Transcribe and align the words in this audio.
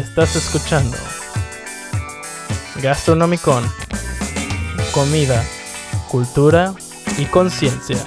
Estás 0.00 0.34
escuchando 0.34 0.96
Gastronomicon. 2.82 3.62
Comida, 4.94 5.44
cultura 6.08 6.72
y 7.18 7.26
conciencia. 7.26 7.98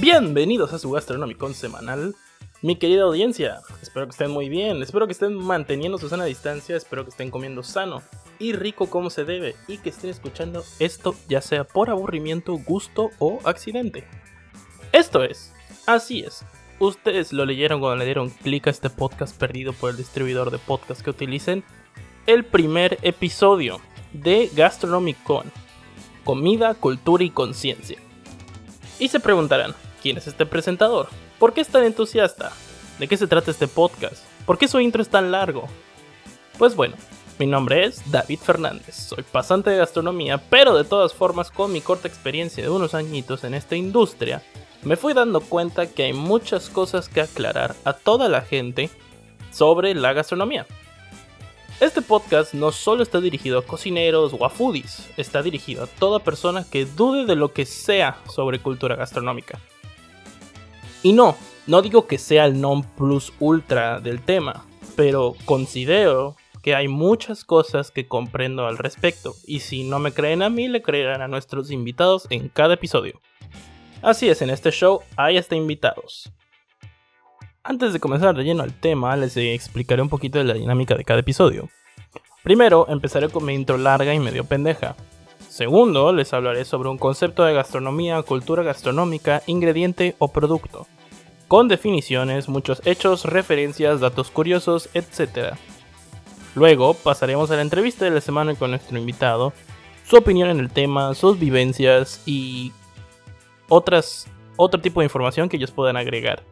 Bienvenidos 0.00 0.72
a 0.72 0.78
su 0.78 0.90
Gastronomicon 0.92 1.52
semanal. 1.52 2.16
Mi 2.62 2.76
querida 2.76 3.02
audiencia, 3.02 3.60
espero 3.82 4.06
que 4.06 4.12
estén 4.12 4.30
muy 4.30 4.48
bien, 4.48 4.82
espero 4.82 5.06
que 5.06 5.12
estén 5.12 5.34
manteniendo 5.34 5.98
su 5.98 6.08
sana 6.08 6.24
distancia, 6.24 6.74
espero 6.74 7.04
que 7.04 7.10
estén 7.10 7.30
comiendo 7.30 7.62
sano 7.62 8.02
y 8.38 8.54
rico 8.54 8.88
como 8.88 9.10
se 9.10 9.26
debe 9.26 9.54
y 9.68 9.76
que 9.76 9.90
estén 9.90 10.08
escuchando 10.08 10.64
esto 10.78 11.14
ya 11.28 11.42
sea 11.42 11.64
por 11.64 11.90
aburrimiento, 11.90 12.54
gusto 12.56 13.10
o 13.18 13.40
accidente. 13.44 14.04
Esto 14.92 15.22
es, 15.22 15.52
así 15.86 16.20
es, 16.20 16.46
ustedes 16.78 17.34
lo 17.34 17.44
leyeron 17.44 17.78
cuando 17.78 17.96
le 17.96 18.06
dieron 18.06 18.30
clic 18.30 18.68
a 18.68 18.70
este 18.70 18.88
podcast 18.88 19.38
perdido 19.38 19.74
por 19.74 19.90
el 19.90 19.98
distribuidor 19.98 20.50
de 20.50 20.58
podcast 20.58 21.02
que 21.02 21.10
utilicen, 21.10 21.62
el 22.26 22.46
primer 22.46 22.98
episodio 23.02 23.80
de 24.14 24.50
Gastronomicon, 24.54 25.52
comida, 26.24 26.72
cultura 26.72 27.22
y 27.22 27.28
conciencia. 27.28 27.98
Y 28.98 29.08
se 29.08 29.20
preguntarán, 29.20 29.74
¿quién 30.00 30.16
es 30.16 30.26
este 30.26 30.46
presentador? 30.46 31.08
¿Por 31.38 31.52
qué 31.52 31.60
es 31.60 31.68
tan 31.68 31.84
entusiasta? 31.84 32.50
¿De 32.98 33.08
qué 33.08 33.16
se 33.16 33.26
trata 33.26 33.50
este 33.50 33.68
podcast? 33.68 34.24
¿Por 34.46 34.56
qué 34.56 34.68
su 34.68 34.80
intro 34.80 35.02
es 35.02 35.08
tan 35.08 35.30
largo? 35.30 35.68
Pues 36.56 36.74
bueno, 36.74 36.96
mi 37.38 37.46
nombre 37.46 37.84
es 37.84 38.10
David 38.10 38.38
Fernández, 38.38 38.94
soy 38.94 39.22
pasante 39.22 39.68
de 39.68 39.76
gastronomía, 39.76 40.38
pero 40.48 40.74
de 40.74 40.84
todas 40.84 41.12
formas 41.12 41.50
con 41.50 41.72
mi 41.72 41.82
corta 41.82 42.08
experiencia 42.08 42.64
de 42.64 42.70
unos 42.70 42.94
añitos 42.94 43.44
en 43.44 43.52
esta 43.52 43.76
industria, 43.76 44.42
me 44.82 44.96
fui 44.96 45.12
dando 45.12 45.42
cuenta 45.42 45.86
que 45.86 46.04
hay 46.04 46.14
muchas 46.14 46.70
cosas 46.70 47.10
que 47.10 47.20
aclarar 47.20 47.74
a 47.84 47.92
toda 47.92 48.30
la 48.30 48.40
gente 48.40 48.88
sobre 49.50 49.94
la 49.94 50.14
gastronomía. 50.14 50.66
Este 51.80 52.00
podcast 52.00 52.54
no 52.54 52.72
solo 52.72 53.02
está 53.02 53.20
dirigido 53.20 53.58
a 53.58 53.66
cocineros 53.66 54.32
o 54.32 54.46
a 54.46 54.48
foodies, 54.48 55.10
está 55.18 55.42
dirigido 55.42 55.84
a 55.84 55.86
toda 55.86 56.20
persona 56.20 56.64
que 56.70 56.86
dude 56.86 57.26
de 57.26 57.36
lo 57.36 57.52
que 57.52 57.66
sea 57.66 58.16
sobre 58.34 58.60
cultura 58.60 58.96
gastronómica. 58.96 59.60
Y 61.06 61.12
no, 61.12 61.36
no 61.68 61.82
digo 61.82 62.08
que 62.08 62.18
sea 62.18 62.46
el 62.46 62.60
non 62.60 62.82
plus 62.82 63.32
ultra 63.38 64.00
del 64.00 64.20
tema, 64.20 64.66
pero 64.96 65.36
considero 65.44 66.34
que 66.64 66.74
hay 66.74 66.88
muchas 66.88 67.44
cosas 67.44 67.92
que 67.92 68.08
comprendo 68.08 68.66
al 68.66 68.76
respecto, 68.76 69.36
y 69.46 69.60
si 69.60 69.84
no 69.84 70.00
me 70.00 70.10
creen 70.10 70.42
a 70.42 70.50
mí, 70.50 70.66
le 70.66 70.82
creerán 70.82 71.22
a 71.22 71.28
nuestros 71.28 71.70
invitados 71.70 72.26
en 72.30 72.48
cada 72.48 72.74
episodio. 72.74 73.20
Así 74.02 74.28
es, 74.28 74.42
en 74.42 74.50
este 74.50 74.72
show 74.72 75.02
hay 75.16 75.38
hasta 75.38 75.54
invitados. 75.54 76.32
Antes 77.62 77.92
de 77.92 78.00
comenzar 78.00 78.34
de 78.34 78.42
lleno 78.42 78.64
al 78.64 78.74
tema, 78.74 79.14
les 79.14 79.36
explicaré 79.36 80.02
un 80.02 80.08
poquito 80.08 80.38
de 80.38 80.44
la 80.44 80.54
dinámica 80.54 80.96
de 80.96 81.04
cada 81.04 81.20
episodio. 81.20 81.68
Primero, 82.42 82.86
empezaré 82.88 83.28
con 83.28 83.44
mi 83.44 83.54
intro 83.54 83.78
larga 83.78 84.12
y 84.12 84.18
medio 84.18 84.42
pendeja. 84.42 84.96
Segundo, 85.48 86.12
les 86.12 86.32
hablaré 86.32 86.64
sobre 86.64 86.88
un 86.88 86.98
concepto 86.98 87.44
de 87.44 87.54
gastronomía, 87.54 88.20
cultura 88.22 88.64
gastronómica, 88.64 89.44
ingrediente 89.46 90.16
o 90.18 90.32
producto 90.32 90.88
con 91.48 91.68
definiciones, 91.68 92.48
muchos 92.48 92.82
hechos, 92.84 93.24
referencias, 93.24 94.00
datos 94.00 94.30
curiosos, 94.30 94.88
etc. 94.94 95.54
Luego 96.54 96.94
pasaremos 96.94 97.50
a 97.50 97.56
la 97.56 97.62
entrevista 97.62 98.04
de 98.04 98.10
la 98.10 98.20
semana 98.20 98.54
con 98.54 98.70
nuestro 98.70 98.98
invitado, 98.98 99.52
su 100.04 100.16
opinión 100.16 100.48
en 100.50 100.58
el 100.58 100.70
tema, 100.70 101.14
sus 101.14 101.38
vivencias 101.38 102.22
y 102.26 102.72
otras, 103.68 104.26
otro 104.56 104.80
tipo 104.80 105.00
de 105.00 105.06
información 105.06 105.48
que 105.48 105.56
ellos 105.56 105.70
puedan 105.70 105.96
agregar. 105.96 106.42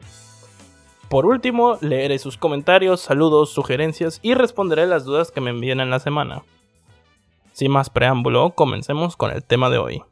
Por 1.09 1.27
último, 1.27 1.78
leeré 1.81 2.19
sus 2.19 2.37
comentarios, 2.37 3.00
saludos, 3.00 3.50
sugerencias 3.50 4.21
y 4.22 4.34
responderé 4.34 4.87
las 4.87 5.04
dudas 5.04 5.31
que 5.31 5.41
me 5.41 5.50
envíen 5.50 5.81
en 5.81 5.91
la 5.91 6.00
semana. 6.00 6.43
Sin 7.53 7.71
más 7.71 7.88
preámbulo, 7.91 8.50
comencemos 8.50 9.16
con 9.16 9.31
el 9.31 9.44
tema 9.44 9.71
de 9.71 9.78
hoy. 9.78 10.03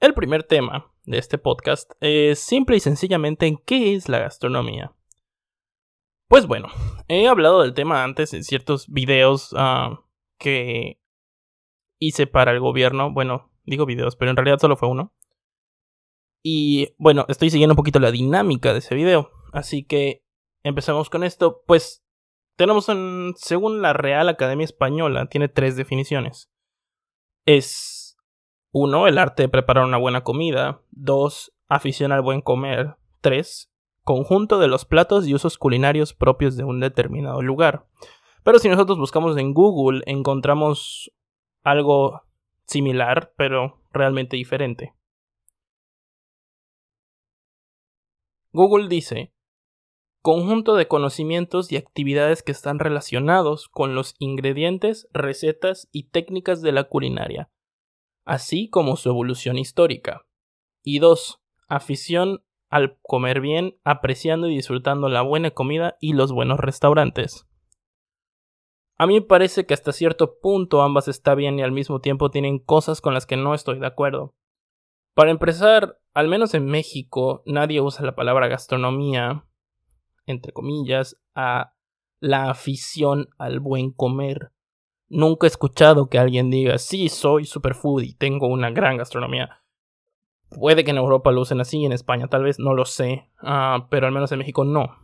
El 0.00 0.14
primer 0.14 0.42
tema 0.42 0.90
de 1.10 1.18
este 1.18 1.38
podcast 1.38 1.92
es 2.00 2.38
simple 2.38 2.76
y 2.76 2.80
sencillamente 2.80 3.58
qué 3.66 3.94
es 3.94 4.08
la 4.08 4.20
gastronomía. 4.20 4.94
Pues 6.28 6.46
bueno, 6.46 6.68
he 7.08 7.26
hablado 7.26 7.62
del 7.62 7.74
tema 7.74 8.04
antes 8.04 8.32
en 8.34 8.44
ciertos 8.44 8.88
videos 8.88 9.52
ah, 9.56 10.04
que 10.38 11.00
hice 11.98 12.26
para 12.26 12.52
el 12.52 12.60
gobierno. 12.60 13.12
Bueno, 13.12 13.50
digo 13.64 13.84
videos, 13.84 14.14
pero 14.14 14.30
en 14.30 14.36
realidad 14.36 14.58
solo 14.60 14.76
fue 14.76 14.88
uno. 14.88 15.12
Y 16.42 16.94
bueno, 16.98 17.26
estoy 17.28 17.50
siguiendo 17.50 17.72
un 17.72 17.78
poquito 17.78 17.98
la 17.98 18.12
dinámica 18.12 18.72
de 18.72 18.78
ese 18.78 18.94
video. 18.94 19.30
Así 19.52 19.84
que 19.84 20.24
empecemos 20.62 21.10
con 21.10 21.24
esto. 21.24 21.64
Pues 21.66 22.04
tenemos 22.56 22.88
en, 22.88 23.34
según 23.36 23.82
la 23.82 23.92
Real 23.92 24.28
Academia 24.28 24.64
Española, 24.64 25.26
tiene 25.26 25.48
tres 25.48 25.76
definiciones. 25.76 26.50
Es 27.44 27.99
1. 28.72 29.08
El 29.08 29.18
arte 29.18 29.44
de 29.44 29.48
preparar 29.48 29.84
una 29.84 29.98
buena 29.98 30.22
comida. 30.22 30.80
2. 30.92 31.52
Afición 31.68 32.12
al 32.12 32.22
buen 32.22 32.40
comer. 32.40 32.96
3. 33.20 33.72
Conjunto 34.04 34.58
de 34.58 34.68
los 34.68 34.84
platos 34.84 35.26
y 35.26 35.34
usos 35.34 35.58
culinarios 35.58 36.14
propios 36.14 36.56
de 36.56 36.64
un 36.64 36.78
determinado 36.78 37.42
lugar. 37.42 37.86
Pero 38.44 38.58
si 38.58 38.68
nosotros 38.68 38.98
buscamos 38.98 39.36
en 39.36 39.54
Google, 39.54 40.02
encontramos 40.06 41.12
algo 41.62 42.22
similar, 42.64 43.32
pero 43.36 43.82
realmente 43.92 44.36
diferente. 44.36 44.94
Google 48.52 48.88
dice, 48.88 49.32
conjunto 50.22 50.74
de 50.74 50.88
conocimientos 50.88 51.70
y 51.70 51.76
actividades 51.76 52.42
que 52.42 52.52
están 52.52 52.78
relacionados 52.78 53.68
con 53.68 53.94
los 53.94 54.14
ingredientes, 54.18 55.08
recetas 55.12 55.88
y 55.92 56.04
técnicas 56.10 56.62
de 56.62 56.72
la 56.72 56.84
culinaria, 56.84 57.50
así 58.30 58.70
como 58.70 58.94
su 58.94 59.08
evolución 59.08 59.58
histórica. 59.58 60.24
Y 60.84 61.00
dos, 61.00 61.40
afición 61.66 62.44
al 62.68 62.96
comer 63.02 63.40
bien, 63.40 63.76
apreciando 63.82 64.46
y 64.46 64.54
disfrutando 64.54 65.08
la 65.08 65.22
buena 65.22 65.50
comida 65.50 65.96
y 66.00 66.12
los 66.12 66.30
buenos 66.30 66.60
restaurantes. 66.60 67.48
A 68.98 69.08
mí 69.08 69.14
me 69.14 69.26
parece 69.26 69.66
que 69.66 69.74
hasta 69.74 69.90
cierto 69.90 70.38
punto 70.38 70.82
ambas 70.82 71.08
está 71.08 71.34
bien 71.34 71.58
y 71.58 71.62
al 71.62 71.72
mismo 71.72 72.00
tiempo 72.00 72.30
tienen 72.30 72.60
cosas 72.60 73.00
con 73.00 73.14
las 73.14 73.26
que 73.26 73.36
no 73.36 73.52
estoy 73.52 73.80
de 73.80 73.88
acuerdo. 73.88 74.36
Para 75.14 75.32
empezar, 75.32 75.98
al 76.14 76.28
menos 76.28 76.54
en 76.54 76.66
México, 76.66 77.42
nadie 77.46 77.80
usa 77.80 78.06
la 78.06 78.14
palabra 78.14 78.46
gastronomía, 78.46 79.44
entre 80.26 80.52
comillas, 80.52 81.16
a 81.34 81.74
la 82.20 82.48
afición 82.48 83.30
al 83.38 83.58
buen 83.58 83.90
comer. 83.90 84.52
Nunca 85.10 85.46
he 85.46 85.48
escuchado 85.48 86.08
que 86.08 86.20
alguien 86.20 86.50
diga, 86.50 86.78
sí, 86.78 87.08
soy 87.08 87.44
superfood 87.44 88.02
y 88.02 88.14
tengo 88.14 88.46
una 88.46 88.70
gran 88.70 88.96
gastronomía. 88.96 89.60
Puede 90.50 90.84
que 90.84 90.92
en 90.92 90.98
Europa 90.98 91.32
lo 91.32 91.40
usen 91.40 91.60
así, 91.60 91.84
en 91.84 91.92
España 91.92 92.28
tal 92.28 92.44
vez, 92.44 92.60
no 92.60 92.74
lo 92.74 92.84
sé, 92.84 93.28
ah, 93.42 93.88
pero 93.90 94.06
al 94.06 94.12
menos 94.12 94.30
en 94.30 94.38
México 94.38 94.64
no. 94.64 94.96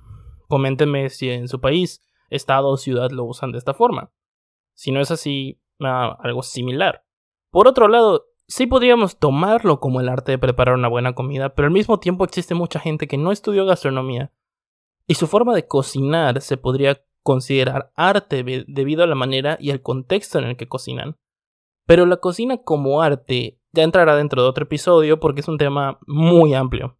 Coméntenme 0.46 1.10
si 1.10 1.28
en 1.30 1.48
su 1.48 1.60
país, 1.60 2.02
estado 2.30 2.68
o 2.68 2.76
ciudad 2.76 3.10
lo 3.10 3.24
usan 3.24 3.50
de 3.50 3.58
esta 3.58 3.74
forma. 3.74 4.12
Si 4.74 4.92
no 4.92 5.00
es 5.00 5.10
así, 5.10 5.60
ah, 5.80 6.16
algo 6.20 6.44
similar. 6.44 7.04
Por 7.50 7.66
otro 7.66 7.88
lado, 7.88 8.26
sí 8.46 8.66
podríamos 8.66 9.18
tomarlo 9.18 9.80
como 9.80 10.00
el 10.00 10.08
arte 10.08 10.32
de 10.32 10.38
preparar 10.38 10.76
una 10.76 10.88
buena 10.88 11.16
comida, 11.16 11.48
pero 11.48 11.66
al 11.66 11.72
mismo 11.74 11.98
tiempo 11.98 12.24
existe 12.24 12.54
mucha 12.54 12.78
gente 12.78 13.08
que 13.08 13.18
no 13.18 13.32
estudió 13.32 13.66
gastronomía 13.66 14.30
y 15.08 15.14
su 15.14 15.26
forma 15.26 15.54
de 15.54 15.66
cocinar 15.66 16.40
se 16.40 16.56
podría 16.56 17.02
considerar 17.26 17.90
arte 17.96 18.44
debido 18.68 19.02
a 19.02 19.06
la 19.08 19.16
manera 19.16 19.58
y 19.60 19.70
el 19.70 19.82
contexto 19.82 20.38
en 20.38 20.44
el 20.44 20.56
que 20.56 20.68
cocinan. 20.68 21.16
Pero 21.84 22.06
la 22.06 22.18
cocina 22.18 22.58
como 22.58 23.02
arte 23.02 23.58
ya 23.72 23.82
entrará 23.82 24.16
dentro 24.16 24.42
de 24.42 24.48
otro 24.48 24.64
episodio 24.64 25.18
porque 25.18 25.40
es 25.40 25.48
un 25.48 25.58
tema 25.58 25.98
muy 26.06 26.54
amplio. 26.54 26.96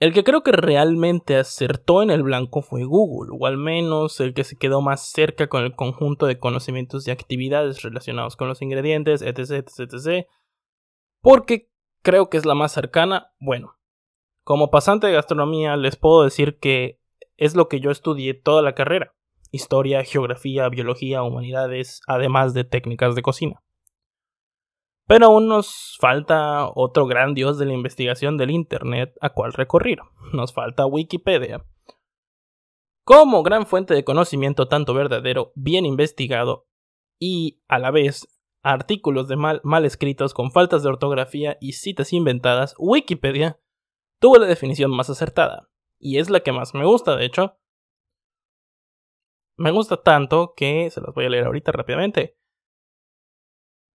El 0.00 0.12
que 0.12 0.24
creo 0.24 0.42
que 0.42 0.50
realmente 0.50 1.36
acertó 1.36 2.02
en 2.02 2.10
el 2.10 2.24
blanco 2.24 2.62
fue 2.62 2.82
Google, 2.82 3.36
o 3.38 3.46
al 3.46 3.56
menos 3.56 4.18
el 4.18 4.34
que 4.34 4.42
se 4.42 4.56
quedó 4.56 4.80
más 4.80 5.12
cerca 5.12 5.46
con 5.46 5.62
el 5.62 5.76
conjunto 5.76 6.26
de 6.26 6.40
conocimientos 6.40 7.06
y 7.06 7.12
actividades 7.12 7.82
relacionados 7.82 8.34
con 8.34 8.48
los 8.48 8.60
ingredientes, 8.60 9.22
etc, 9.22 9.64
etc, 9.68 9.92
etc. 9.92 10.26
Porque 11.20 11.70
creo 12.02 12.28
que 12.28 12.38
es 12.38 12.44
la 12.44 12.56
más 12.56 12.72
cercana. 12.72 13.32
Bueno, 13.38 13.78
como 14.42 14.72
pasante 14.72 15.06
de 15.06 15.12
gastronomía 15.12 15.76
les 15.76 15.94
puedo 15.94 16.24
decir 16.24 16.58
que 16.58 17.01
es 17.36 17.54
lo 17.54 17.68
que 17.68 17.80
yo 17.80 17.90
estudié 17.90 18.34
toda 18.34 18.62
la 18.62 18.74
carrera. 18.74 19.14
Historia, 19.50 20.04
geografía, 20.04 20.68
biología, 20.68 21.22
humanidades, 21.22 22.00
además 22.06 22.54
de 22.54 22.64
técnicas 22.64 23.14
de 23.14 23.22
cocina. 23.22 23.62
Pero 25.06 25.26
aún 25.26 25.48
nos 25.48 25.96
falta 26.00 26.68
otro 26.74 27.06
gran 27.06 27.34
dios 27.34 27.58
de 27.58 27.66
la 27.66 27.74
investigación 27.74 28.36
del 28.36 28.50
Internet 28.50 29.14
a 29.20 29.30
cual 29.30 29.52
recurrir. 29.52 29.98
Nos 30.32 30.54
falta 30.54 30.86
Wikipedia. 30.86 31.64
Como 33.04 33.42
gran 33.42 33.66
fuente 33.66 33.94
de 33.94 34.04
conocimiento 34.04 34.68
tanto 34.68 34.94
verdadero, 34.94 35.52
bien 35.54 35.84
investigado 35.84 36.68
y 37.18 37.60
a 37.68 37.78
la 37.78 37.90
vez 37.90 38.28
artículos 38.62 39.26
de 39.26 39.36
mal, 39.36 39.60
mal 39.64 39.84
escritos 39.84 40.34
con 40.34 40.52
faltas 40.52 40.82
de 40.82 40.88
ortografía 40.88 41.58
y 41.60 41.72
citas 41.72 42.12
inventadas, 42.12 42.74
Wikipedia 42.78 43.58
tuvo 44.20 44.38
la 44.38 44.46
definición 44.46 44.92
más 44.92 45.10
acertada. 45.10 45.68
Y 46.04 46.18
es 46.18 46.30
la 46.30 46.40
que 46.40 46.50
más 46.50 46.74
me 46.74 46.84
gusta, 46.84 47.14
de 47.14 47.24
hecho. 47.24 47.56
Me 49.56 49.70
gusta 49.70 50.02
tanto 50.02 50.52
que 50.56 50.90
se 50.90 51.00
las 51.00 51.14
voy 51.14 51.26
a 51.26 51.28
leer 51.28 51.44
ahorita 51.44 51.70
rápidamente. 51.70 52.36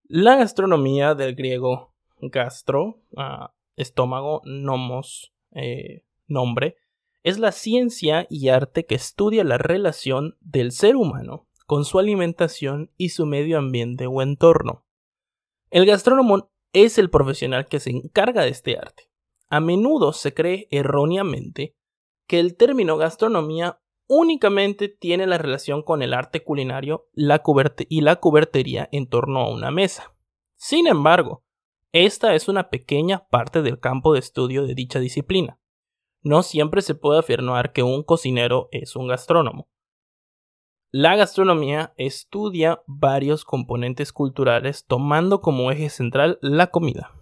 La 0.04 0.36
gastronomía 0.36 1.14
del 1.14 1.34
griego 1.34 1.94
gastro, 2.22 3.02
ah, 3.18 3.52
estómago, 3.76 4.40
nomos, 4.46 5.34
eh, 5.52 6.02
nombre, 6.26 6.76
es 7.24 7.38
la 7.38 7.52
ciencia 7.52 8.26
y 8.30 8.48
arte 8.48 8.86
que 8.86 8.94
estudia 8.94 9.44
la 9.44 9.58
relación 9.58 10.38
del 10.40 10.72
ser 10.72 10.96
humano 10.96 11.46
con 11.66 11.84
su 11.84 11.98
alimentación 11.98 12.90
y 12.96 13.10
su 13.10 13.26
medio 13.26 13.58
ambiente 13.58 14.06
o 14.06 14.22
entorno. 14.22 14.86
El 15.68 15.84
gastrónomo 15.84 16.50
es 16.72 16.96
el 16.96 17.10
profesional 17.10 17.66
que 17.66 17.80
se 17.80 17.90
encarga 17.90 18.44
de 18.44 18.48
este 18.48 18.78
arte. 18.78 19.10
A 19.50 19.60
menudo 19.60 20.14
se 20.14 20.32
cree 20.32 20.68
erróneamente 20.70 21.74
que 22.28 22.38
el 22.38 22.56
término 22.56 22.96
gastronomía 22.96 23.80
únicamente 24.06 24.88
tiene 24.88 25.26
la 25.26 25.38
relación 25.38 25.82
con 25.82 26.02
el 26.02 26.14
arte 26.14 26.44
culinario 26.44 27.08
la 27.12 27.42
y 27.88 28.02
la 28.02 28.16
cubertería 28.16 28.88
en 28.92 29.08
torno 29.08 29.40
a 29.40 29.50
una 29.50 29.70
mesa. 29.70 30.14
Sin 30.54 30.86
embargo, 30.86 31.44
esta 31.92 32.34
es 32.34 32.48
una 32.48 32.70
pequeña 32.70 33.26
parte 33.28 33.62
del 33.62 33.80
campo 33.80 34.12
de 34.12 34.20
estudio 34.20 34.66
de 34.66 34.74
dicha 34.74 35.00
disciplina. 35.00 35.58
No 36.22 36.42
siempre 36.42 36.82
se 36.82 36.94
puede 36.94 37.20
afirmar 37.20 37.72
que 37.72 37.82
un 37.82 38.02
cocinero 38.02 38.68
es 38.72 38.94
un 38.94 39.08
gastrónomo. 39.08 39.68
La 40.90 41.16
gastronomía 41.16 41.92
estudia 41.96 42.82
varios 42.86 43.44
componentes 43.44 44.12
culturales 44.12 44.84
tomando 44.86 45.40
como 45.40 45.70
eje 45.70 45.90
central 45.90 46.38
la 46.40 46.68
comida. 46.68 47.17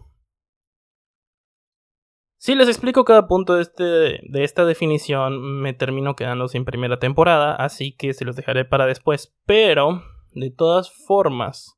Si 2.46 2.54
les 2.54 2.69
explico 2.69 3.04
cada 3.04 3.26
punto 3.26 3.56
de, 3.56 3.62
este, 3.62 3.82
de 3.84 4.44
esta 4.44 4.64
definición, 4.64 5.60
me 5.60 5.72
termino 5.75 6.14
quedando 6.14 6.46
sin 6.46 6.64
primera 6.64 7.00
temporada, 7.00 7.56
así 7.56 7.90
que 7.90 8.14
se 8.14 8.25
los 8.25 8.37
dejaré 8.37 8.64
para 8.64 8.87
después. 8.87 9.34
Pero, 9.46 10.04
de 10.31 10.52
todas 10.52 10.93
formas, 10.93 11.76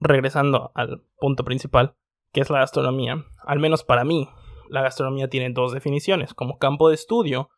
regresando 0.00 0.70
al 0.74 1.02
punto 1.16 1.42
principal, 1.42 1.96
que 2.30 2.42
es 2.42 2.50
la 2.50 2.58
gastronomía, 2.58 3.24
al 3.38 3.58
menos 3.58 3.84
para 3.84 4.04
mí, 4.04 4.28
la 4.68 4.82
gastronomía 4.82 5.30
tiene 5.30 5.48
dos 5.48 5.72
definiciones, 5.72 6.34
como 6.34 6.58
campo 6.58 6.90
de 6.90 6.96
estudio 6.96 7.48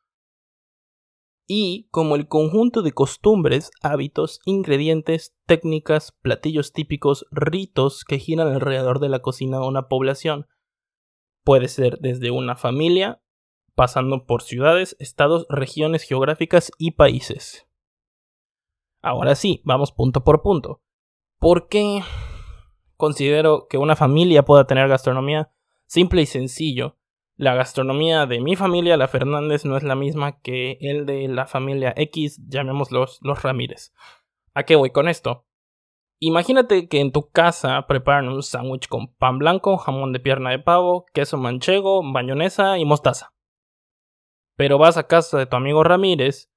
y 1.50 1.88
como 1.90 2.14
el 2.14 2.28
conjunto 2.28 2.82
de 2.82 2.92
costumbres, 2.92 3.70
hábitos, 3.82 4.40
ingredientes, 4.44 5.34
técnicas, 5.46 6.12
platillos 6.12 6.74
típicos, 6.74 7.26
ritos 7.30 8.04
que 8.04 8.18
giran 8.18 8.48
alrededor 8.48 9.00
de 9.00 9.08
la 9.08 9.20
cocina 9.20 9.58
de 9.58 9.66
una 9.66 9.88
población. 9.88 10.46
Puede 11.44 11.68
ser 11.68 11.98
desde 12.00 12.30
una 12.30 12.54
familia, 12.54 13.22
pasando 13.74 14.26
por 14.26 14.42
ciudades, 14.42 14.94
estados, 15.00 15.46
regiones 15.48 16.02
geográficas 16.02 16.70
y 16.76 16.90
países. 16.90 17.66
Ahora 19.00 19.34
sí, 19.34 19.62
vamos 19.64 19.90
punto 19.90 20.24
por 20.24 20.42
punto. 20.42 20.82
¿Por 21.38 21.68
qué 21.68 22.02
considero 22.96 23.68
que 23.68 23.78
una 23.78 23.96
familia 23.96 24.44
pueda 24.44 24.66
tener 24.66 24.86
gastronomía? 24.86 25.50
Simple 25.86 26.20
y 26.20 26.26
sencillo. 26.26 26.97
La 27.38 27.54
gastronomía 27.54 28.26
de 28.26 28.40
mi 28.40 28.56
familia, 28.56 28.96
la 28.96 29.06
Fernández, 29.06 29.64
no 29.64 29.76
es 29.76 29.84
la 29.84 29.94
misma 29.94 30.40
que 30.40 30.76
el 30.80 31.06
de 31.06 31.28
la 31.28 31.46
familia 31.46 31.94
X, 31.96 32.40
llamémoslos 32.48 33.20
los 33.22 33.42
Ramírez. 33.42 33.94
¿A 34.54 34.64
qué 34.64 34.74
voy 34.74 34.90
con 34.90 35.06
esto? 35.06 35.46
Imagínate 36.18 36.88
que 36.88 36.98
en 36.98 37.12
tu 37.12 37.30
casa 37.30 37.86
preparan 37.86 38.28
un 38.28 38.42
sándwich 38.42 38.88
con 38.88 39.14
pan 39.14 39.38
blanco, 39.38 39.76
jamón 39.76 40.12
de 40.12 40.18
pierna 40.18 40.50
de 40.50 40.58
pavo, 40.58 41.06
queso 41.14 41.36
manchego, 41.36 42.02
mayonesa 42.02 42.76
y 42.76 42.84
mostaza. 42.84 43.32
Pero 44.56 44.76
vas 44.78 44.96
a 44.96 45.06
casa 45.06 45.38
de 45.38 45.46
tu 45.46 45.54
amigo 45.54 45.84
Ramírez, 45.84 46.50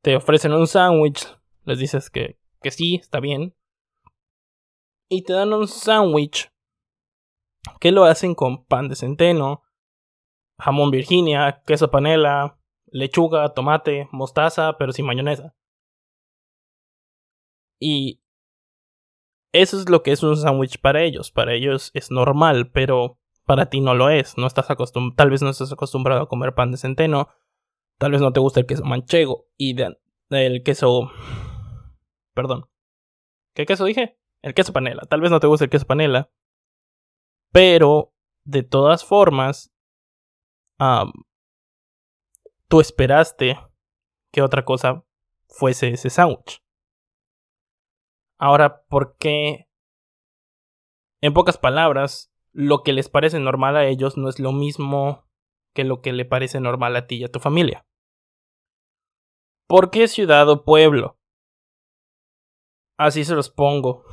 te 0.00 0.16
ofrecen 0.16 0.54
un 0.54 0.68
sándwich, 0.68 1.26
les 1.64 1.78
dices 1.78 2.08
que, 2.08 2.38
que 2.62 2.70
sí, 2.70 2.94
está 2.94 3.20
bien, 3.20 3.54
y 5.10 5.22
te 5.24 5.34
dan 5.34 5.52
un 5.52 5.68
sándwich 5.68 6.50
que 7.78 7.92
lo 7.92 8.04
hacen 8.04 8.34
con 8.34 8.64
pan 8.64 8.88
de 8.88 8.96
centeno, 8.96 9.64
jamón 10.62 10.90
Virginia, 10.90 11.62
queso 11.66 11.90
panela, 11.90 12.58
lechuga, 12.86 13.52
tomate, 13.54 14.08
mostaza, 14.12 14.76
pero 14.78 14.92
sin 14.92 15.06
mayonesa. 15.06 15.54
Y 17.80 18.22
eso 19.52 19.78
es 19.78 19.88
lo 19.88 20.02
que 20.02 20.12
es 20.12 20.22
un 20.22 20.36
sándwich 20.36 20.80
para 20.80 21.02
ellos. 21.02 21.32
Para 21.32 21.52
ellos 21.52 21.90
es 21.94 22.10
normal, 22.10 22.70
pero 22.70 23.18
para 23.44 23.66
ti 23.66 23.80
no 23.80 23.94
lo 23.94 24.08
es. 24.08 24.38
No 24.38 24.46
estás 24.46 24.70
acostumbrado, 24.70 25.16
tal 25.16 25.30
vez 25.30 25.42
no 25.42 25.50
estás 25.50 25.72
acostumbrado 25.72 26.22
a 26.22 26.28
comer 26.28 26.54
pan 26.54 26.70
de 26.70 26.76
centeno. 26.76 27.28
Tal 27.98 28.12
vez 28.12 28.20
no 28.20 28.32
te 28.32 28.40
gusta 28.40 28.60
el 28.60 28.66
queso 28.66 28.84
manchego 28.84 29.48
y 29.56 29.76
el 30.30 30.62
queso. 30.62 31.10
Perdón. 32.34 32.68
¿Qué 33.54 33.66
queso 33.66 33.84
dije? 33.84 34.18
El 34.42 34.54
queso 34.54 34.72
panela. 34.72 35.02
Tal 35.02 35.20
vez 35.20 35.30
no 35.30 35.40
te 35.40 35.46
guste 35.46 35.64
el 35.64 35.70
queso 35.70 35.86
panela. 35.86 36.30
Pero, 37.52 38.14
de 38.44 38.62
todas 38.62 39.04
formas, 39.04 39.71
tú 42.68 42.80
esperaste 42.80 43.58
que 44.32 44.42
otra 44.42 44.64
cosa 44.64 45.04
fuese 45.46 45.88
ese 45.88 46.10
sándwich. 46.10 46.62
Ahora, 48.38 48.82
¿por 48.88 49.16
qué? 49.18 49.68
En 51.20 51.34
pocas 51.34 51.58
palabras, 51.58 52.32
lo 52.52 52.82
que 52.82 52.92
les 52.92 53.08
parece 53.08 53.38
normal 53.38 53.76
a 53.76 53.86
ellos 53.86 54.16
no 54.16 54.28
es 54.28 54.40
lo 54.40 54.52
mismo 54.52 55.28
que 55.74 55.84
lo 55.84 56.00
que 56.00 56.12
le 56.12 56.24
parece 56.24 56.60
normal 56.60 56.96
a 56.96 57.06
ti 57.06 57.16
y 57.16 57.24
a 57.24 57.30
tu 57.30 57.38
familia. 57.38 57.86
¿Por 59.68 59.90
qué 59.90 60.08
ciudad 60.08 60.48
o 60.48 60.64
pueblo? 60.64 61.18
Así 62.98 63.24
se 63.24 63.34
los 63.34 63.50
pongo. 63.50 64.04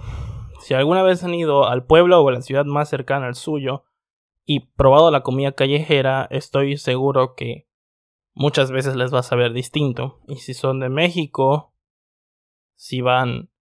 Si 0.61 0.73
alguna 0.73 1.03
vez 1.03 1.23
han 1.23 1.33
ido 1.33 1.67
al 1.67 1.85
pueblo 1.85 2.21
o 2.21 2.29
a 2.29 2.31
la 2.31 2.41
ciudad 2.41 2.65
más 2.65 2.89
cercana 2.89 3.27
al 3.27 3.35
suyo, 3.35 3.85
y 4.51 4.61
probado 4.61 5.11
la 5.11 5.21
comida 5.21 5.51
callejera, 5.51 6.27
estoy 6.31 6.77
seguro 6.77 7.35
que 7.35 7.67
muchas 8.33 8.71
veces 8.71 8.95
les 8.95 9.13
va 9.13 9.19
a 9.19 9.23
saber 9.23 9.53
distinto. 9.53 10.21
Y 10.27 10.37
si 10.37 10.55
son 10.55 10.79
de 10.79 10.89
México, 10.89 11.75
si 12.75 13.01
van, 13.01 13.51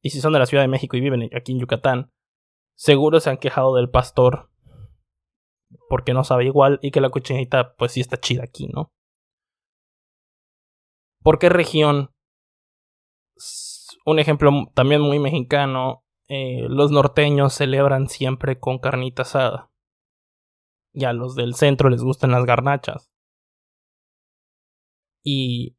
y 0.00 0.10
si 0.10 0.20
son 0.20 0.32
de 0.32 0.38
la 0.38 0.46
Ciudad 0.46 0.62
de 0.62 0.68
México 0.68 0.96
y 0.96 1.00
viven 1.00 1.28
aquí 1.34 1.50
en 1.50 1.58
Yucatán, 1.58 2.12
seguro 2.76 3.18
se 3.18 3.30
han 3.30 3.38
quejado 3.38 3.74
del 3.74 3.90
pastor 3.90 4.52
porque 5.88 6.14
no 6.14 6.22
sabe 6.22 6.44
igual 6.44 6.78
y 6.80 6.92
que 6.92 7.00
la 7.00 7.10
cochinita 7.10 7.74
pues 7.74 7.90
sí 7.90 8.00
está 8.00 8.16
chida 8.16 8.44
aquí, 8.44 8.68
¿no? 8.68 8.92
¿Por 11.24 11.40
qué 11.40 11.48
región? 11.48 12.10
Un 14.06 14.20
ejemplo 14.20 14.52
también 14.74 15.00
muy 15.00 15.18
mexicano, 15.18 16.04
eh, 16.28 16.68
los 16.68 16.92
norteños 16.92 17.52
celebran 17.52 18.08
siempre 18.08 18.60
con 18.60 18.78
carnita 18.78 19.22
asada 19.22 19.73
y 20.94 21.04
a 21.04 21.12
los 21.12 21.34
del 21.34 21.54
centro 21.54 21.90
les 21.90 22.02
gustan 22.02 22.30
las 22.30 22.46
garnachas. 22.46 23.10
Y 25.22 25.76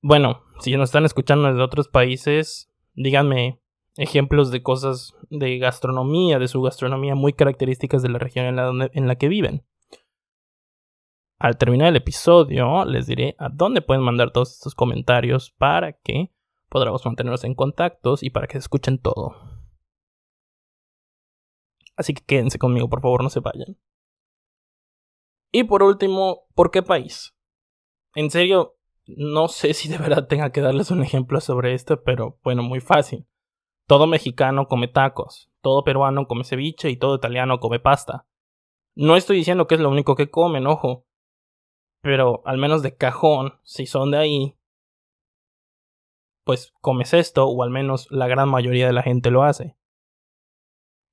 bueno, 0.00 0.44
si 0.60 0.74
nos 0.76 0.88
están 0.88 1.04
escuchando 1.04 1.48
desde 1.48 1.62
otros 1.62 1.88
países, 1.88 2.72
díganme 2.94 3.60
ejemplos 3.96 4.52
de 4.52 4.62
cosas 4.62 5.14
de 5.28 5.58
gastronomía, 5.58 6.38
de 6.38 6.46
su 6.46 6.62
gastronomía 6.62 7.16
muy 7.16 7.32
características 7.32 8.02
de 8.02 8.10
la 8.10 8.18
región 8.18 8.46
en 8.46 8.56
la, 8.56 8.90
en 8.92 9.08
la 9.08 9.16
que 9.16 9.28
viven. 9.28 9.66
Al 11.40 11.56
terminar 11.56 11.88
el 11.88 11.96
episodio, 11.96 12.84
les 12.84 13.06
diré 13.06 13.34
a 13.38 13.48
dónde 13.48 13.82
pueden 13.82 14.04
mandar 14.04 14.30
todos 14.32 14.52
estos 14.52 14.74
comentarios 14.74 15.50
para 15.50 15.92
que 15.92 16.32
podamos 16.68 17.04
mantenernos 17.04 17.44
en 17.44 17.54
contactos 17.54 18.22
y 18.22 18.30
para 18.30 18.46
que 18.46 18.54
se 18.54 18.58
escuchen 18.58 18.98
todo. 18.98 19.34
Así 21.96 22.14
que 22.14 22.24
quédense 22.24 22.58
conmigo, 22.58 22.88
por 22.88 23.00
favor, 23.00 23.22
no 23.22 23.30
se 23.30 23.40
vayan. 23.40 23.76
Y 25.50 25.64
por 25.64 25.82
último, 25.82 26.46
¿por 26.54 26.70
qué 26.70 26.82
país? 26.82 27.34
En 28.14 28.30
serio, 28.30 28.76
no 29.06 29.48
sé 29.48 29.72
si 29.74 29.88
de 29.88 29.98
verdad 29.98 30.26
tenga 30.26 30.52
que 30.52 30.60
darles 30.60 30.90
un 30.90 31.02
ejemplo 31.02 31.40
sobre 31.40 31.74
esto, 31.74 32.02
pero 32.02 32.38
bueno, 32.42 32.62
muy 32.62 32.80
fácil. 32.80 33.26
Todo 33.86 34.06
mexicano 34.06 34.68
come 34.68 34.88
tacos, 34.88 35.50
todo 35.62 35.82
peruano 35.82 36.26
come 36.26 36.44
ceviche 36.44 36.90
y 36.90 36.98
todo 36.98 37.16
italiano 37.16 37.58
come 37.58 37.80
pasta. 37.80 38.26
No 38.94 39.16
estoy 39.16 39.38
diciendo 39.38 39.66
que 39.66 39.76
es 39.76 39.80
lo 39.80 39.88
único 39.88 40.14
que 40.14 40.30
comen, 40.30 40.66
ojo. 40.66 41.06
Pero 42.02 42.42
al 42.44 42.58
menos 42.58 42.82
de 42.82 42.96
cajón, 42.96 43.54
si 43.62 43.86
son 43.86 44.10
de 44.10 44.18
ahí, 44.18 44.58
pues 46.44 46.72
comes 46.80 47.14
esto, 47.14 47.46
o 47.46 47.62
al 47.62 47.70
menos 47.70 48.10
la 48.10 48.26
gran 48.26 48.48
mayoría 48.48 48.86
de 48.86 48.92
la 48.92 49.02
gente 49.02 49.30
lo 49.30 49.42
hace. 49.42 49.76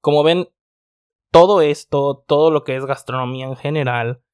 Como 0.02 0.24
ven, 0.24 0.50
todo 1.32 1.62
esto, 1.62 2.24
todo 2.28 2.52
lo 2.52 2.64
que 2.64 2.76
es 2.76 2.86
gastronomía 2.86 3.46
en 3.46 3.56
general, 3.56 4.25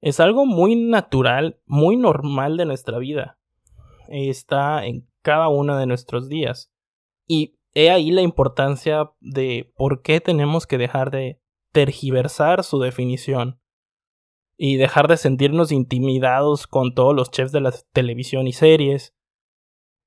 es 0.00 0.20
algo 0.20 0.46
muy 0.46 0.76
natural, 0.76 1.60
muy 1.66 1.96
normal 1.96 2.56
de 2.56 2.64
nuestra 2.64 2.98
vida. 2.98 3.38
Está 4.08 4.86
en 4.86 5.06
cada 5.22 5.48
uno 5.48 5.76
de 5.76 5.86
nuestros 5.86 6.28
días. 6.28 6.72
Y 7.26 7.58
he 7.74 7.90
ahí 7.90 8.10
la 8.10 8.22
importancia 8.22 9.10
de 9.20 9.72
por 9.76 10.02
qué 10.02 10.20
tenemos 10.20 10.66
que 10.66 10.78
dejar 10.78 11.10
de 11.10 11.40
tergiversar 11.72 12.64
su 12.64 12.80
definición 12.80 13.60
y 14.56 14.76
dejar 14.76 15.08
de 15.08 15.16
sentirnos 15.16 15.72
intimidados 15.72 16.66
con 16.66 16.94
todos 16.94 17.14
los 17.14 17.30
chefs 17.30 17.52
de 17.52 17.60
la 17.60 17.72
televisión 17.92 18.46
y 18.46 18.52
series. 18.52 19.14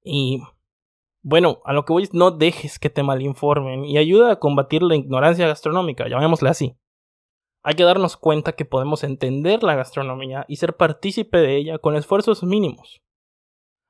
Y 0.04 0.42
bueno, 1.22 1.62
a 1.66 1.74
lo 1.74 1.86
que 1.86 1.94
voy 1.94 2.04
es 2.04 2.14
no 2.14 2.32
dejes 2.32 2.80
que 2.80 2.90
te 2.90 3.02
malinformen 3.02 3.86
y 3.86 3.98
ayuda 3.98 4.32
a 4.32 4.40
combatir 4.40 4.84
la 4.84 4.96
ignorancia 4.96 5.48
gastronómica, 5.48 6.08
llamémosla 6.10 6.50
así. 6.50 6.76
Hay 7.64 7.76
que 7.76 7.84
darnos 7.84 8.18
cuenta 8.18 8.52
que 8.52 8.66
podemos 8.66 9.06
entender 9.06 9.64
la 9.64 9.76
gastronomía 9.76 10.44
y 10.50 10.58
ser 10.58 10.76
partícipe 10.76 11.38
de 11.38 11.56
ella 11.56 11.78
con 11.80 11.96
esfuerzos 11.96 12.44
mínimos. 12.44 13.02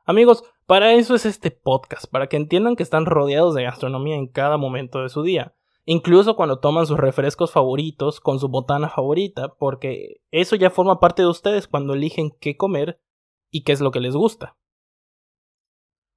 Amigos, 0.05 0.43
para 0.67 0.93
eso 0.93 1.15
es 1.15 1.25
este 1.25 1.49
podcast, 1.49 2.05
para 2.05 2.27
que 2.27 2.37
entiendan 2.37 2.75
que 2.75 2.83
están 2.83 3.07
rodeados 3.07 3.55
de 3.55 3.63
gastronomía 3.63 4.15
en 4.15 4.27
cada 4.27 4.57
momento 4.57 5.01
de 5.01 5.09
su 5.09 5.23
día, 5.23 5.55
incluso 5.85 6.35
cuando 6.35 6.59
toman 6.59 6.85
sus 6.85 6.99
refrescos 6.99 7.51
favoritos 7.51 8.19
con 8.19 8.39
su 8.39 8.47
botana 8.47 8.89
favorita, 8.89 9.55
porque 9.55 10.21
eso 10.29 10.55
ya 10.55 10.69
forma 10.69 10.99
parte 10.99 11.23
de 11.23 11.29
ustedes 11.29 11.67
cuando 11.67 11.95
eligen 11.95 12.29
qué 12.39 12.55
comer 12.55 13.01
y 13.49 13.63
qué 13.63 13.71
es 13.71 13.81
lo 13.81 13.89
que 13.89 14.01
les 14.01 14.15
gusta. 14.15 14.55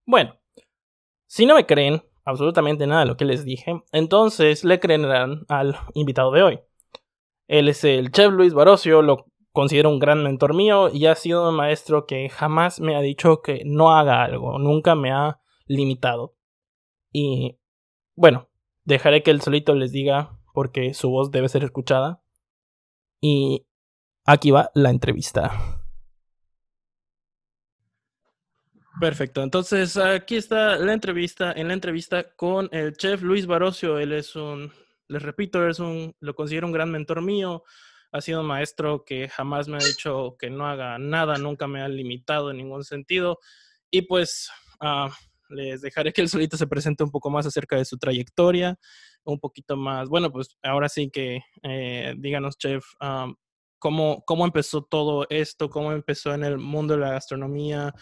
Bueno, 0.04 0.36
si 1.26 1.46
no 1.46 1.54
me 1.54 1.64
creen 1.64 2.02
absolutamente 2.24 2.86
nada 2.86 3.00
de 3.00 3.06
lo 3.06 3.16
que 3.16 3.24
les 3.24 3.46
dije, 3.46 3.82
entonces 3.92 4.62
le 4.62 4.78
creerán 4.78 5.46
al 5.48 5.78
invitado 5.94 6.32
de 6.32 6.42
hoy. 6.42 6.60
Él 7.48 7.68
es 7.68 7.84
el 7.84 8.10
chef 8.10 8.32
Luis 8.32 8.54
Barocio, 8.54 9.02
lo 9.02 9.26
considero 9.52 9.88
un 9.88 9.98
gran 9.98 10.22
mentor 10.22 10.54
mío 10.54 10.90
y 10.92 11.06
ha 11.06 11.14
sido 11.14 11.48
un 11.48 11.56
maestro 11.56 12.06
que 12.06 12.28
jamás 12.28 12.80
me 12.80 12.96
ha 12.96 13.00
dicho 13.00 13.40
que 13.42 13.62
no 13.64 13.90
haga 13.96 14.22
algo, 14.22 14.58
nunca 14.58 14.94
me 14.94 15.12
ha 15.12 15.40
limitado. 15.66 16.36
Y 17.12 17.58
bueno, 18.14 18.48
dejaré 18.84 19.22
que 19.22 19.30
él 19.30 19.40
solito 19.40 19.74
les 19.74 19.92
diga 19.92 20.38
porque 20.52 20.94
su 20.94 21.10
voz 21.10 21.30
debe 21.30 21.48
ser 21.48 21.64
escuchada. 21.64 22.22
Y 23.20 23.66
aquí 24.24 24.50
va 24.50 24.70
la 24.74 24.90
entrevista. 24.90 25.52
Perfecto, 29.00 29.42
entonces 29.42 29.96
aquí 29.98 30.36
está 30.36 30.76
la 30.76 30.94
entrevista, 30.94 31.52
en 31.52 31.68
la 31.68 31.74
entrevista 31.74 32.34
con 32.34 32.70
el 32.72 32.96
chef 32.96 33.20
Luis 33.20 33.46
Barocio, 33.46 33.98
él 33.98 34.12
es 34.12 34.34
un 34.36 34.72
les 35.08 35.22
repito, 35.22 35.66
es 35.68 35.78
un, 35.78 36.14
lo 36.20 36.34
considero 36.34 36.66
un 36.66 36.72
gran 36.72 36.90
mentor 36.90 37.22
mío. 37.22 37.64
Ha 38.12 38.20
sido 38.20 38.40
un 38.40 38.46
maestro 38.46 39.04
que 39.04 39.28
jamás 39.28 39.68
me 39.68 39.76
ha 39.76 39.84
dicho 39.84 40.36
que 40.38 40.50
no 40.50 40.66
haga 40.66 40.98
nada, 40.98 41.38
nunca 41.38 41.66
me 41.66 41.82
ha 41.82 41.88
limitado 41.88 42.50
en 42.50 42.58
ningún 42.58 42.84
sentido. 42.84 43.38
Y 43.90 44.02
pues 44.02 44.50
ah, 44.80 45.10
les 45.48 45.80
dejaré 45.82 46.12
que 46.12 46.20
él 46.22 46.28
solito 46.28 46.56
se 46.56 46.66
presente 46.66 47.04
un 47.04 47.10
poco 47.10 47.30
más 47.30 47.46
acerca 47.46 47.76
de 47.76 47.84
su 47.84 47.98
trayectoria, 47.98 48.78
un 49.24 49.38
poquito 49.38 49.76
más. 49.76 50.08
Bueno, 50.08 50.30
pues 50.32 50.56
ahora 50.62 50.88
sí 50.88 51.10
que 51.10 51.40
eh, 51.62 52.14
díganos, 52.18 52.58
chef, 52.58 52.84
ah, 53.00 53.32
cómo, 53.78 54.24
cómo 54.26 54.44
empezó 54.44 54.82
todo 54.84 55.26
esto, 55.30 55.70
cómo 55.70 55.92
empezó 55.92 56.34
en 56.34 56.44
el 56.44 56.58
mundo 56.58 56.94
de 56.94 57.00
la 57.00 57.12
gastronomía, 57.12 57.94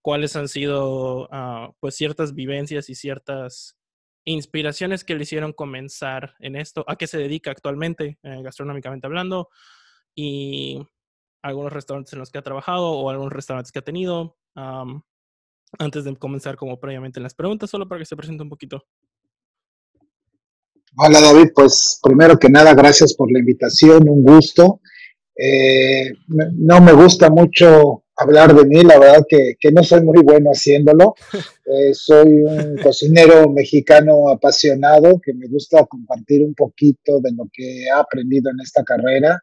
cuáles 0.00 0.36
han 0.36 0.48
sido 0.48 1.28
ah, 1.30 1.70
pues 1.80 1.94
ciertas 1.96 2.34
vivencias 2.34 2.88
y 2.90 2.94
ciertas 2.94 3.78
inspiraciones 4.24 5.04
que 5.04 5.14
le 5.14 5.22
hicieron 5.22 5.52
comenzar 5.52 6.34
en 6.38 6.56
esto, 6.56 6.84
a 6.86 6.96
qué 6.96 7.06
se 7.06 7.18
dedica 7.18 7.50
actualmente, 7.50 8.18
eh, 8.22 8.42
gastronómicamente 8.42 9.06
hablando, 9.06 9.48
y 10.14 10.80
algunos 11.42 11.72
restaurantes 11.72 12.12
en 12.12 12.20
los 12.20 12.30
que 12.30 12.38
ha 12.38 12.42
trabajado 12.42 12.90
o 12.90 13.10
algunos 13.10 13.32
restaurantes 13.32 13.72
que 13.72 13.78
ha 13.80 13.82
tenido. 13.82 14.36
antes 15.78 16.04
de 16.04 16.14
comenzar 16.16 16.56
como 16.56 16.78
previamente 16.78 17.18
en 17.18 17.22
las 17.22 17.34
preguntas, 17.34 17.70
solo 17.70 17.88
para 17.88 17.98
que 17.98 18.04
se 18.04 18.14
presente 18.14 18.42
un 18.42 18.50
poquito. 18.50 18.84
Hola 20.98 21.22
David, 21.22 21.52
pues 21.54 21.98
primero 22.02 22.38
que 22.38 22.50
nada, 22.50 22.74
gracias 22.74 23.14
por 23.14 23.32
la 23.32 23.38
invitación, 23.38 24.06
un 24.06 24.22
gusto. 24.22 24.82
Eh, 25.34 26.12
no 26.28 26.82
me 26.82 26.92
gusta 26.92 27.30
mucho 27.30 28.01
hablar 28.22 28.54
de 28.54 28.64
mí, 28.64 28.82
la 28.82 28.98
verdad 28.98 29.24
que, 29.28 29.72
no 29.72 29.82
soy 29.82 30.02
muy 30.02 30.22
bueno 30.22 30.50
haciéndolo. 30.50 31.14
Eh, 31.64 31.94
soy 31.94 32.42
un 32.42 32.76
cocinero 32.82 33.48
mexicano 33.48 34.28
apasionado 34.28 35.20
que 35.24 35.32
me 35.32 35.46
gusta 35.46 35.86
compartir 35.86 36.42
un 36.42 36.54
poquito 36.54 37.20
de 37.20 37.30
lo 37.32 37.48
que 37.52 37.84
he 37.84 37.90
aprendido 37.90 38.50
en 38.50 38.58
esta 38.60 38.82
carrera 38.82 39.40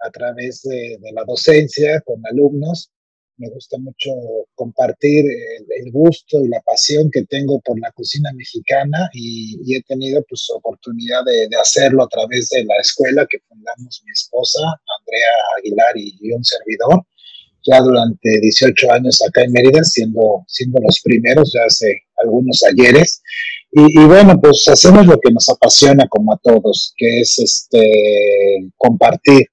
a 0.00 0.10
través 0.10 0.62
de, 0.62 0.98
la 1.12 1.24
docencia 1.24 2.00
con 2.02 2.20
alumnos. 2.26 2.92
Me 3.38 3.48
gusta 3.48 3.78
mucho 3.78 4.10
compartir 4.54 5.24
el, 5.24 5.90
gusto 5.90 6.42
y 6.42 6.48
la 6.48 6.60
pasión 6.60 7.10
que 7.10 7.24
tengo 7.24 7.58
por 7.62 7.80
la 7.80 7.90
cocina 7.92 8.30
mexicana 8.34 9.08
y, 9.14 9.74
he 9.74 9.82
tenido 9.82 10.22
pues 10.28 10.46
oportunidad 10.54 11.24
de, 11.24 11.48
de, 11.48 11.56
hacerlo 11.56 12.04
a 12.04 12.08
través 12.08 12.50
de 12.50 12.64
la 12.64 12.76
escuela 12.76 13.26
que 13.28 13.38
fundamos 13.48 14.02
mi 14.04 14.12
esposa, 14.12 14.60
Andrea 15.00 15.30
Aguilar 15.56 15.96
y 15.96 16.32
un 16.32 16.44
servidor 16.44 17.06
ya 17.64 17.80
durante 17.80 18.40
18 18.40 18.92
años 18.92 19.20
acá 19.26 19.42
en 19.42 19.52
Mérida, 19.52 19.82
siendo, 19.84 20.44
siendo 20.46 20.80
los 20.82 21.00
primeros, 21.02 21.52
ya 21.52 21.64
hace 21.66 22.02
algunos 22.22 22.62
ayeres. 22.64 23.22
Y, 23.74 24.04
bueno, 24.04 24.38
pues 24.40 24.68
hacemos 24.68 25.06
lo 25.06 25.18
que 25.18 25.32
nos 25.32 25.48
apasiona 25.48 26.06
como 26.06 26.34
a 26.34 26.40
todos, 26.42 26.92
que 26.96 27.20
es 27.20 27.38
este, 27.38 28.70
compartir. 28.76 29.46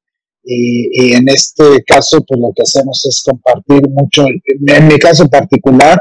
Y, 0.44 1.14
en 1.14 1.30
este 1.30 1.84
caso, 1.86 2.22
pues 2.28 2.40
lo 2.40 2.52
que 2.54 2.64
hacemos 2.64 3.06
es 3.06 3.22
compartir 3.24 3.88
mucho, 3.90 4.26
en 4.26 4.88
mi 4.88 4.98
caso 4.98 5.28
particular, 5.30 6.00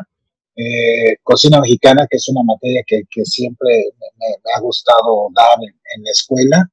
eh, 0.56 1.16
cocina 1.22 1.60
mexicana, 1.60 2.08
que 2.10 2.16
es 2.16 2.28
una 2.28 2.42
materia 2.42 2.82
que, 2.84 3.02
que 3.08 3.24
siempre 3.24 3.68
me, 4.18 4.52
ha 4.52 4.60
gustado 4.60 5.28
dar 5.36 5.58
en, 5.62 6.02
la 6.02 6.10
escuela. 6.10 6.68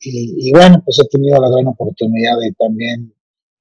Y, 0.00 0.48
y, 0.48 0.52
bueno, 0.52 0.80
pues 0.84 0.98
he 1.00 1.08
tenido 1.08 1.38
la 1.38 1.50
gran 1.50 1.66
oportunidad 1.66 2.38
de 2.38 2.52
también 2.58 3.12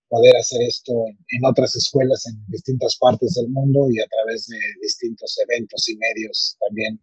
poder 0.10 0.36
hacer 0.38 0.62
esto 0.62 0.94
en, 1.08 1.46
otras 1.46 1.76
escuelas 1.76 2.26
en 2.28 2.44
distintas 2.48 2.98
partes 2.98 3.34
del 3.36 3.50
mundo 3.50 3.88
y 3.92 4.00
a 4.00 4.08
través 4.08 4.48
de 4.48 4.58
distintos 4.82 5.38
eventos 5.48 5.88
y 5.90 5.98
medios 5.98 6.58
también 6.60 7.00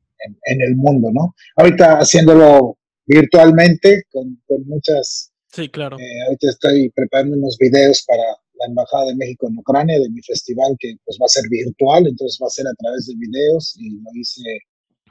en, 0.46 0.62
el 0.62 0.76
mundo, 0.76 1.10
¿no? 1.12 1.34
Ahorita 1.56 1.98
haciéndolo 1.98 2.78
virtualmente 3.06 4.04
con, 4.10 4.38
muchas... 4.66 5.32
Sí, 5.52 5.68
claro. 5.68 5.98
Eh, 5.98 6.22
ahorita 6.26 6.50
estoy 6.50 6.90
preparando 6.90 7.36
unos 7.36 7.58
videos 7.58 8.02
para 8.06 8.24
la 8.54 8.66
Embajada 8.66 9.06
de 9.06 9.16
México 9.16 9.48
en 9.48 9.58
Ucrania 9.58 9.98
de 9.98 10.10
mi 10.10 10.22
festival 10.22 10.76
que 10.78 10.96
pues 11.04 11.18
va 11.20 11.26
a 11.26 11.28
ser 11.28 11.44
virtual, 11.50 12.06
entonces 12.06 12.38
va 12.42 12.46
a 12.46 12.50
ser 12.50 12.66
a 12.66 12.74
través 12.74 13.06
de 13.06 13.14
videos 13.16 13.74
y 13.76 13.90
lo 13.90 14.10
hice 14.14 14.42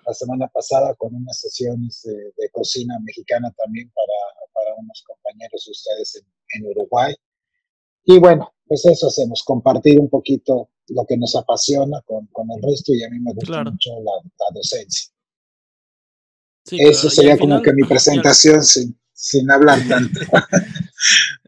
la 0.05 0.13
semana 0.13 0.47
pasada 0.47 0.93
con 0.95 1.15
unas 1.15 1.39
sesiones 1.39 2.01
de, 2.03 2.49
cocina 2.51 2.99
mexicana 3.03 3.53
también 3.57 3.89
para, 3.95 4.49
para 4.53 4.75
unos 4.75 5.03
compañeros 5.07 5.63
de 5.65 5.71
ustedes 5.71 6.23
en 6.55 6.65
Uruguay. 6.67 7.15
Y 8.05 8.19
bueno, 8.19 8.53
pues 8.67 8.85
eso 8.85 9.07
hacemos, 9.07 9.43
compartir 9.43 9.99
un 9.99 10.09
poquito 10.09 10.69
lo 10.87 11.05
que 11.05 11.17
nos 11.17 11.35
apasiona 11.35 12.01
con, 12.01 12.27
el 12.55 12.61
resto 12.61 12.93
y 12.93 13.03
a 13.03 13.09
mí 13.09 13.19
me 13.19 13.33
gusta 13.33 13.63
mucho 13.63 13.91
la, 14.03 14.11
docencia. 14.53 15.11
eso 16.71 17.09
sería 17.09 17.37
como 17.37 17.61
que 17.61 17.73
mi 17.73 17.83
presentación 17.87 18.63
sin, 18.63 18.99
sin 19.13 19.49
hablar 19.49 19.79
tanto. 19.87 20.19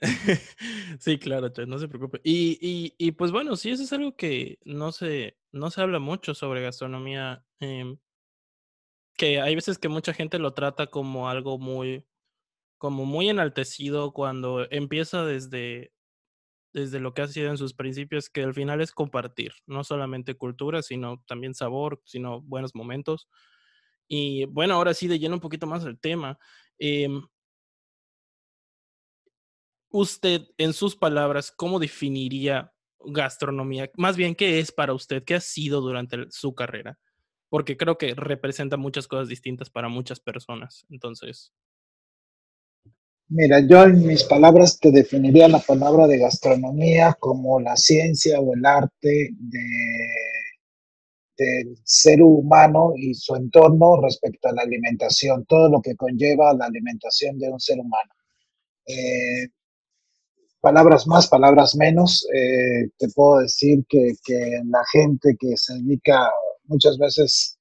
sí, 1.00 1.18
claro, 1.18 1.52
no 1.68 1.80
se 1.80 1.88
preocupe. 1.88 2.22
Y, 2.24 2.94
y, 2.98 3.12
pues 3.12 3.32
bueno, 3.32 3.56
sí, 3.56 3.72
eso 3.72 3.84
es 3.84 3.94
algo 3.94 4.16
que 4.16 4.60
no 4.66 4.92
se, 4.92 5.38
no 5.52 5.72
se 5.72 5.82
habla 5.82 6.00
mucho 6.00 6.34
sobre 6.34 6.62
gastronomía. 6.62 7.44
Em, 7.60 7.98
que 9.18 9.40
hay 9.40 9.56
veces 9.56 9.78
que 9.78 9.88
mucha 9.88 10.14
gente 10.14 10.40
lo 10.40 10.54
trata 10.54 10.88
como 10.88 11.30
algo 11.30 11.58
muy, 11.58 12.06
como 12.78 13.06
muy 13.06 13.30
enaltecido 13.30 14.12
cuando 14.12 14.70
empieza 14.72 15.24
desde 15.24 15.94
desde 16.76 17.00
lo 17.00 17.14
que 17.14 17.22
ha 17.22 17.28
sido 17.30 17.50
en 17.50 17.58
sus 17.58 17.74
principios, 17.74 18.30
que 18.30 18.44
al 18.44 18.54
final 18.54 18.82
es 18.82 18.92
compartir, 18.92 19.54
no 19.66 19.86
solamente 19.86 20.36
cultura, 20.36 20.82
sino 20.82 21.24
también 21.26 21.54
sabor, 21.56 22.02
sino 22.06 22.42
buenos 22.42 22.76
momentos. 22.76 23.30
Y 24.10 24.46
bueno, 24.46 24.76
ahora 24.76 24.94
sí, 24.94 25.08
de 25.08 25.18
lleno 25.18 25.36
un 25.36 25.42
poquito 25.42 25.68
más 25.68 25.86
el 25.86 25.98
tema. 26.00 26.38
Em 26.78 27.22
usted, 29.90 30.42
en 30.58 30.74
sus 30.74 30.98
palabras, 30.98 31.52
¿cómo 31.56 31.80
definiría 31.80 32.74
gastronomía? 33.00 33.90
Más 33.96 34.18
bien, 34.18 34.36
¿qué 34.36 34.60
es 34.60 34.72
para 34.74 34.94
usted? 34.94 35.24
¿Qué 35.24 35.36
ha 35.36 35.40
sido 35.42 35.80
durante 35.80 36.30
su 36.30 36.54
carrera? 36.54 37.00
Porque 37.50 37.78
creo 37.78 37.98
que 37.98 38.14
representa 38.16 38.76
muchas 38.76 39.08
cosas 39.08 39.30
distintas 39.30 39.70
para 39.70 39.88
muchas 39.88 40.20
personas. 40.20 40.86
Entonces, 40.90 41.54
Mira, 43.30 43.60
yo 43.60 43.84
en 43.84 44.06
mis 44.06 44.24
palabras 44.24 44.80
te 44.80 44.92
definiría 44.92 45.48
la 45.48 45.60
palabra 45.60 46.06
de 46.08 46.20
gastronomía 46.20 47.16
como 47.20 47.60
la 47.60 47.76
ciencia 47.76 48.40
o 48.40 48.54
el 48.54 48.66
arte 48.66 49.30
de, 49.40 49.66
del 51.38 51.78
ser 51.84 52.22
humano 52.22 52.94
y 52.96 53.14
su 53.16 53.36
entorno 53.36 54.00
respecto 54.02 54.50
a 54.50 54.54
la 54.54 54.62
alimentación, 54.62 55.46
todo 55.46 55.70
lo 55.70 55.82
que 55.82 55.96
conlleva 55.96 56.54
la 56.54 56.66
alimentación 56.66 57.38
de 57.40 57.50
un 57.50 57.60
ser 57.60 57.80
humano. 57.80 58.14
Eh, 58.88 59.48
palabras 60.62 61.08
más, 61.08 61.28
palabras 61.28 61.76
menos, 61.76 62.28
eh, 62.34 62.90
te 62.98 63.08
puedo 63.10 63.40
decir 63.40 63.86
que, 63.90 64.14
la 64.66 64.84
gente 64.92 65.36
que 65.40 65.58
se 65.58 65.74
dedica 65.76 66.30
muchas 66.66 66.98
veces 66.98 67.58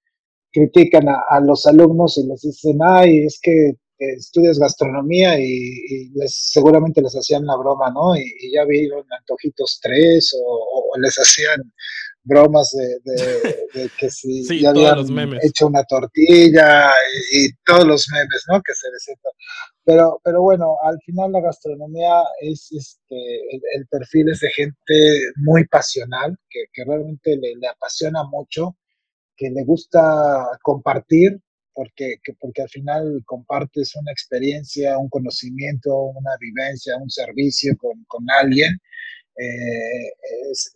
critican 0.52 1.08
a, 1.08 1.40
los 1.40 1.66
alumnos 1.66 2.18
y 2.18 2.26
les 2.26 2.42
dicen, 2.42 2.78
ay, 2.82 3.24
es 3.24 3.40
que 3.42 3.74
estudias 3.98 4.58
gastronomía 4.58 5.38
y, 5.38 6.10
les, 6.14 6.34
seguramente 6.52 7.00
les 7.00 7.14
hacían 7.14 7.46
la 7.46 7.56
broma, 7.56 7.90
¿no? 7.90 8.16
Y, 8.16 8.52
ya 8.52 8.64
vieron 8.64 9.04
antojitos 9.10 9.78
tres 9.82 10.34
o, 10.38 10.92
les 10.98 11.14
hacían 11.16 11.72
bromas 12.22 12.70
de, 12.70 13.90
que 13.98 14.10
si 14.10 14.44
ya 14.62 14.70
habían 14.70 14.98
hecho 15.42 15.66
una 15.66 15.84
tortilla 15.84 16.90
y, 17.32 17.52
todos 17.64 17.86
los 17.86 18.06
memes, 18.12 18.44
¿no? 18.48 18.60
Que 18.62 18.74
se 18.74 18.90
les 18.90 19.18
pero, 19.84 20.18
pero 20.24 20.40
bueno, 20.40 20.76
al 20.82 20.98
final 21.04 21.32
la 21.32 21.40
gastronomía 21.40 22.22
es 22.40 22.72
este, 22.72 23.40
el, 23.76 23.86
perfil 23.90 24.30
es 24.30 24.40
de 24.40 24.50
gente 24.50 25.20
muy 25.36 25.66
pasional, 25.66 26.38
que, 26.48 26.84
realmente 26.84 27.36
le, 27.36 27.54
le, 27.56 27.68
apasiona 27.68 28.24
mucho, 28.24 28.76
que 29.36 29.50
le 29.50 29.62
gusta 29.64 30.58
compartir, 30.62 31.38
porque, 31.74 32.16
porque 32.40 32.62
al 32.62 32.68
final 32.68 33.22
compartes 33.26 33.94
una 33.96 34.12
experiencia, 34.12 34.98
un 34.98 35.08
conocimiento, 35.08 35.94
una 35.94 36.36
vivencia, 36.40 36.96
un 36.96 37.10
servicio 37.10 37.76
con, 37.76 38.04
con 38.04 38.24
alguien 38.30 38.78
eh, 39.36 40.12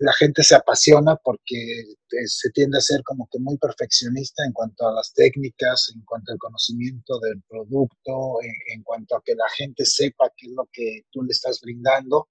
la 0.00 0.12
gente 0.14 0.42
se 0.42 0.56
apasiona 0.56 1.14
porque 1.14 1.84
se 2.26 2.50
tiende 2.50 2.78
a 2.78 2.80
ser 2.80 3.02
como 3.04 3.28
que 3.30 3.38
muy 3.38 3.56
perfeccionista 3.56 4.44
en 4.44 4.52
cuanto 4.52 4.88
a 4.88 4.92
las 4.92 5.12
técnicas, 5.14 5.92
en 5.94 6.02
cuanto 6.02 6.32
al 6.32 6.38
conocimiento 6.38 7.20
del 7.20 7.40
producto, 7.48 8.38
en, 8.74 8.82
cuanto 8.82 9.16
a 9.16 9.22
que 9.24 9.36
la 9.36 9.48
gente 9.56 9.84
sepa 9.84 10.32
qué 10.36 10.46
es 10.46 10.52
lo 10.52 10.68
que 10.72 11.02
tú 11.12 11.22
le 11.22 11.30
estás 11.30 11.60
brindando. 11.60 12.28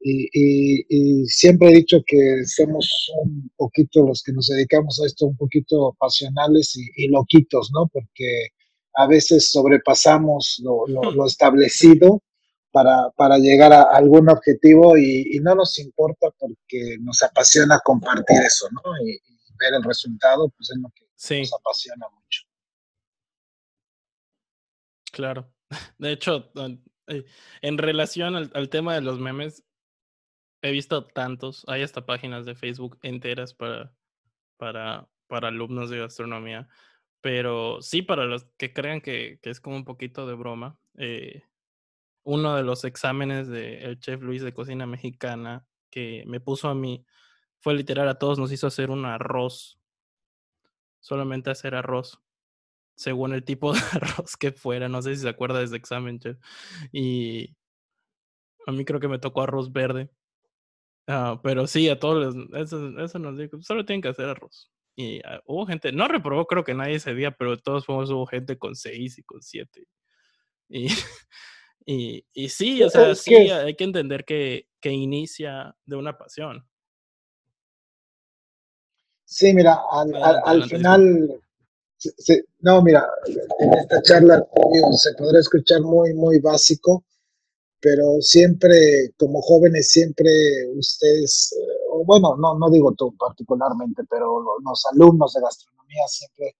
Y, 0.00 1.26
siempre 1.26 1.70
he 1.70 1.76
dicho 1.76 1.98
que 2.06 2.44
somos 2.46 3.10
un 3.24 3.50
poquito 3.56 4.06
los 4.06 4.22
que 4.22 4.32
nos 4.32 4.46
dedicamos 4.46 5.00
a 5.00 5.06
esto, 5.06 5.26
un 5.26 5.36
poquito 5.36 5.96
pasionales 5.98 6.76
y, 6.76 7.08
loquitos, 7.08 7.70
¿no? 7.72 7.88
Porque 7.92 8.48
a 8.94 9.06
veces 9.06 9.50
sobrepasamos 9.50 10.60
lo, 10.62 10.86
lo 10.86 11.26
establecido 11.26 12.22
para, 13.16 13.38
llegar 13.38 13.72
a 13.72 13.82
algún 13.82 14.28
objetivo 14.28 14.96
y, 14.96 15.38
no 15.42 15.54
nos 15.54 15.78
importa 15.78 16.28
porque 16.38 16.96
nos 17.00 17.22
apasiona 17.22 17.80
compartir 17.82 18.38
eso, 18.44 18.68
¿no? 18.70 18.82
Y, 19.06 19.18
ver 19.58 19.72
el 19.72 19.84
resultado, 19.84 20.50
pues 20.50 20.70
es 20.70 20.76
lo 20.76 20.90
que 20.90 21.38
nos 21.40 21.54
apasiona 21.54 22.06
mucho. 22.10 22.42
Claro. 25.10 25.50
De 25.98 26.12
hecho, 26.12 26.52
eh, 27.06 27.24
en 27.62 27.78
relación 27.78 28.36
al, 28.36 28.68
tema 28.68 28.94
de 28.94 29.00
los 29.00 29.18
memes, 29.18 29.64
he 30.68 30.72
visto 30.72 31.04
tantos, 31.06 31.64
hay 31.68 31.82
hasta 31.82 32.06
páginas 32.06 32.46
de 32.46 32.54
Facebook 32.54 32.98
enteras 33.02 33.54
para, 33.54 33.92
para, 34.56 35.08
para 35.26 35.48
alumnos 35.48 35.90
de 35.90 35.98
gastronomía, 35.98 36.68
pero 37.20 37.82
sí 37.82 38.02
para 38.02 38.24
los 38.26 38.44
que 38.56 38.72
crean 38.72 39.00
que, 39.00 39.40
es 39.42 39.60
como 39.60 39.76
un 39.76 39.84
poquito 39.84 40.26
de 40.26 40.34
broma. 40.34 40.78
Eh, 40.98 41.42
uno 42.24 42.56
de 42.56 42.62
los 42.62 42.84
exámenes 42.84 43.48
del 43.48 43.98
chef 44.00 44.20
Luis 44.22 44.42
de 44.42 44.52
cocina 44.52 44.86
mexicana 44.86 45.66
que 45.90 46.24
me 46.26 46.40
puso 46.40 46.68
a 46.68 46.74
mí 46.74 47.06
fue 47.60 47.74
literal, 47.74 48.08
a 48.08 48.18
todos 48.18 48.38
nos 48.38 48.52
hizo 48.52 48.66
hacer 48.66 48.90
un 48.90 49.04
arroz. 49.04 49.80
Solamente 51.00 51.50
hacer 51.50 51.74
arroz. 51.74 52.20
Según 52.96 53.32
el 53.32 53.44
tipo 53.44 53.72
de 53.72 53.80
arroz 53.92 54.36
que 54.36 54.52
fuera. 54.52 54.88
No 54.88 55.02
sé 55.02 55.16
si 55.16 55.22
se 55.22 55.28
acuerda 55.28 55.58
de 55.58 55.64
ese 55.66 55.76
examen, 55.76 56.18
chef. 56.18 56.38
Y 56.92 57.56
a 58.66 58.72
mí 58.72 58.84
creo 58.84 59.00
que 59.00 59.08
me 59.08 59.18
tocó 59.18 59.42
arroz 59.42 59.72
verde. 59.72 60.10
Ah, 61.06 61.40
pero 61.42 61.66
sí, 61.66 61.88
a 61.88 61.98
todos 61.98 62.34
eso, 62.54 62.98
eso 62.98 63.18
nos 63.18 63.38
dijo, 63.38 63.62
solo 63.62 63.84
tienen 63.84 64.02
que 64.02 64.08
hacer 64.08 64.26
arroz. 64.26 64.70
Y 64.96 65.20
ah, 65.24 65.40
hubo 65.46 65.66
gente, 65.66 65.92
no 65.92 66.08
reprobó 66.08 66.46
creo 66.46 66.64
que 66.64 66.74
nadie 66.74 66.96
ese 66.96 67.14
día, 67.14 67.30
pero 67.30 67.52
de 67.52 67.62
todos 67.62 67.88
modos 67.88 68.10
hubo 68.10 68.26
gente 68.26 68.58
con 68.58 68.74
seis 68.74 69.18
y 69.18 69.22
con 69.22 69.42
siete. 69.42 69.86
Y 70.68 70.88
Y, 71.88 72.26
y 72.34 72.48
sí, 72.48 72.82
o 72.82 72.90
sea, 72.90 73.14
sí, 73.14 73.32
hay 73.32 73.76
que 73.76 73.84
entender 73.84 74.24
que, 74.24 74.66
que 74.80 74.90
inicia 74.90 75.74
de 75.84 75.94
una 75.94 76.18
pasión. 76.18 76.68
Sí, 79.24 79.54
mira, 79.54 79.78
al, 79.92 80.12
al, 80.44 80.64
final, 80.68 81.40
no, 82.58 82.82
mira, 82.82 83.08
en 83.60 83.72
esta 83.74 84.02
charla 84.02 84.44
se 84.96 85.14
podrá 85.14 85.38
escuchar 85.38 85.80
muy, 85.82 86.12
muy 86.12 86.40
básico, 86.40 87.04
pero 87.80 88.20
siempre, 88.20 89.12
como 89.18 89.40
jóvenes, 89.42 89.90
siempre 89.90 90.30
ustedes, 90.76 91.52
eh, 91.56 91.90
o 91.92 92.04
bueno, 92.04 92.36
no, 92.36 92.58
no 92.58 92.70
digo 92.70 92.94
tú 92.94 93.14
particularmente, 93.16 94.02
pero 94.10 94.42
los 94.64 94.86
alumnos 94.92 95.32
de 95.34 95.42
gastronomía 95.42 96.06
siempre 96.08 96.56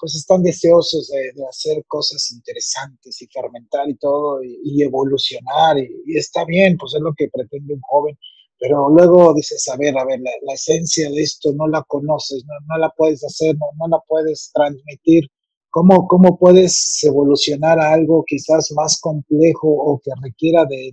pues 0.00 0.16
están 0.16 0.42
deseosos 0.42 1.08
de, 1.08 1.46
hacer 1.46 1.84
cosas 1.86 2.32
interesantes 2.32 3.20
y 3.20 3.26
fermentar 3.26 3.88
y 3.88 3.96
todo 3.96 4.42
y, 4.42 4.82
evolucionar 4.82 5.78
y, 5.78 6.16
está 6.16 6.44
bien, 6.46 6.76
pues 6.78 6.94
es 6.94 7.02
lo 7.02 7.12
que 7.14 7.28
pretende 7.28 7.74
un 7.74 7.80
joven, 7.82 8.18
pero 8.58 8.88
luego 8.88 9.34
dices, 9.34 9.68
a 9.68 9.76
ver, 9.76 9.96
a 9.98 10.04
ver, 10.04 10.20
la, 10.20 10.54
esencia 10.54 11.10
de 11.10 11.20
esto 11.20 11.52
no 11.52 11.68
la 11.68 11.82
conoces, 11.82 12.44
no, 12.66 12.78
la 12.78 12.90
puedes 12.96 13.22
hacer, 13.24 13.54
no, 13.56 13.88
la 13.88 14.00
puedes 14.08 14.50
transmitir. 14.54 15.24
¿Cómo, 15.70 16.08
¿Cómo 16.08 16.38
puedes 16.38 16.98
evolucionar 17.04 17.78
a 17.78 17.92
algo 17.92 18.24
quizás 18.26 18.72
más 18.72 19.00
complejo 19.00 19.68
o 19.68 20.00
que 20.02 20.10
requiera 20.22 20.64
de, 20.64 20.92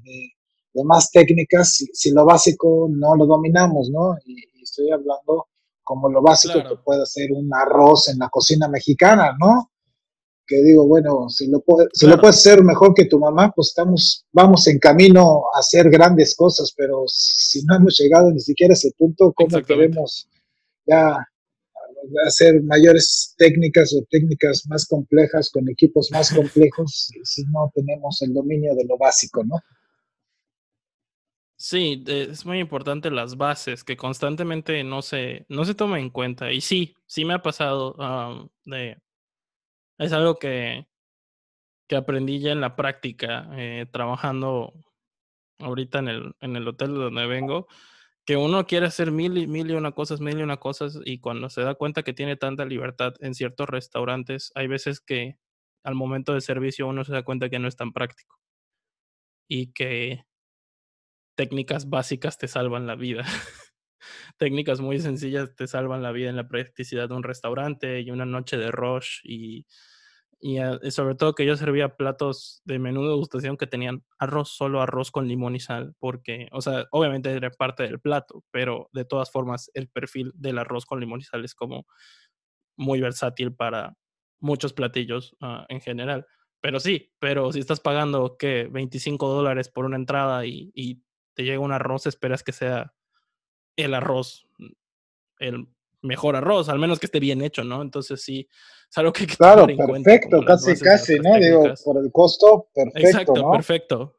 más 0.85 1.09
técnicas 1.11 1.83
si, 1.91 2.11
lo 2.11 2.23
básico 2.23 2.87
no 2.89 3.15
lo 3.15 3.25
dominamos, 3.25 3.89
¿no? 3.89 4.15
y 4.23 4.61
estoy 4.61 4.91
hablando 4.91 5.47
como 5.87 6.09
lo 6.09 6.21
básico 6.21 6.59
que 6.67 6.75
puede 6.83 7.03
hacer 7.03 7.31
un 7.31 7.49
arroz 7.53 8.09
en 8.09 8.19
la 8.19 8.27
cocina 8.27 8.67
mexicana, 8.67 9.37
¿no? 9.39 9.71
Que 10.45 10.61
digo, 10.61 10.85
bueno, 10.85 11.29
si 11.29 11.47
lo, 11.47 11.61
puede, 11.61 11.87
si 11.93 12.07
lo 12.07 12.19
puedes 12.19 12.37
hacer 12.37 12.61
mejor 12.61 12.93
que 12.93 13.05
tu 13.05 13.17
mamá, 13.19 13.53
pues 13.55 13.69
estamos, 13.69 14.25
vamos 14.33 14.67
en 14.67 14.79
camino 14.79 15.43
a 15.55 15.59
hacer 15.59 15.89
grandes 15.89 16.35
cosas, 16.35 16.73
pero 16.75 17.03
si 17.07 17.63
no 17.63 17.77
hemos 17.77 17.97
llegado 17.97 18.31
ni 18.31 18.41
siquiera 18.41 18.73
a 18.73 18.75
ese 18.75 18.91
punto, 18.97 19.31
¿cómo 19.33 19.61
queremos 19.61 20.27
ya 20.85 21.25
hacer 22.25 22.61
mayores 22.63 23.33
técnicas 23.37 23.93
o 23.93 24.03
técnicas 24.09 24.65
más 24.67 24.85
complejas 24.85 25.49
con 25.49 25.69
equipos 25.69 26.09
más 26.11 26.33
complejos 26.33 27.11
si 27.23 27.43
no 27.45 27.71
tenemos 27.73 28.21
el 28.21 28.33
dominio 28.33 28.75
de 28.75 28.85
lo 28.85 28.97
básico, 28.97 29.43
¿no? 29.43 29.55
Sí, 31.59 32.03
es 32.05 32.45
muy 32.45 32.59
importante 32.59 33.09
las 33.09 33.35
bases 33.35 33.83
que 33.83 33.97
constantemente 33.97 34.83
no 34.83 35.01
se, 35.01 35.45
no 35.49 35.65
se 35.65 35.73
toma 35.73 35.99
en 35.99 36.11
cuenta. 36.11 36.51
Y 36.51 36.61
sí, 36.61 36.93
sí 37.07 37.25
me 37.25 37.33
ha 37.33 37.41
pasado 37.41 38.51
de... 38.63 38.97
Es 39.97 40.13
algo 40.13 40.35
que, 40.35 40.85
que 41.87 41.95
aprendí 41.95 42.39
ya 42.39 42.51
en 42.51 42.61
la 42.61 42.75
práctica, 42.75 43.49
eh, 43.53 43.87
trabajando 43.91 44.73
ahorita 45.57 45.99
en 45.99 46.07
el, 46.09 46.35
en 46.41 46.55
el 46.55 46.67
hotel 46.67 46.93
donde 46.93 47.25
vengo, 47.25 47.67
que 48.27 48.37
uno 48.37 48.67
quiere 48.67 48.87
hacer 48.87 49.11
mil 49.11 49.37
y 49.37 49.47
mil 49.47 49.71
y 49.71 49.73
una 49.75 49.93
cosas, 49.93 50.19
mil 50.21 50.37
y 50.39 50.43
una 50.43 50.57
cosas, 50.57 50.99
y 51.05 51.19
cuando 51.19 51.49
se 51.49 51.61
da 51.61 51.75
cuenta 51.75 52.03
que 52.03 52.13
tiene 52.13 52.35
tanta 52.35 52.65
libertad 52.65 53.13
en 53.21 53.33
ciertos 53.33 53.69
restaurantes, 53.69 54.51
hay 54.55 54.67
veces 54.67 54.99
que 55.01 55.37
al 55.83 55.95
momento 55.95 56.33
de 56.33 56.41
servicio 56.41 56.87
uno 56.87 57.05
se 57.05 57.13
da 57.13 57.23
cuenta 57.23 57.49
que 57.49 57.59
no 57.59 57.69
es 57.69 57.77
tan 57.77 57.93
práctico. 57.93 58.37
Y 59.49 59.71
que 59.73 60.25
técnicas 61.37 61.89
básicas 61.89 62.37
te 62.37 62.47
salvan 62.47 62.85
la 62.85 62.95
vida. 62.95 63.23
técnicas 64.37 64.81
muy 64.81 64.99
sencillas 64.99 65.55
te 65.55 65.67
salvan 65.67 66.03
la 66.03 66.11
vida 66.11 66.29
en 66.29 66.35
la 66.35 66.47
practicidad 66.47 67.09
de 67.09 67.15
un 67.15 67.23
restaurante 67.23 68.01
y 68.01 68.11
una 68.11 68.25
noche 68.25 68.57
de 68.57 68.71
rush 68.71 69.21
y, 69.23 69.65
ah, 70.59 70.79
y, 70.81 70.91
sobre 70.91 71.15
todo 71.15 71.35
que 71.35 71.45
yo 71.45 71.57
servía 71.57 71.95
platos 71.95 72.61
de 72.65 72.79
menú 72.79 73.03
de 73.03 73.09
degustación 73.09 73.57
que 73.57 73.67
tenían 73.67 74.03
arroz, 74.19 74.49
solo 74.49 74.81
arroz 74.81 75.11
con 75.11 75.27
limón 75.27 75.55
y 75.55 75.59
sal, 75.59 75.95
porque, 75.99 76.47
o 76.51 76.61
sea, 76.61 76.85
obviamente 76.91 77.31
era 77.31 77.49
parte 77.51 77.83
del 77.83 77.99
plato, 77.99 78.43
pero 78.51 78.89
de 78.93 79.05
todas 79.05 79.31
formas 79.31 79.71
el 79.73 79.89
perfil 79.89 80.31
del 80.35 80.57
arroz 80.59 80.85
con 80.85 80.99
limón 80.99 81.19
y 81.21 81.23
sal 81.23 81.45
es 81.45 81.55
como 81.55 81.85
muy 82.77 83.01
versátil 83.01 83.53
para 83.53 83.95
muchos 84.39 84.73
platillos 84.73 85.35
ah, 85.41 85.65
en 85.69 85.81
general. 85.81 86.25
Pero 86.61 86.79
sí, 86.79 87.13
pero 87.19 87.51
si 87.51 87.59
estás 87.59 87.79
pagando, 87.79 88.35
¿qué? 88.37 88.67
25 88.71 89.29
dólares 89.29 89.69
por 89.69 89.85
una 89.85 89.95
entrada 89.95 90.45
y, 90.45 91.03
te 91.35 91.43
llega 91.43 91.59
un 91.59 91.71
arroz, 91.71 92.07
esperas 92.07 92.43
que 92.43 92.51
sea 92.51 92.95
el 93.75 93.93
arroz, 93.93 94.47
el 95.37 95.67
mejor 96.01 96.35
arroz, 96.35 96.67
al 96.67 96.79
menos 96.79 96.99
que 96.99 97.05
esté 97.05 97.19
bien 97.19 97.43
hecho, 97.43 97.63
¿no? 97.63 97.83
Entonces 97.83 98.23
sí, 98.23 98.49
es 98.89 98.97
algo 98.97 99.11
que 99.13 99.21
hay 99.21 99.27
que 99.27 99.35
claro, 99.35 99.67
perfecto, 99.67 100.43
casi, 100.45 100.77
casi, 100.79 101.19
¿no? 101.19 101.37
Digo, 101.39 101.73
por 101.83 102.03
el 102.03 102.11
costo, 102.11 102.69
perfecto. 102.73 103.07
Exacto, 103.07 103.51
perfecto. 103.51 104.13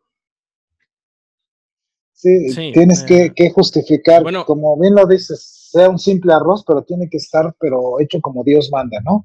Sí, 2.13 2.73
tienes 2.73 3.05
que, 3.05 3.27
eh, 3.27 3.33
que, 3.35 3.51
justificar, 3.51 4.25
como 4.45 4.77
bien 4.77 4.95
lo 4.97 5.07
dices, 5.07 5.69
sea 5.71 5.89
un 5.89 6.01
simple 6.01 6.33
arroz, 6.33 6.65
pero 6.67 6.83
tiene 6.83 7.09
que 7.09 7.19
estar, 7.19 7.55
pero 7.61 8.01
hecho 8.01 8.21
como 8.21 8.43
Dios 8.43 8.71
manda, 8.73 8.99
¿no? 9.05 9.25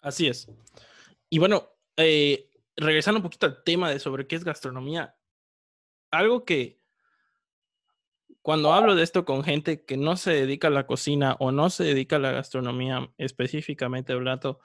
Así 0.00 0.26
es. 0.26 0.48
Y 1.30 1.38
bueno, 1.38 1.68
eh, 1.96 2.50
regresando 2.76 3.18
un 3.18 3.22
poquito 3.22 3.46
al 3.46 3.62
tema 3.62 3.90
de 3.90 4.00
sobre 4.00 4.26
qué 4.26 4.36
es 4.36 4.44
gastronomía, 4.44 5.16
algo 6.10 6.44
que 6.44 6.75
cuando 8.46 8.72
hablo 8.72 8.94
de 8.94 9.02
esto 9.02 9.24
con 9.24 9.42
gente 9.42 9.84
que 9.84 9.96
no 9.96 10.16
se 10.16 10.30
dedica 10.30 10.68
a 10.68 10.70
la 10.70 10.86
cocina 10.86 11.34
o 11.40 11.50
no 11.50 11.68
se 11.68 11.82
dedica 11.82 12.14
a 12.14 12.20
la 12.20 12.30
gastronomía 12.30 13.10
específicamente 13.18 14.12
hablando, 14.12 14.60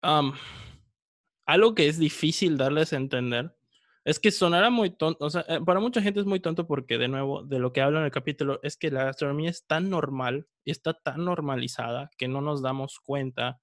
algo 0.00 1.74
que 1.74 1.88
es 1.88 1.98
difícil 1.98 2.56
darles 2.56 2.92
a 2.92 2.96
entender 2.96 3.56
es 4.04 4.20
que 4.20 4.30
sonará 4.30 4.70
muy 4.70 4.90
tonto, 4.90 5.24
o 5.24 5.30
sea, 5.30 5.44
eh, 5.48 5.58
para 5.66 5.80
mucha 5.80 6.00
gente 6.00 6.20
es 6.20 6.26
muy 6.26 6.38
tonto 6.38 6.64
porque, 6.68 6.96
de 6.96 7.08
nuevo, 7.08 7.42
de 7.42 7.58
lo 7.58 7.72
que 7.72 7.80
hablo 7.80 7.98
en 7.98 8.04
el 8.04 8.12
capítulo, 8.12 8.60
es 8.62 8.76
que 8.76 8.92
la 8.92 9.02
gastronomía 9.02 9.50
es 9.50 9.66
tan 9.66 9.90
normal 9.90 10.46
y 10.62 10.70
está 10.70 10.94
tan 10.94 11.24
normalizada 11.24 12.08
que 12.16 12.28
no 12.28 12.40
nos 12.40 12.62
damos 12.62 13.00
cuenta 13.00 13.60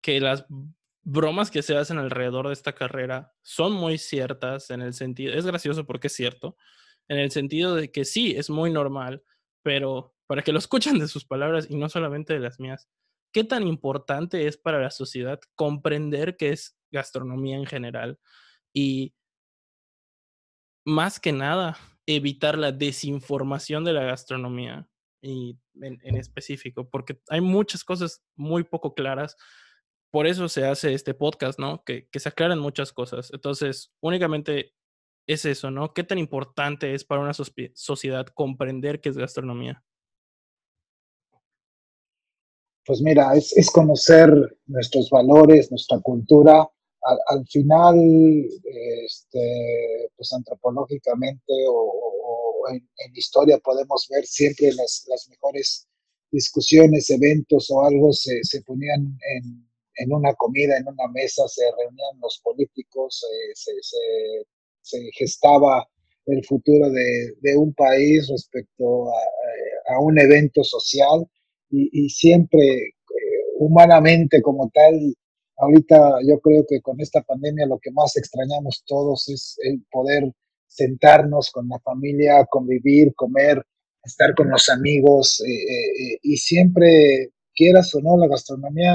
que 0.00 0.20
las 0.20 0.46
bromas 1.02 1.50
que 1.50 1.62
se 1.62 1.76
hacen 1.76 1.98
alrededor 1.98 2.46
de 2.46 2.52
esta 2.52 2.76
carrera 2.76 3.32
son 3.42 3.72
muy 3.72 3.98
ciertas 3.98 4.70
en 4.70 4.80
el 4.80 4.94
sentido, 4.94 5.34
es 5.34 5.44
gracioso 5.44 5.84
porque 5.86 6.06
es 6.06 6.12
cierto, 6.12 6.56
en 7.08 7.18
el 7.18 7.30
sentido 7.30 7.74
de 7.74 7.90
que 7.90 8.04
sí, 8.04 8.32
es 8.36 8.50
muy 8.50 8.70
normal, 8.70 9.22
pero 9.62 10.14
para 10.26 10.42
que 10.42 10.52
lo 10.52 10.58
escuchen 10.58 10.98
de 10.98 11.08
sus 11.08 11.24
palabras 11.24 11.66
y 11.70 11.76
no 11.76 11.88
solamente 11.88 12.32
de 12.32 12.40
las 12.40 12.58
mías, 12.58 12.88
¿qué 13.32 13.44
tan 13.44 13.66
importante 13.66 14.46
es 14.46 14.56
para 14.56 14.80
la 14.80 14.90
sociedad 14.90 15.40
comprender 15.54 16.36
qué 16.36 16.50
es 16.50 16.76
gastronomía 16.90 17.56
en 17.56 17.66
general? 17.66 18.18
Y 18.74 19.14
más 20.84 21.20
que 21.20 21.32
nada, 21.32 21.78
evitar 22.06 22.58
la 22.58 22.72
desinformación 22.72 23.84
de 23.84 23.92
la 23.92 24.04
gastronomía 24.04 24.88
y 25.22 25.58
en, 25.80 26.16
específico, 26.16 26.88
porque 26.88 27.20
hay 27.28 27.40
muchas 27.40 27.84
cosas 27.84 28.24
muy 28.34 28.64
poco 28.64 28.94
claras. 28.94 29.36
Por 30.10 30.26
eso 30.26 30.48
se 30.48 30.66
hace 30.66 30.94
este 30.94 31.14
podcast, 31.14 31.58
¿no? 31.58 31.84
Que, 31.84 32.08
que 32.08 32.20
se 32.20 32.28
aclaran 32.28 32.58
muchas 32.58 32.92
cosas. 32.92 33.30
Entonces, 33.32 33.92
únicamente 34.00 34.74
es 35.26 35.44
eso, 35.44 35.70
¿no? 35.70 35.92
¿Qué 35.94 36.04
tan 36.04 36.18
importante 36.18 36.94
es 36.94 37.04
para 37.04 37.20
una 37.20 37.32
sociedad 37.34 38.26
comprender 38.26 39.00
qué 39.00 39.08
es 39.10 39.16
gastronomía? 39.16 39.84
Pues 42.84 43.00
mira, 43.00 43.32
es, 43.36 43.70
conocer 43.70 44.28
nuestros 44.66 45.08
valores, 45.10 45.70
nuestra 45.70 46.00
cultura, 46.00 46.68
al, 47.28 47.46
final, 47.46 47.96
este, 49.04 50.10
pues 50.16 50.32
antropológicamente 50.32 51.52
o, 51.68 52.68
en, 52.70 52.88
historia 53.14 53.58
podemos 53.58 54.06
ver 54.08 54.24
siempre 54.24 54.72
las, 54.72 55.06
mejores 55.28 55.88
discusiones, 56.30 57.10
eventos 57.10 57.70
o 57.70 57.84
algo 57.84 58.12
se, 58.12 58.42
se 58.42 58.62
ponían 58.62 59.18
en, 59.96 60.12
una 60.12 60.34
comida, 60.34 60.76
en 60.76 60.88
una 60.88 61.06
mesa, 61.08 61.46
se 61.48 61.62
reunían 61.78 62.20
los 62.20 62.40
políticos, 62.42 63.24
eh, 63.30 63.52
se, 63.54 63.72
se, 64.82 64.98
gestaba 65.12 65.86
el 66.26 66.44
futuro 66.44 66.90
de, 66.90 67.34
de 67.40 67.56
un 67.56 67.72
país 67.74 68.28
respecto 68.28 69.08
a, 69.08 69.94
a, 69.94 70.00
un 70.00 70.18
evento 70.18 70.62
social 70.62 71.26
y, 71.70 72.04
y 72.04 72.08
siempre 72.08 72.60
eh, 72.60 72.92
humanamente 73.58 74.40
como 74.42 74.70
tal 74.72 75.14
Ahorita 75.62 76.18
yo 76.26 76.40
creo 76.40 76.64
que 76.68 76.80
con 76.80 77.00
esta 77.00 77.22
pandemia 77.22 77.66
lo 77.66 77.78
que 77.78 77.92
más 77.92 78.16
extrañamos 78.16 78.82
todos 78.84 79.28
es 79.28 79.56
el 79.62 79.84
poder 79.92 80.32
sentarnos 80.66 81.52
con 81.52 81.68
la 81.68 81.78
familia, 81.78 82.44
convivir, 82.50 83.14
comer, 83.14 83.62
estar 84.02 84.34
con 84.34 84.50
los 84.50 84.68
amigos 84.68 85.40
eh, 85.46 85.52
eh, 85.52 86.18
y 86.22 86.36
siempre, 86.36 87.30
quieras 87.54 87.94
o 87.94 88.00
no, 88.00 88.16
la 88.16 88.26
gastronomía 88.26 88.92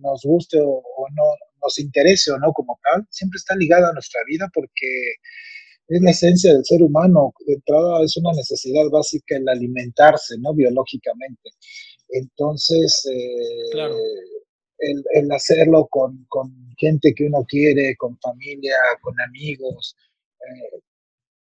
nos 0.00 0.22
guste 0.24 0.58
o, 0.62 0.82
no, 1.14 1.24
nos 1.62 1.78
interese 1.78 2.30
o 2.32 2.38
no 2.38 2.52
como 2.52 2.78
tal, 2.82 3.06
siempre 3.10 3.36
está 3.36 3.56
ligada 3.56 3.90
a 3.90 3.92
nuestra 3.92 4.20
vida 4.26 4.50
porque 4.52 4.86
es 5.88 6.02
la 6.02 6.10
esencia 6.10 6.52
del 6.52 6.64
ser 6.64 6.82
humano. 6.82 7.32
De 7.46 7.54
entrada 7.54 8.02
es 8.04 8.16
una 8.16 8.32
necesidad 8.32 8.88
básica 8.90 9.36
el 9.36 9.48
alimentarse, 9.48 10.36
¿no? 10.38 10.54
Biológicamente. 10.54 11.50
Entonces, 12.08 13.06
eh, 13.10 13.70
claro 13.72 13.96
el, 14.78 15.32
hacerlo 15.32 15.86
con, 15.88 16.26
gente 16.76 17.12
que 17.14 17.24
uno 17.24 17.44
quiere, 17.46 17.96
con 17.96 18.18
familia, 18.18 18.76
con 19.00 19.14
amigos. 19.20 19.96
Eh, 20.40 20.80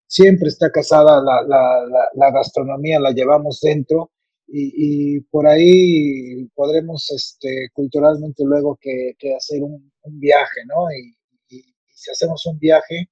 siempre 0.07 0.49
está 0.49 0.71
casada 0.71 1.21
la, 1.21 2.31
gastronomía, 2.31 2.99
la 2.99 3.11
llevamos 3.11 3.59
dentro 3.61 4.11
y, 4.47 5.19
por 5.31 5.47
ahí 5.47 6.45
podremos 6.55 7.09
este, 7.11 7.69
culturalmente 7.73 8.43
luego 8.45 8.77
que, 8.81 9.15
hacer 9.35 9.63
un, 9.63 9.91
viaje, 10.03 10.61
¿no? 10.67 10.91
Y, 10.91 11.15
si 11.93 12.11
hacemos 12.11 12.45
un 12.45 12.59
viaje, 12.59 13.09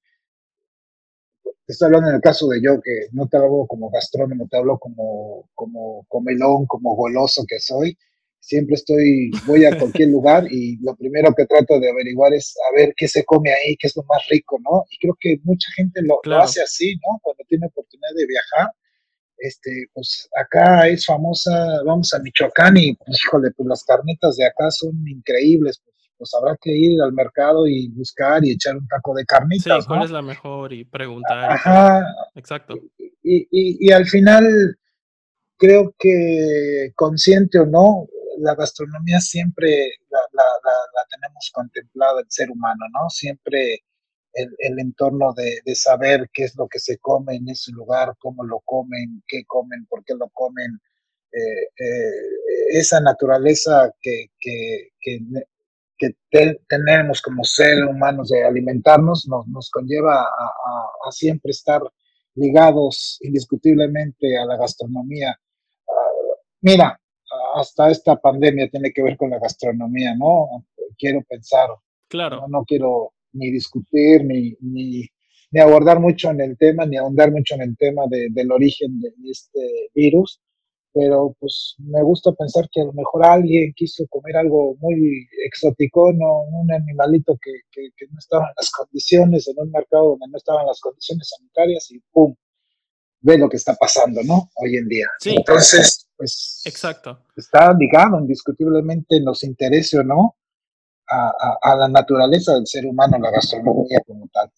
estoy 1.65 1.87
hablando 1.87 2.09
en 2.09 2.15
el 2.15 2.21
caso 2.21 2.47
de 2.49 2.61
yo, 2.61 2.79
que 2.81 3.07
no 3.13 3.27
te 3.27 3.37
hablo 3.37 3.65
como 3.67 3.89
gastrónomo, 3.89 4.47
te 4.49 4.57
hablo 4.57 4.77
como, 4.77 5.49
como 5.55 6.05
comelón, 6.09 6.65
como 6.67 6.95
goloso 6.95 7.43
que 7.47 7.59
soy 7.59 7.97
siempre 8.43 8.75
estoy, 8.75 9.31
voy 9.47 9.63
a 9.63 9.77
cualquier 9.77 10.09
lugar 10.09 10.45
y 10.51 10.77
lo 10.81 10.95
primero 10.95 11.33
que 11.33 11.45
trato 11.45 11.79
de 11.79 11.89
averiguar 11.89 12.33
es 12.33 12.53
a 12.69 12.75
ver 12.75 12.93
qué 12.97 13.07
se 13.07 13.23
come 13.23 13.53
ahí, 13.53 13.77
qué 13.77 13.87
es 13.87 13.95
lo 13.95 14.03
más 14.03 14.21
rico, 14.29 14.59
¿no? 14.59 14.83
Y 14.91 14.97
creo 14.99 15.17
que 15.19 15.39
mucha 15.43 15.71
gente 15.75 16.01
lo, 16.01 16.19
hace 16.35 16.61
así, 16.61 16.95
¿no? 16.95 17.19
Cuando 17.21 17.43
tiene 17.47 17.67
oportunidad 17.67 18.13
de 18.17 18.27
viajar, 18.27 18.67
este, 19.37 19.87
pues 19.93 20.29
acá 20.39 20.87
es 20.87 21.05
famosa, 21.05 21.51
vamos 21.85 22.13
a 22.13 22.19
Michoacán 22.19 22.77
y, 22.77 22.95
pues, 22.95 23.17
híjole, 23.25 23.51
pues 23.51 23.67
las 23.67 23.83
carnitas 23.83 24.35
de 24.37 24.45
acá 24.45 24.69
son 24.71 24.91
increíbles, 25.07 25.81
pues, 25.83 25.93
pues 26.17 26.33
habrá 26.35 26.57
que 26.61 26.71
ir 26.71 27.01
al 27.01 27.13
mercado 27.13 27.67
y 27.67 27.89
buscar 27.89 28.45
y 28.45 28.51
echar 28.51 28.77
un 28.77 28.87
taco 28.87 29.13
de 29.13 29.25
carnitas. 29.25 29.83
Sí, 29.83 29.87
cuál 29.87 30.03
es 30.03 30.11
la 30.11 30.21
mejor 30.21 30.71
y 30.71 30.85
preguntar. 30.85 31.51
Ajá. 31.51 32.05
Exacto. 32.35 32.75
Y, 32.97 33.47
y, 33.51 33.87
y 33.87 33.91
al 33.91 34.05
final, 34.05 34.77
creo 35.57 35.93
que 35.97 36.91
consciente 36.95 37.59
o 37.59 37.65
no, 37.65 38.07
la 38.39 38.55
gastronomía 38.55 39.19
siempre 39.19 39.91
la, 40.09 40.23
tenemos 41.09 41.51
contemplada 41.53 42.21
el 42.21 42.25
ser 42.29 42.49
humano, 42.51 42.85
¿no? 42.91 43.09
Siempre 43.09 43.83
el, 44.33 44.79
entorno 44.79 45.33
de, 45.33 45.75
saber 45.75 46.29
qué 46.33 46.45
es 46.45 46.55
lo 46.55 46.67
que 46.67 46.79
se 46.79 46.97
come 46.97 47.35
en 47.35 47.49
ese 47.49 47.71
lugar, 47.71 48.15
cómo 48.19 48.43
lo 48.43 48.59
comen, 48.65 49.23
qué 49.27 49.43
comen, 49.45 49.85
por 49.87 50.03
qué 50.03 50.15
lo 50.15 50.29
comen, 50.29 50.79
eh, 51.31 51.63
eh, 51.77 52.11
esa 52.69 52.99
naturaleza 52.99 53.91
que, 54.01 54.27
que, 54.39 54.89
tenemos 56.67 57.21
como 57.21 57.45
seres 57.45 57.85
humanos 57.89 58.27
de 58.27 58.43
alimentarnos 58.43 59.25
nos, 59.25 59.47
nos 59.47 59.69
conlleva 59.69 60.23
a, 60.23 61.11
siempre 61.11 61.51
estar 61.51 61.81
ligados 62.35 63.19
indiscutiblemente 63.21 64.37
a 64.37 64.45
la 64.45 64.57
gastronomía. 64.57 65.39
Ah, 65.87 66.09
mira, 66.59 66.99
hasta 67.55 67.89
esta 67.89 68.17
pandemia 68.17 68.69
tiene 68.69 68.91
que 68.91 69.01
ver 69.01 69.15
con 69.15 69.29
la 69.29 69.39
gastronomía, 69.39 70.13
¿no? 70.15 70.65
Quiero 70.97 71.21
pensar. 71.21 71.69
Claro. 72.09 72.47
No, 72.49 72.65
quiero 72.65 73.13
ni 73.33 73.51
discutir, 73.51 74.23
ni, 74.25 74.55
ni, 74.61 75.09
abordar 75.59 75.99
mucho 75.99 76.31
en 76.31 76.41
el 76.41 76.57
tema, 76.57 76.85
ni 76.85 76.97
ahondar 76.97 77.31
mucho 77.31 77.55
en 77.55 77.61
el 77.61 77.77
tema 77.77 78.03
del 78.09 78.51
origen 78.51 78.99
de 78.99 79.11
este 79.29 79.89
virus, 79.93 80.41
pero 80.93 81.35
pues 81.39 81.75
me 81.79 82.01
gusta 82.03 82.31
pensar 82.31 82.67
que 82.71 82.81
a 82.81 82.85
lo 82.85 82.93
mejor 82.93 83.25
alguien 83.25 83.73
quiso 83.75 84.05
comer 84.09 84.37
algo 84.37 84.75
muy 84.79 85.27
exótico, 85.45 86.11
¿no? 86.13 86.41
un 86.43 86.71
animalito 86.71 87.37
que, 87.41 87.51
que 87.71 88.07
no 88.11 88.17
estaba 88.17 88.45
en 88.45 88.53
las 88.57 88.71
condiciones, 88.71 89.47
en 89.47 89.55
un 89.57 89.71
mercado 89.71 90.09
donde 90.11 90.27
no 90.29 90.37
estaban 90.37 90.65
las 90.65 90.79
condiciones 90.79 91.29
sanitarias 91.29 91.91
y 91.91 91.99
¡pum! 92.11 92.35
ve 93.23 93.37
lo 93.37 93.49
que 93.49 93.57
está 93.57 93.73
pasando, 93.75 94.21
¿no? 94.23 94.51
Hoy 94.55 94.77
en 94.77 94.87
día. 94.87 95.07
Sí. 95.19 95.35
Entonces, 95.35 96.07
pues. 96.15 96.61
Exacto. 96.65 97.23
Está 97.35 97.73
ligado 97.73 98.19
indiscutiblemente, 98.19 99.19
nos 99.21 99.43
interese 99.43 99.97
o 99.97 100.03
no, 100.03 100.35
a, 101.09 101.75
la 101.75 101.87
naturaleza 101.87 102.53
del 102.55 102.67
ser 102.67 102.85
humano, 102.85 103.17
la 103.19 103.31
gastronomía 103.31 103.99
como 104.05 104.27
tal. 104.29 104.51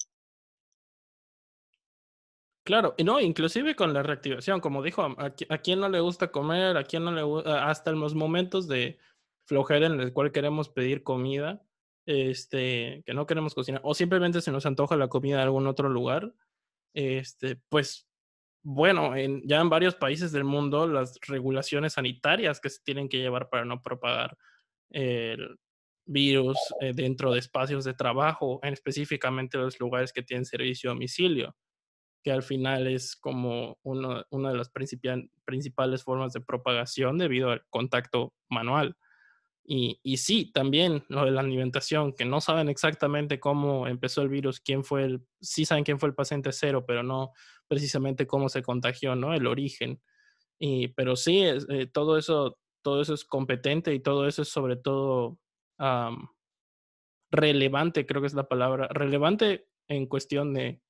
Claro, 2.64 2.96
no, 3.04 3.20
inclusive 3.20 3.76
con 3.76 3.94
la 3.94 4.02
reactivación, 4.02 4.60
como 4.60 4.82
dijo, 4.82 5.04
a, 5.04 5.34
a 5.50 5.58
quién 5.60 5.80
no 5.80 5.90
le 5.90 6.00
gusta 6.00 6.32
comer, 6.32 6.78
a 6.78 6.84
quién 6.84 7.04
no 7.04 7.12
le 7.12 7.22
gusta, 7.22 7.70
hasta 7.70 7.92
en 7.92 8.00
los 8.00 8.16
momentos 8.16 8.68
de 8.68 8.98
flojera 9.46 9.86
en 9.86 10.00
el 10.00 10.14
cual 10.14 10.32
queremos 10.32 10.70
pedir 10.70 11.04
comida, 11.04 11.62
este, 12.08 13.04
que 13.06 13.14
no 13.14 13.28
queremos 13.28 13.54
cocinar, 13.54 13.82
o 13.84 13.94
simplemente 13.94 14.42
se 14.42 14.52
nos 14.52 14.66
antoja 14.66 14.96
la 14.96 15.08
comida 15.08 15.38
de 15.38 15.44
algún 15.44 15.68
otro 15.68 15.90
lugar, 15.90 16.34
este, 16.94 17.58
pues 17.70 18.08
bueno, 18.64 19.16
en, 19.16 19.44
ya 19.48 19.62
en 19.62 19.70
varios 19.70 19.94
países 19.94 20.32
del 20.32 20.44
mundo 20.44 20.88
las 20.88 21.20
regulaciones 21.28 21.94
sanitarias 21.94 22.60
que 22.60 22.72
se 22.72 22.82
tienen 22.84 23.10
que 23.10 23.20
llevar 23.20 23.50
para 23.50 23.64
no 23.64 23.82
propagar 23.84 24.36
el 24.90 25.60
virus 26.06 26.58
eh, 26.82 26.94
dentro 26.94 27.32
de 27.32 27.40
espacios 27.40 27.84
de 27.84 27.94
trabajo, 27.94 28.60
en 28.64 28.74
específicamente 28.74 29.58
los 29.58 29.80
lugares 29.80 30.14
que 30.14 30.24
tienen 30.24 30.46
servicio 30.46 30.90
a 30.90 30.94
domicilio, 30.94 31.56
que 32.24 32.32
al 32.32 32.44
final 32.44 32.88
es 32.88 33.16
como 33.16 33.78
una 33.84 34.52
de 34.52 34.58
las 34.58 34.72
principales 34.72 36.04
formas 36.04 36.34
de 36.34 36.42
propagación 36.42 37.18
debido 37.18 37.52
al 37.52 37.64
contacto 37.70 38.34
manual. 38.50 38.96
Y, 39.68 40.00
y, 40.04 40.18
sí, 40.18 40.52
también 40.52 41.04
lo 41.10 41.26
de 41.26 41.32
la 41.32 41.42
alimentación, 41.42 42.14
que 42.14 42.24
no 42.24 42.40
saben 42.40 42.70
exactamente 42.70 43.40
cómo 43.40 43.88
empezó 43.88 44.22
el 44.22 44.30
virus, 44.30 44.60
quién 44.60 44.84
fue 44.84 45.06
el, 45.06 45.26
sí 45.42 45.66
saben 45.66 45.84
quién 45.84 46.00
fue 46.00 46.10
el 46.10 46.16
paciente 46.16 46.52
cero, 46.52 46.86
pero 46.86 47.02
no 47.02 47.32
precisamente 47.68 48.28
cómo 48.28 48.48
se 48.50 48.62
contagió, 48.62 49.16
¿no? 49.16 49.34
El 49.34 49.48
origen. 49.48 50.02
Y, 50.60 50.90
pero 50.90 51.16
sí, 51.16 51.42
eh, 51.44 51.88
todo, 51.92 52.18
eso, 52.20 52.60
todo 52.84 53.02
eso 53.02 53.16
es 53.16 53.26
competente 53.26 53.94
y 53.94 54.00
todo 54.00 54.28
eso 54.28 54.44
es 54.44 54.50
sobre 54.50 54.76
todo 54.76 55.40
relevante, 57.32 58.06
creo 58.06 58.22
que 58.22 58.28
es 58.28 58.34
la 58.34 58.48
palabra, 58.48 58.88
relevante 58.88 59.68
en 59.88 60.08
cuestión 60.08 60.54
de 60.54 60.82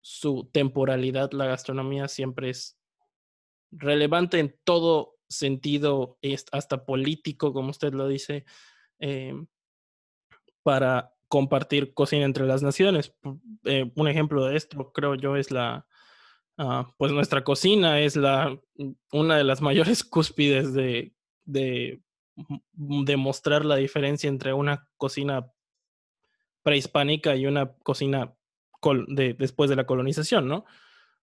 su 0.00 0.50
temporalidad. 0.52 1.32
La 1.32 1.46
gastronomía 1.46 2.08
siempre 2.08 2.50
es 2.50 2.78
relevante 3.70 4.38
en 4.38 4.54
todo 4.64 5.16
sentido, 5.28 6.18
hasta 6.52 6.84
político, 6.84 7.52
como 7.52 7.70
usted 7.70 7.92
lo 7.94 8.06
dice, 8.08 8.44
em, 8.98 9.46
para 10.62 11.12
compartir 11.28 11.94
cocina 11.94 12.24
entre 12.24 12.46
las 12.46 12.62
naciones. 12.62 13.14
Eh, 13.64 13.90
un 13.96 14.08
ejemplo 14.08 14.44
de 14.44 14.56
esto, 14.56 14.92
creo 14.92 15.14
yo, 15.14 15.36
es 15.36 15.50
la, 15.50 15.86
ah, 16.58 16.94
pues 16.96 17.12
nuestra 17.12 17.42
cocina 17.42 18.00
es 18.00 18.16
la, 18.16 18.60
mm, 18.76 18.92
una 19.12 19.36
de 19.36 19.44
las 19.44 19.60
mayores 19.98 20.04
cúspides 20.04 20.74
de, 20.74 21.14
de 21.44 22.03
demostrar 22.72 23.64
la 23.64 23.76
diferencia 23.76 24.28
entre 24.28 24.52
una 24.52 24.88
cocina 24.96 25.50
prehispánica 26.62 27.36
y 27.36 27.46
una 27.46 27.74
cocina 27.74 28.34
de, 29.08 29.34
después 29.34 29.70
de 29.70 29.76
la 29.76 29.86
colonización, 29.86 30.48
¿no? 30.48 30.64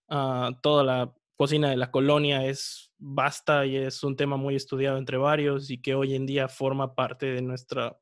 Ah, 0.08 0.52
toda 0.62 0.84
la 0.84 1.13
cocina 1.36 1.69
de 1.69 1.78
la 1.78 1.91
colonia 1.91 2.45
es 2.45 2.91
vasta 2.97 3.65
y 3.65 3.76
es 3.76 4.04
un 4.04 4.15
tema 4.15 4.38
muy 4.38 4.56
estudiado 4.56 4.97
entre 4.97 5.17
varios 5.17 5.71
y 5.71 5.82
que 5.82 5.95
hoy 5.95 6.15
en 6.15 6.26
día 6.26 6.47
forma 6.47 6.93
parte 6.93 7.28
de 7.28 7.41
nuestra... 7.41 7.97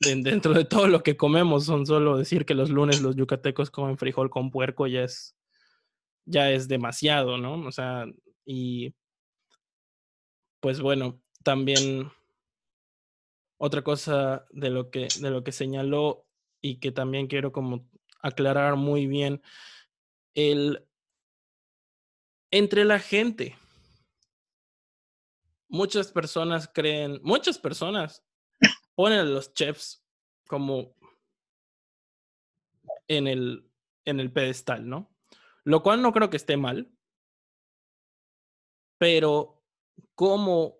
dentro 0.00 0.54
de 0.54 0.64
todo 0.64 0.88
lo 0.88 1.02
que 1.02 1.16
comemos, 1.16 1.66
son 1.66 1.84
solo 1.86 2.16
decir 2.16 2.46
que 2.46 2.54
los 2.54 2.70
lunes 2.70 3.02
los 3.02 3.14
yucatecos 3.14 3.70
comen 3.70 3.98
frijol 3.98 4.30
con 4.30 4.50
puerco 4.50 4.86
ya 4.86 5.04
es, 5.04 5.36
ya 6.24 6.50
es 6.50 6.66
demasiado, 6.66 7.36
¿no? 7.36 7.66
O 7.66 7.72
sea, 7.72 8.06
y 8.44 8.94
pues 10.62 10.80
bueno, 10.80 11.20
también 11.42 12.12
otra 13.58 13.82
cosa 13.82 14.46
de 14.52 14.70
lo 14.70 14.92
que, 14.92 15.08
de 15.20 15.30
lo 15.30 15.42
que 15.42 15.50
señaló 15.50 16.24
y 16.60 16.78
que 16.78 16.92
también 16.92 17.26
quiero 17.26 17.50
como 17.50 17.90
aclarar 18.20 18.76
muy 18.76 19.08
bien, 19.08 19.42
el 20.34 20.86
entre 22.52 22.84
la 22.84 23.00
gente. 23.00 23.58
Muchas 25.68 26.12
personas 26.12 26.70
creen, 26.72 27.18
muchas 27.24 27.58
personas 27.58 28.24
ponen 28.94 29.18
a 29.18 29.24
los 29.24 29.52
chefs 29.54 30.04
como 30.46 30.94
en 33.08 33.26
el, 33.26 33.68
en 34.04 34.20
el 34.20 34.32
pedestal, 34.32 34.88
¿no? 34.88 35.12
Lo 35.64 35.82
cual 35.82 36.02
no 36.02 36.12
creo 36.12 36.30
que 36.30 36.36
esté 36.36 36.56
mal, 36.56 36.88
pero 38.98 39.61
como 40.14 40.78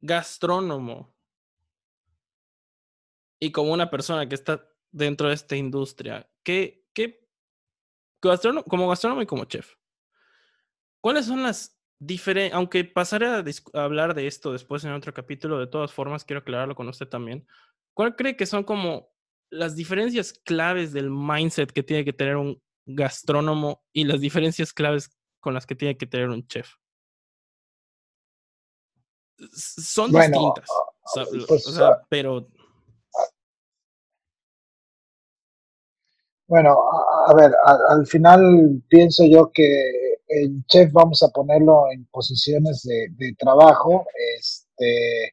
gastrónomo 0.00 1.14
y 3.40 3.50
como 3.50 3.72
una 3.72 3.90
persona 3.90 4.28
que 4.28 4.34
está 4.34 4.68
dentro 4.90 5.28
de 5.28 5.34
esta 5.34 5.56
industria, 5.56 6.30
¿qué, 6.42 6.84
qué 6.92 7.28
como 8.20 8.88
gastrónomo 8.88 9.22
y 9.22 9.26
como 9.26 9.44
chef, 9.46 9.74
cuáles 11.00 11.26
son 11.26 11.42
las 11.42 11.76
diferencias? 11.98 12.54
Aunque 12.54 12.84
pasaré 12.84 13.26
a, 13.26 13.44
hablar 13.74 14.14
de 14.14 14.26
esto 14.26 14.52
después 14.52 14.84
en 14.84 14.92
otro 14.92 15.12
capítulo, 15.12 15.58
de 15.58 15.66
todas 15.66 15.92
formas, 15.92 16.24
quiero 16.24 16.40
aclararlo 16.40 16.74
con 16.74 16.88
usted 16.88 17.08
también. 17.08 17.46
¿Cuál 17.94 18.16
cree 18.16 18.36
que 18.36 18.46
son 18.46 18.64
como 18.64 19.10
las 19.50 19.76
diferencias 19.76 20.32
claves 20.32 20.92
del 20.92 21.10
mindset 21.10 21.72
que 21.72 21.82
tiene 21.82 22.04
que 22.04 22.12
tener 22.12 22.36
un 22.36 22.62
gastrónomo 22.86 23.84
y 23.92 24.04
las 24.04 24.20
diferencias 24.20 24.72
claves 24.72 25.10
con 25.40 25.52
las 25.52 25.66
que 25.66 25.74
tiene 25.74 25.96
que 25.96 26.06
tener 26.06 26.28
un 26.28 26.46
chef? 26.46 26.74
Son 29.54 30.12
distintas. 30.12 30.68
Pues, 31.48 31.64
pero 32.08 32.46
Bueno, 36.52 36.76
a, 37.28 37.34
ver, 37.34 37.50
al 37.88 38.06
final 38.06 38.82
pienso 38.86 39.24
yo 39.24 39.50
que 39.54 39.64
el 40.28 40.62
chef 40.66 40.92
vamos 40.92 41.22
a 41.22 41.30
ponerlo 41.30 41.90
en 41.90 42.04
posiciones 42.12 42.82
de, 42.82 43.34
trabajo, 43.38 44.06
este, 44.38 45.32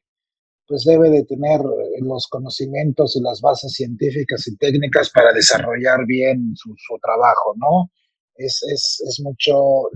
pues 0.66 0.84
debe 0.84 1.10
de 1.10 1.24
tener 1.26 1.60
los 2.00 2.26
conocimientos 2.26 3.16
y 3.16 3.20
las 3.20 3.42
bases 3.42 3.74
científicas 3.74 4.46
y 4.48 4.56
técnicas 4.56 5.10
para 5.10 5.34
desarrollar 5.34 6.06
bien 6.06 6.54
su, 6.56 6.74
trabajo, 7.02 7.52
¿no? 7.56 7.90
Es, 8.36 8.62
es, 8.62 9.20
mucho 9.22 9.90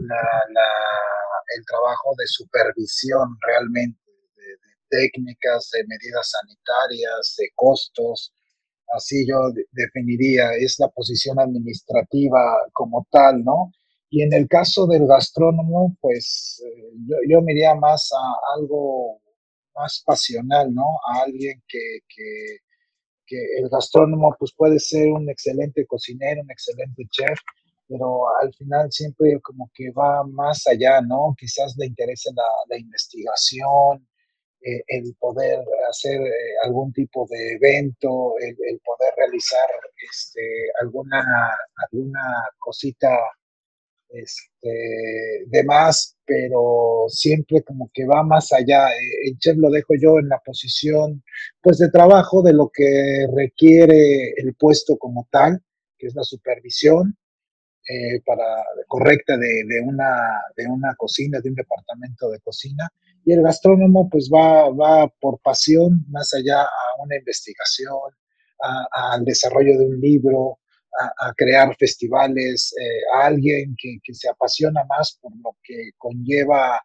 el 1.56 1.64
trabajo 1.66 2.14
de 2.18 2.26
supervisión 2.26 3.36
realmente, 3.46 4.00
de 4.36 4.56
técnicas, 4.88 5.70
de 5.72 5.84
medidas 5.86 6.30
sanitarias, 6.30 7.34
de 7.38 7.48
costos, 7.54 8.32
así 8.96 9.26
yo 9.26 9.36
definiría, 9.72 10.52
es 10.58 10.76
la 10.78 10.88
posición 10.88 11.38
administrativa 11.40 12.40
como 12.72 13.06
tal, 13.10 13.42
¿no? 13.44 13.72
Y 14.10 14.22
en 14.22 14.32
el 14.32 14.46
caso 14.48 14.86
del 14.86 15.06
gastrónomo, 15.06 15.96
pues 16.00 16.62
eh, 16.64 16.92
yo, 17.08 17.16
yo 17.28 17.42
me 17.42 17.52
iría 17.52 17.74
más 17.74 18.10
a 18.12 18.56
algo 18.56 19.20
más 19.74 20.02
pasional, 20.06 20.72
¿no? 20.72 20.84
A 21.08 21.22
alguien 21.22 21.62
que, 21.68 21.98
que, 22.08 22.58
que, 23.26 23.36
el 23.58 23.68
gastrónomo 23.68 24.34
pues 24.38 24.52
puede 24.56 24.78
ser 24.78 25.08
un 25.08 25.28
excelente 25.28 25.86
cocinero, 25.86 26.42
un 26.42 26.50
excelente 26.50 27.04
chef, 27.10 27.38
pero 27.88 28.28
al 28.40 28.52
final 28.54 28.90
siempre 28.90 29.40
como 29.42 29.70
que 29.74 29.90
va 29.90 30.24
más 30.24 30.66
allá, 30.66 31.00
¿no? 31.00 31.34
Quizás 31.38 31.74
le 31.78 31.86
interese 31.86 32.30
la, 32.34 32.78
investigación, 32.78 34.06
eh, 34.62 34.82
el 34.88 35.14
poder 35.18 35.60
hacer 35.88 36.20
eh, 36.20 36.30
algún 36.64 36.92
tipo 36.92 37.26
de 37.30 37.54
evento, 37.54 38.34
el, 38.40 38.56
poder 38.80 39.14
realizar 39.16 39.68
este, 40.10 40.42
alguna, 40.80 41.24
alguna 41.90 42.48
cosita 42.58 43.16
este, 44.14 45.44
de 45.46 45.64
más, 45.64 46.16
pero 46.24 47.06
siempre 47.08 47.62
como 47.62 47.90
que 47.92 48.06
va 48.06 48.22
más 48.22 48.52
allá. 48.52 48.88
Eh, 48.88 49.28
el 49.28 49.38
chef 49.38 49.56
lo 49.56 49.70
dejo 49.70 49.94
yo 50.00 50.18
en 50.18 50.28
la 50.28 50.38
posición 50.38 51.22
pues 51.60 51.78
de 51.78 51.90
trabajo 51.90 52.42
de 52.42 52.52
lo 52.52 52.70
que 52.72 53.26
requiere 53.34 54.32
el 54.36 54.54
puesto 54.54 54.96
como 54.98 55.28
tal, 55.30 55.62
que 55.98 56.06
es 56.06 56.14
la 56.14 56.22
supervisión, 56.22 57.16
para 58.24 58.64
correcta 58.88 59.36
de, 59.36 59.64
de, 59.66 59.80
una, 59.80 60.42
de 60.56 60.66
una 60.66 60.94
cocina, 60.94 61.40
de 61.40 61.50
un 61.50 61.54
departamento 61.54 62.30
de 62.30 62.40
cocina, 62.40 62.88
y 63.24 63.32
el 63.32 63.42
gastrónomo 63.42 64.08
pues 64.08 64.30
va, 64.32 64.70
va 64.70 65.08
por 65.20 65.38
pasión 65.40 66.04
más 66.08 66.32
allá 66.34 66.62
a 66.62 67.02
una 67.02 67.16
investigación, 67.16 68.12
al 68.92 69.24
desarrollo 69.24 69.78
de 69.78 69.86
un 69.86 70.00
libro, 70.00 70.58
a, 71.18 71.32
crear 71.36 71.74
festivales, 71.76 72.72
eh, 72.80 73.16
a 73.16 73.26
alguien 73.26 73.74
que, 73.76 73.98
que, 74.02 74.14
se 74.14 74.28
apasiona 74.28 74.84
más 74.84 75.18
por 75.20 75.32
lo 75.42 75.56
que 75.62 75.90
conlleva 75.98 76.80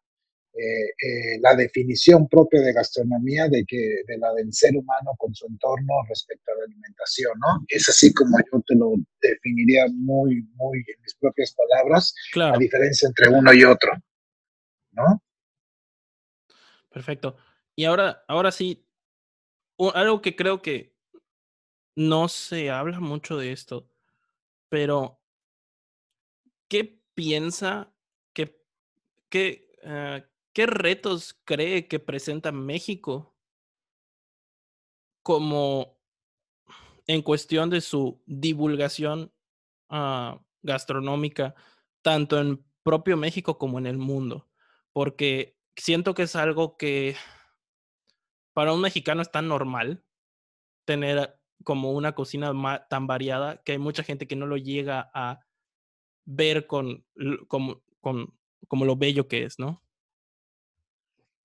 eh, 0.51 0.61
eh, 0.61 1.39
la 1.41 1.55
definición 1.55 2.27
propia 2.27 2.61
de 2.61 2.73
gastronomía 2.73 3.47
de 3.47 3.63
que 3.65 4.01
de 4.07 4.17
la 4.17 4.33
del 4.33 4.51
ser 4.51 4.75
humano 4.75 5.11
con 5.17 5.33
su 5.33 5.45
entorno 5.45 5.93
respecto 6.09 6.51
a 6.51 6.57
la 6.57 6.63
alimentación, 6.65 7.33
¿no? 7.39 7.63
Es 7.67 7.87
así 7.87 8.11
como 8.13 8.35
yo 8.51 8.59
te 8.65 8.75
lo 8.75 8.95
definiría 9.21 9.85
muy, 9.93 10.41
muy 10.55 10.79
en 10.79 11.01
mis 11.01 11.15
propias 11.15 11.55
palabras, 11.55 12.15
la 12.33 12.57
diferencia 12.57 13.07
entre 13.07 13.29
uno 13.29 13.53
y 13.53 13.63
otro, 13.63 13.91
¿no? 14.91 15.21
Perfecto. 16.89 17.37
Y 17.75 17.85
ahora, 17.85 18.23
ahora 18.27 18.51
sí, 18.51 18.85
algo 19.93 20.21
que 20.21 20.35
creo 20.35 20.63
que 20.63 20.95
no 21.95 22.27
se 22.27 22.71
habla 22.71 22.99
mucho 22.99 23.37
de 23.37 23.51
esto, 23.51 23.87
pero 24.67 25.21
¿qué 26.67 27.01
piensa, 27.13 27.93
qué, 28.33 28.59
qué, 29.29 29.69
ah, 29.85 30.25
qué 30.59 30.65
retos 30.65 31.39
cree 31.45 31.87
que 31.87 31.99
presenta 31.99 32.51
México 32.51 33.33
como 35.23 35.97
en 37.07 37.21
cuestión 37.21 37.69
de 37.69 37.79
su 37.79 38.21
divulgación 38.25 39.31
ah, 39.87 40.41
gastronómica, 40.61 41.55
tanto 42.01 42.37
en 42.41 42.61
propio 42.83 43.15
México 43.15 43.57
como 43.57 43.79
en 43.79 43.85
el 43.85 43.97
mundo? 43.97 44.49
Porque 44.91 45.57
siento 45.77 46.13
que 46.13 46.23
es 46.23 46.35
algo 46.35 46.75
que 46.75 47.15
para 48.51 48.73
un 48.73 48.81
mexicano 48.81 49.21
es 49.21 49.31
tan 49.31 49.47
normal 49.47 50.03
tener 50.83 51.39
como 51.63 51.93
una 51.93 52.15
cocina 52.15 52.51
tan 52.89 53.07
variada 53.07 53.63
que 53.63 53.71
hay 53.71 53.77
mucha 53.77 54.03
gente 54.03 54.27
que 54.27 54.35
no 54.35 54.45
lo 54.45 54.57
llega 54.57 55.09
a 55.13 55.39
ver 56.25 56.67
con, 56.67 57.05
con, 57.47 57.81
como 58.67 58.83
lo 58.83 58.97
bello 58.97 59.29
que 59.29 59.45
es, 59.45 59.57
¿no? 59.57 59.81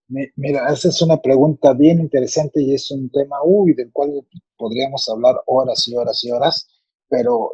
Mira, 0.09 0.71
esa 0.71 0.89
es 0.89 1.01
una 1.01 1.17
pregunta 1.21 1.73
bien 1.73 1.99
interesante 1.99 2.61
y 2.61 2.75
es 2.75 2.91
un 2.91 3.11
tema, 3.11 3.37
uy, 3.43 3.73
del 3.73 3.91
cual 3.91 4.11
podríamos 4.57 5.09
hablar 5.09 5.37
horas 5.47 5.89
y 5.89 5.97
horas 5.97 6.23
y 6.25 6.31
horas, 6.31 6.69
pero 7.09 7.53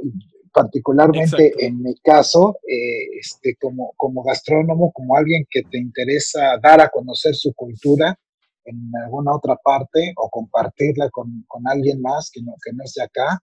particularmente 0.52 1.52
en 1.64 1.80
mi 1.80 1.94
caso, 2.00 2.58
eh, 2.66 3.18
este, 3.20 3.56
como, 3.60 3.92
como 3.96 4.24
gastrónomo, 4.24 4.90
como 4.92 5.16
alguien 5.16 5.46
que 5.48 5.62
te 5.62 5.78
interesa 5.78 6.58
dar 6.60 6.80
a 6.80 6.88
conocer 6.88 7.36
su 7.36 7.54
cultura 7.54 8.18
en 8.64 8.90
alguna 9.04 9.34
otra 9.34 9.56
parte 9.56 10.12
o 10.16 10.28
compartirla 10.28 11.08
con, 11.10 11.44
con 11.46 11.68
alguien 11.68 12.02
más 12.02 12.30
que 12.32 12.42
no, 12.42 12.54
que 12.64 12.72
no 12.72 12.82
es 12.84 12.94
de 12.94 13.04
acá, 13.04 13.38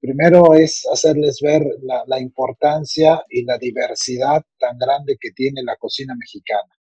primero 0.00 0.54
es 0.54 0.84
hacerles 0.92 1.38
ver 1.40 1.64
la, 1.82 2.02
la 2.06 2.20
importancia 2.20 3.22
y 3.30 3.44
la 3.44 3.56
diversidad 3.56 4.42
tan 4.58 4.78
grande 4.78 5.16
que 5.20 5.30
tiene 5.30 5.62
la 5.62 5.76
cocina 5.76 6.14
mexicana 6.16 6.77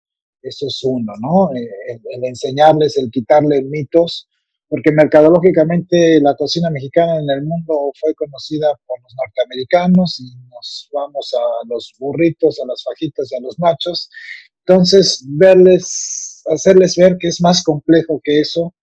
eso 0.43 0.67
es 0.67 0.81
uno, 0.83 1.13
¿no? 1.21 1.55
Eh, 1.55 2.01
el, 2.11 2.25
enseñarles, 2.25 2.97
el 2.97 3.11
quitarle 3.11 3.63
mitos, 3.63 4.29
porque 4.69 4.91
mercadológicamente 4.93 6.21
la 6.21 6.35
cocina 6.35 6.71
mexicana 6.71 7.19
en 7.19 7.31
el 7.31 7.43
mundo 7.43 7.93
fue 8.01 8.15
conocida 8.15 8.69
por 8.87 9.01
los 9.03 9.15
norteamericanos 9.17 10.19
y 10.21 10.35
nos 10.49 10.89
vamos 10.93 11.33
a 11.35 11.67
los 11.69 11.93
burritos, 11.99 12.59
a 12.61 12.67
las 12.67 12.83
fajitas 12.83 13.31
y 13.31 13.37
a 13.37 13.41
los 13.41 13.59
machos. 13.59 14.09
Entonces, 14.67 15.25
verles, 15.29 16.43
hacerles 16.47 16.97
ver 16.97 17.17
que 17.19 17.29
es 17.29 17.41
más 17.41 17.63
complejo 17.63 18.21
que 18.25 18.41
eso, 18.41 18.75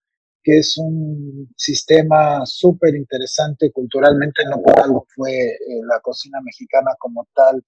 que 0.42 0.58
es 0.58 0.78
un 0.78 1.52
sistema 1.56 2.46
súper 2.46 2.94
interesante 2.94 3.70
culturalmente, 3.72 4.44
no 4.44 4.62
por 4.62 4.78
algo 4.78 5.06
fue 5.14 5.32
eh, 5.32 5.58
la 5.86 6.00
cocina 6.00 6.38
mexicana 6.42 6.92
como 6.98 7.26
tal 7.34 7.62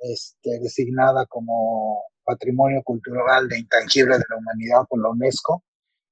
este, 0.00 0.60
designada 0.60 1.26
como 1.26 2.04
patrimonio 2.28 2.82
cultural 2.82 3.48
de 3.48 3.58
intangible 3.58 4.18
de 4.18 4.24
la 4.28 4.36
humanidad 4.36 4.82
por 4.88 5.00
la 5.00 5.08
UNESCO, 5.08 5.62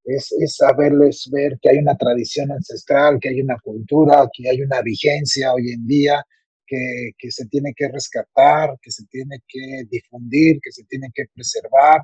es, 0.04 0.32
es, 0.38 0.56
saberles 0.56 1.28
ver 1.30 1.58
que 1.60 1.70
hay 1.70 1.78
una 1.78 1.96
tradición 1.96 2.50
ancestral, 2.52 3.18
que 3.20 3.28
hay 3.28 3.40
una 3.42 3.58
cultura, 3.58 4.26
que 4.32 4.48
hay 4.48 4.62
una 4.62 4.80
vigencia 4.80 5.52
hoy 5.52 5.72
en 5.72 5.86
día, 5.86 6.24
que, 6.66 7.10
que, 7.18 7.30
se 7.30 7.46
tiene 7.48 7.72
que 7.76 7.88
rescatar, 7.88 8.78
que 8.80 8.90
se 8.90 9.04
tiene 9.06 9.38
que 9.46 9.84
difundir, 9.90 10.58
que 10.62 10.72
se 10.72 10.84
tiene 10.84 11.08
que 11.14 11.24
preservar. 11.34 12.02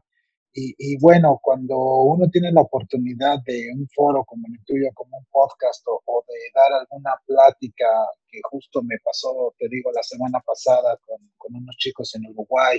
Y, 0.55 0.99
bueno, 0.99 1.41
cuando 1.43 1.77
uno 1.79 2.29
tiene 2.29 2.53
la 2.53 2.61
oportunidad 2.61 3.39
de 3.47 3.71
un 3.75 3.89
foro 3.95 4.23
como 4.25 4.47
el 4.49 4.63
tuyo, 4.67 4.91
como 4.93 5.17
un 5.17 5.25
podcast 5.31 5.83
o, 5.87 6.25
de 6.29 6.35
dar 6.55 6.81
alguna 6.81 7.13
plática 7.27 7.87
que 8.29 8.39
justo 8.51 8.83
me 8.83 8.99
pasó, 9.03 9.55
te 9.59 9.67
digo, 9.71 9.91
la 9.93 10.03
semana 10.03 10.41
pasada 10.45 10.99
con 11.39 11.55
unos 11.57 11.75
chicos 11.79 12.15
en 12.17 12.27
Uruguay, 12.27 12.79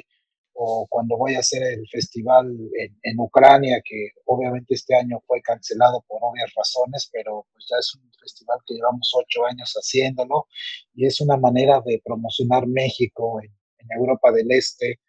o 0.53 0.87
cuando 0.87 1.17
voy 1.17 1.35
a 1.35 1.39
hacer 1.39 1.63
el 1.63 1.87
festival 1.89 2.55
en, 3.01 3.19
Ucrania, 3.19 3.81
que 3.83 4.09
obviamente 4.25 4.75
este 4.75 4.95
año 4.95 5.19
fue 5.25 5.41
cancelado 5.41 6.03
por 6.07 6.19
obvias 6.21 6.53
razones, 6.55 7.09
pero 7.11 7.47
pues 7.51 7.65
ya 7.69 7.77
es 7.79 7.95
un 7.95 8.11
festival 8.19 8.59
que 8.65 8.75
llevamos 8.75 9.11
ocho 9.15 9.45
años 9.45 9.73
haciéndolo 9.73 10.47
y 10.93 11.05
es 11.07 11.21
una 11.21 11.37
manera 11.37 11.81
de 11.85 12.01
promocionar 12.03 12.67
México 12.67 13.41
en, 13.41 13.51
Europa 13.97 14.31
del 14.31 14.49
Este 14.51 15.01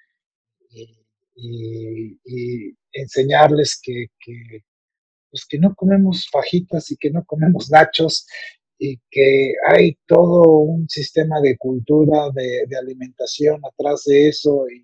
y, 1.36 2.18
enseñarles 2.92 3.80
que, 3.80 4.08
pues 5.30 5.46
que 5.46 5.58
no 5.58 5.74
comemos 5.74 6.28
fajitas 6.30 6.90
y 6.90 6.96
que 6.96 7.10
no 7.10 7.24
comemos 7.24 7.70
nachos 7.70 8.26
y 8.78 9.00
que 9.10 9.52
hay 9.68 9.96
todo 10.06 10.42
un 10.58 10.88
sistema 10.88 11.40
de 11.40 11.56
cultura, 11.56 12.30
de, 12.34 12.66
de 12.68 12.76
alimentación 12.76 13.60
atrás 13.64 14.04
de 14.06 14.28
eso 14.28 14.66
y, 14.68 14.83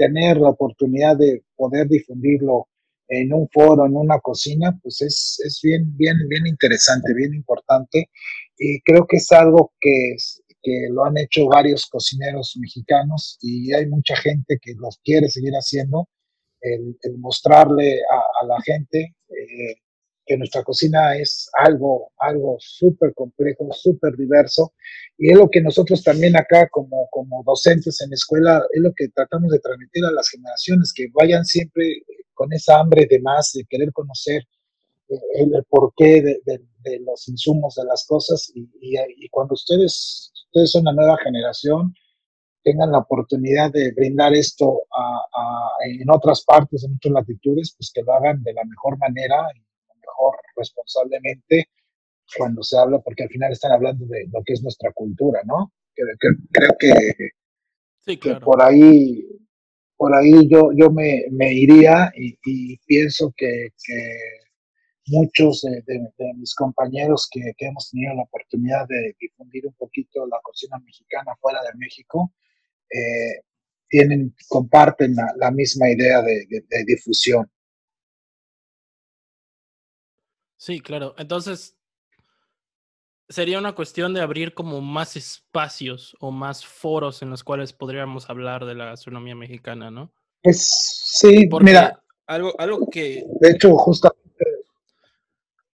tener 0.00 0.38
la 0.38 0.48
oportunidad 0.48 1.18
de 1.18 1.44
poder 1.56 1.86
difundirlo 1.86 2.68
en 3.06 3.34
un 3.34 3.46
foro, 3.50 3.84
en 3.84 3.96
una 3.96 4.18
cocina, 4.18 4.78
pues 4.82 5.02
es, 5.02 5.38
es 5.44 5.60
bien, 5.62 5.94
bien, 5.98 6.16
bien 6.26 6.46
interesante, 6.46 7.12
bien 7.12 7.34
importante. 7.34 8.08
Y 8.56 8.80
creo 8.80 9.06
que 9.06 9.18
es 9.18 9.30
algo 9.30 9.72
que, 9.78 10.16
que 10.62 10.88
lo 10.90 11.04
han 11.04 11.18
hecho 11.18 11.46
varios 11.48 11.86
cocineros 11.86 12.56
mexicanos 12.58 13.36
y 13.42 13.74
hay 13.74 13.86
mucha 13.88 14.16
gente 14.16 14.58
que 14.62 14.72
los 14.78 14.98
quiere 15.04 15.28
seguir 15.28 15.52
haciendo, 15.52 16.08
el, 16.62 16.96
mostrarle 17.18 18.00
a, 18.00 18.46
la 18.46 18.60
gente 18.62 19.14
eh, 19.28 19.74
que 20.30 20.36
nuestra 20.36 20.62
cocina 20.62 21.16
es 21.16 21.50
algo, 21.58 22.12
algo 22.18 22.56
súper 22.60 23.12
complejo, 23.14 23.66
súper 23.72 24.16
diverso, 24.16 24.74
y 25.18 25.32
es 25.32 25.36
lo 25.36 25.50
que 25.50 25.60
nosotros 25.60 26.04
también 26.04 26.36
acá 26.36 26.68
como, 26.68 27.08
como 27.10 27.42
docentes 27.42 28.00
en 28.00 28.12
escuela, 28.12 28.62
es 28.72 28.80
lo 28.80 28.92
que 28.94 29.08
tratamos 29.08 29.50
de 29.50 29.58
transmitir 29.58 30.04
a 30.04 30.12
las 30.12 30.28
generaciones, 30.28 30.92
que 30.94 31.08
vayan 31.12 31.44
siempre 31.44 32.04
con 32.32 32.52
esa 32.52 32.78
hambre 32.78 33.08
de 33.10 33.18
más, 33.20 33.50
de 33.54 33.64
querer 33.68 33.92
conocer 33.92 34.44
eh, 35.08 35.18
el, 35.34 35.64
porqué 35.68 36.22
de, 36.22 37.00
los 37.00 37.26
insumos 37.26 37.74
de 37.74 37.86
las 37.86 38.06
cosas, 38.06 38.52
y, 38.54 39.28
cuando 39.30 39.54
ustedes, 39.54 40.30
ustedes 40.46 40.70
son 40.70 40.84
la 40.84 40.92
nueva 40.92 41.18
generación, 41.24 41.92
tengan 42.62 42.92
la 42.92 42.98
oportunidad 42.98 43.72
de 43.72 43.90
brindar 43.90 44.32
esto 44.34 44.82
en 45.86 46.08
otras 46.08 46.44
partes, 46.44 46.84
en 46.84 46.94
otras 46.94 47.14
latitudes, 47.14 47.74
pues 47.76 47.90
que 47.92 48.02
lo 48.02 48.12
hagan 48.12 48.44
de 48.44 48.52
la 48.52 48.64
mejor 48.64 48.96
manera 48.98 49.48
responsablemente 50.56 51.68
cuando 52.36 52.62
se 52.62 52.78
habla, 52.78 53.00
porque 53.00 53.24
al 53.24 53.28
final 53.28 53.52
están 53.52 53.72
hablando 53.72 54.06
de 54.06 54.26
lo 54.32 54.42
que 54.44 54.52
es 54.52 54.62
nuestra 54.62 54.92
cultura, 54.92 55.40
¿no? 55.44 55.72
Creo, 55.94 56.16
que, 56.78 58.34
por 58.40 58.62
ahí, 58.62 59.22
por 59.96 60.14
ahí 60.14 60.48
yo, 60.48 60.70
yo 60.74 60.90
me, 60.90 61.24
me 61.30 61.52
iría 61.52 62.10
y, 62.16 62.78
pienso 62.86 63.34
que, 63.36 63.68
muchos 65.06 65.62
de, 65.62 65.82
mis 66.36 66.54
compañeros 66.54 67.28
que, 67.30 67.52
hemos 67.58 67.90
tenido 67.90 68.14
la 68.14 68.22
oportunidad 68.22 68.86
de 68.88 69.16
difundir 69.20 69.66
un 69.66 69.74
poquito 69.74 70.26
la 70.26 70.38
cocina 70.42 70.78
mexicana 70.78 71.34
fuera 71.40 71.60
de 71.62 71.76
México, 71.76 72.32
eh, 72.90 73.42
tienen, 73.88 74.34
comparten 74.48 75.16
la, 75.36 75.50
misma 75.50 75.90
idea 75.90 76.22
de 76.22 76.84
difusión. 76.86 77.50
Sí, 80.60 80.80
claro. 80.80 81.14
Entonces, 81.16 81.74
sería 83.30 83.58
una 83.58 83.74
cuestión 83.74 84.12
de 84.12 84.20
abrir 84.20 84.52
como 84.52 84.82
más 84.82 85.16
espacios 85.16 86.14
o 86.20 86.30
más 86.32 86.66
foros 86.66 87.22
en 87.22 87.30
los 87.30 87.42
cuales 87.42 87.72
podríamos 87.72 88.28
hablar 88.28 88.66
de 88.66 88.74
la 88.74 88.84
gastronomía 88.84 89.34
mexicana, 89.34 89.90
¿no? 89.90 90.12
Pues 90.42 90.68
sí, 91.02 91.48
mira. 91.62 92.02
Algo, 92.26 92.52
algo 92.60 92.90
que. 92.90 93.24
De 93.40 93.52
hecho, 93.52 93.74
justamente. 93.74 94.44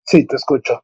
Sí, 0.04 0.24
te 0.24 0.36
escucho. 0.36 0.80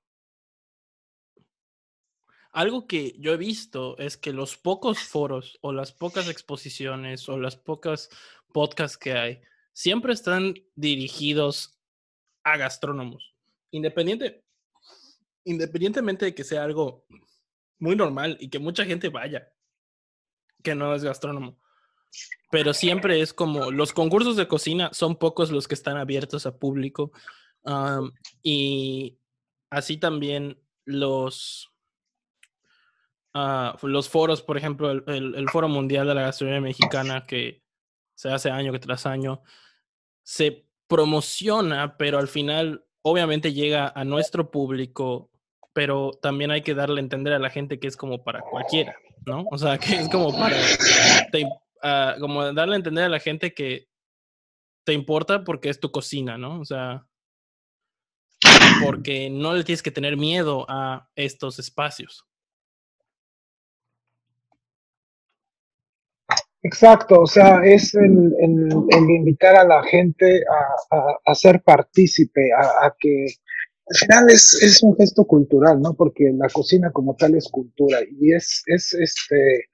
Algo 2.50 2.88
que 2.88 3.14
yo 3.20 3.34
he 3.34 3.36
visto 3.36 3.96
es 3.98 4.16
que 4.16 4.32
los 4.32 4.56
pocos 4.56 4.98
foros 4.98 5.60
o 5.60 5.72
las 5.72 5.92
pocas 5.92 6.28
exposiciones 6.28 7.28
o 7.28 7.38
las 7.38 7.54
pocas 7.54 8.10
podcasts 8.52 8.98
que 8.98 9.12
hay 9.12 9.42
siempre 9.72 10.12
están 10.12 10.54
dirigidos 10.74 11.78
a 12.42 12.56
gastrónomos 12.56 13.31
independiente, 13.72 14.44
independientemente 15.44 16.26
de 16.26 16.34
que 16.34 16.44
sea 16.44 16.62
algo 16.62 17.04
muy 17.78 17.96
normal 17.96 18.36
y 18.38 18.48
que 18.48 18.60
mucha 18.60 18.84
gente 18.84 19.08
vaya, 19.08 19.52
que 20.62 20.74
no 20.74 20.94
es 20.94 21.02
gastrónomo, 21.02 21.58
pero 22.50 22.72
siempre 22.72 23.20
es 23.20 23.32
como 23.32 23.72
los 23.72 23.92
concursos 23.92 24.36
de 24.36 24.46
cocina 24.46 24.90
son 24.92 25.16
pocos 25.16 25.50
los 25.50 25.66
que 25.66 25.74
están 25.74 25.96
abiertos 25.96 26.46
a 26.46 26.56
público 26.56 27.12
y 28.42 29.18
así 29.70 29.96
también 29.96 30.60
los 30.84 31.72
ah, 33.34 33.76
los 33.82 34.08
foros, 34.08 34.42
por 34.42 34.56
ejemplo, 34.56 34.90
el, 34.90 35.48
Foro 35.50 35.68
Mundial 35.68 36.06
de 36.06 36.14
la 36.14 36.22
Gastronomía 36.22 36.60
Mexicana 36.60 37.24
que 37.26 37.62
se 38.14 38.28
hace 38.28 38.50
año 38.50 38.78
tras 38.78 39.06
año, 39.06 39.42
se 40.22 40.66
promociona, 40.86 41.96
pero 41.96 42.18
al 42.18 42.28
final 42.28 42.84
obviamente 43.02 43.52
llega 43.52 43.92
a 43.94 44.04
nuestro 44.04 44.50
público, 44.50 45.30
pero 45.72 46.12
también 46.22 46.50
hay 46.50 46.62
que 46.62 46.74
darle 46.74 47.00
a 47.00 47.04
entender 47.04 47.32
a 47.32 47.38
la 47.38 47.50
gente 47.50 47.78
que 47.78 47.88
es 47.88 47.96
como 47.96 48.22
para 48.22 48.40
cualquiera, 48.40 48.96
¿no? 49.26 49.44
O 49.50 49.58
sea, 49.58 49.78
que 49.78 49.94
es 49.94 50.08
como 50.08 50.32
para, 50.32 50.56
ah, 51.82 52.16
como 52.20 52.52
darle 52.52 52.74
a 52.74 52.78
entender 52.78 53.04
a 53.04 53.08
la 53.08 53.20
gente 53.20 53.54
que 53.54 53.88
te 54.84 54.92
importa 54.92 55.44
porque 55.44 55.68
es 55.68 55.80
tu 55.80 55.90
cocina, 55.90 56.38
¿no? 56.38 56.60
O 56.60 56.64
sea, 56.64 57.06
porque 58.82 59.30
no 59.30 59.54
le 59.54 59.64
tienes 59.64 59.82
que 59.82 59.90
tener 59.90 60.16
miedo 60.16 60.66
a 60.68 61.08
estos 61.14 61.58
espacios. 61.58 62.26
Exacto, 66.64 67.22
o 67.22 67.26
sea, 67.26 67.60
es 67.64 67.92
el, 67.94 68.32
invitar 69.10 69.56
a 69.56 69.64
la 69.64 69.82
gente 69.82 70.42
a, 71.26 71.34
ser 71.34 71.60
partícipe, 71.62 72.50
a, 72.56 72.94
que, 72.98 73.26
al 73.88 73.96
final 73.96 74.30
es, 74.30 74.62
es, 74.62 74.80
un 74.82 74.96
gesto 74.96 75.24
cultural, 75.24 75.80
¿no? 75.80 75.94
Porque 75.94 76.30
la 76.32 76.48
cocina 76.48 76.92
como 76.92 77.16
tal 77.16 77.34
es 77.34 77.48
cultura 77.48 77.98
y 78.08 78.32
es, 78.32 78.62
es 78.66 78.94
este, 78.94 79.68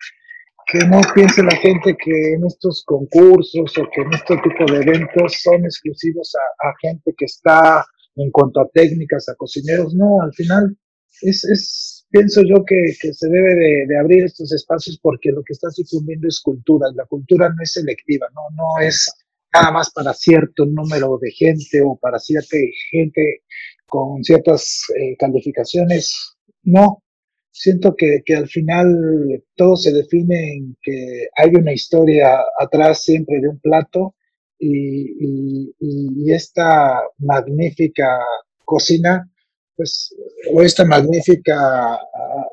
que 0.68 0.78
no 0.86 1.00
piense 1.14 1.42
la 1.42 1.56
gente 1.56 1.96
que 1.96 2.34
en 2.34 2.46
estos 2.46 2.84
concursos 2.84 3.76
o 3.78 3.88
que 3.90 4.02
en 4.02 4.12
este 4.12 4.36
tipo 4.36 4.70
de 4.70 4.80
eventos 4.82 5.40
son 5.42 5.64
exclusivos 5.64 6.34
a, 6.36 6.72
gente 6.80 7.14
que 7.16 7.24
está 7.24 7.84
en 8.16 8.30
cuanto 8.30 8.60
a 8.60 8.68
técnicas, 8.68 9.28
a 9.28 9.34
cocineros. 9.34 9.94
No, 9.94 10.20
al 10.20 10.32
final 10.34 10.76
es, 11.22 11.44
es 11.44 11.97
pienso 12.10 12.42
yo 12.42 12.64
que, 12.64 12.94
que 13.00 13.12
se 13.12 13.28
debe 13.28 13.86
de, 13.86 13.98
abrir 13.98 14.24
estos 14.24 14.52
espacios 14.52 14.98
porque 15.02 15.30
lo 15.30 15.42
que 15.42 15.52
está 15.52 15.70
sucumbiendo 15.70 16.28
es 16.28 16.40
cultura. 16.40 16.88
La 16.94 17.04
cultura 17.06 17.48
no 17.48 17.62
es 17.62 17.72
selectiva, 17.72 18.26
no, 18.34 18.42
no 18.56 18.82
es 18.82 19.12
nada 19.52 19.70
más 19.72 19.90
para 19.90 20.12
cierto 20.14 20.66
número 20.66 21.18
de 21.20 21.30
gente 21.30 21.80
o 21.82 21.96
para 21.96 22.18
cierta 22.18 22.56
gente 22.90 23.42
con 23.86 24.22
ciertas 24.22 24.84
eh, 24.96 25.16
calificaciones. 25.18 26.36
No, 26.62 27.02
siento 27.50 27.96
que, 27.96 28.22
que, 28.24 28.36
al 28.36 28.48
final 28.48 29.42
todo 29.56 29.76
se 29.76 29.92
define 29.92 30.54
en 30.54 30.76
que 30.82 31.28
hay 31.36 31.50
una 31.54 31.72
historia 31.72 32.38
atrás 32.58 33.02
siempre 33.02 33.40
de 33.40 33.48
un 33.48 33.58
plato 33.58 34.14
y, 34.58 35.72
y, 35.78 36.32
esta 36.32 37.00
magnífica 37.18 38.18
cocina, 38.64 39.30
pues, 39.78 40.12
o 40.52 40.60
esta 40.60 40.84
magnífica 40.84 41.94
ah, 41.94 42.48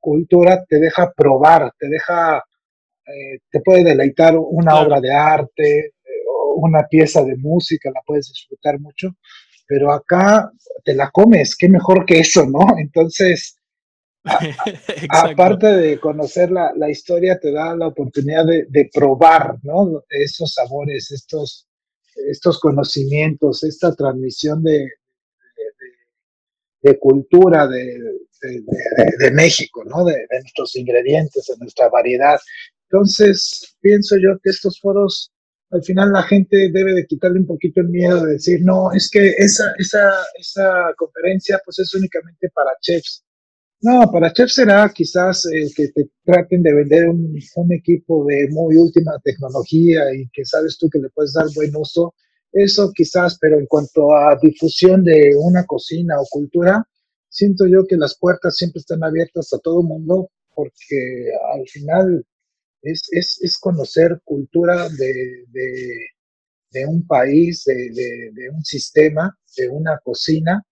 cultura 0.00 0.64
te 0.66 0.80
deja 0.80 1.12
probar, 1.14 1.70
te 1.78 1.88
deja, 1.90 2.38
eh, 3.06 3.38
te 3.50 3.60
puede 3.60 3.84
deleitar 3.84 4.34
una 4.38 4.80
obra 4.80 4.98
de 4.98 5.12
arte, 5.12 5.92
una 6.56 6.86
pieza 6.88 7.22
de 7.22 7.36
música, 7.36 7.90
la 7.92 8.00
puedes 8.06 8.30
disfrutar 8.30 8.80
mucho, 8.80 9.10
pero 9.66 9.92
acá 9.92 10.50
te 10.82 10.94
la 10.94 11.10
comes, 11.10 11.54
qué 11.54 11.68
mejor 11.68 12.06
que 12.06 12.20
eso, 12.20 12.46
¿no? 12.46 12.66
Entonces, 12.78 13.58
aparte 15.10 15.66
de 15.66 16.00
conocer 16.00 16.50
la, 16.50 16.72
la, 16.74 16.88
historia, 16.88 17.38
te 17.38 17.52
da 17.52 17.76
la 17.76 17.88
oportunidad 17.88 18.46
de, 18.46 18.64
de, 18.70 18.88
probar, 18.90 19.58
¿no? 19.62 20.02
Esos 20.08 20.54
sabores, 20.54 21.10
estos, 21.10 21.68
estos 22.30 22.58
conocimientos, 22.58 23.64
esta 23.64 23.94
transmisión 23.94 24.62
de, 24.62 24.88
de, 26.84 26.98
cultura 26.98 27.66
de, 27.66 27.98
de, 29.18 29.30
México, 29.32 29.82
¿no? 29.84 30.04
De, 30.04 30.26
nuestros 30.30 30.76
ingredientes, 30.76 31.46
de 31.46 31.56
nuestra 31.58 31.88
variedad. 31.88 32.38
Entonces, 32.90 33.76
pienso 33.80 34.16
yo 34.16 34.38
que 34.42 34.50
estos 34.50 34.78
foros 34.80 35.32
al 35.70 35.82
final 35.82 36.12
la 36.12 36.22
gente 36.22 36.70
debe 36.70 36.94
de 36.94 37.06
quitarle 37.06 37.40
un 37.40 37.46
poquito 37.46 37.80
el 37.80 37.88
miedo 37.88 38.24
de 38.24 38.34
decir, 38.34 38.60
no, 38.62 38.92
es 38.92 39.10
que 39.10 39.30
esa, 39.38 39.72
esa, 39.78 40.12
esa 40.38 40.94
conferencia 40.96 41.60
pues 41.64 41.80
es 41.80 41.92
únicamente 41.94 42.48
para 42.54 42.70
chefs. 42.80 43.24
No, 43.80 44.08
para 44.12 44.32
chefs 44.32 44.54
será 44.54 44.88
quizás 44.94 45.46
el 45.46 45.74
que 45.74 45.88
te 45.88 46.08
traten 46.24 46.62
de 46.62 46.74
vender 46.74 47.08
un, 47.08 47.36
un, 47.56 47.72
equipo 47.72 48.24
de 48.24 48.46
muy 48.50 48.76
última 48.76 49.18
tecnología 49.24 50.14
y 50.14 50.28
que 50.32 50.44
sabes 50.44 50.78
tú 50.78 50.88
que 50.88 51.00
le 51.00 51.10
puedes 51.10 51.32
dar 51.32 51.46
buen 51.54 51.74
uso. 51.74 52.14
Eso 52.54 52.92
quizás, 52.94 53.36
pero 53.40 53.58
en 53.58 53.66
cuanto 53.66 54.14
a 54.14 54.38
difusión 54.40 55.02
de 55.02 55.32
una 55.36 55.66
cocina 55.66 56.20
o 56.20 56.26
cultura, 56.30 56.86
siento 57.28 57.66
yo 57.66 57.84
que 57.84 57.96
las 57.96 58.16
puertas 58.16 58.56
siempre 58.56 58.78
están 58.78 59.02
abiertas 59.02 59.52
a 59.52 59.58
todo 59.58 59.82
mundo 59.82 60.30
porque 60.54 61.32
al 61.52 61.68
final 61.68 62.24
es, 62.80 63.08
es, 63.10 63.40
es 63.42 63.58
conocer 63.58 64.20
cultura 64.24 64.88
de, 64.88 65.44
de, 65.48 66.06
de 66.70 66.86
un 66.86 67.04
país, 67.04 67.64
de, 67.64 67.90
de, 68.32 68.50
un 68.50 68.64
sistema, 68.64 69.36
de 69.56 69.68
una 69.68 69.98
cocina 69.98 70.64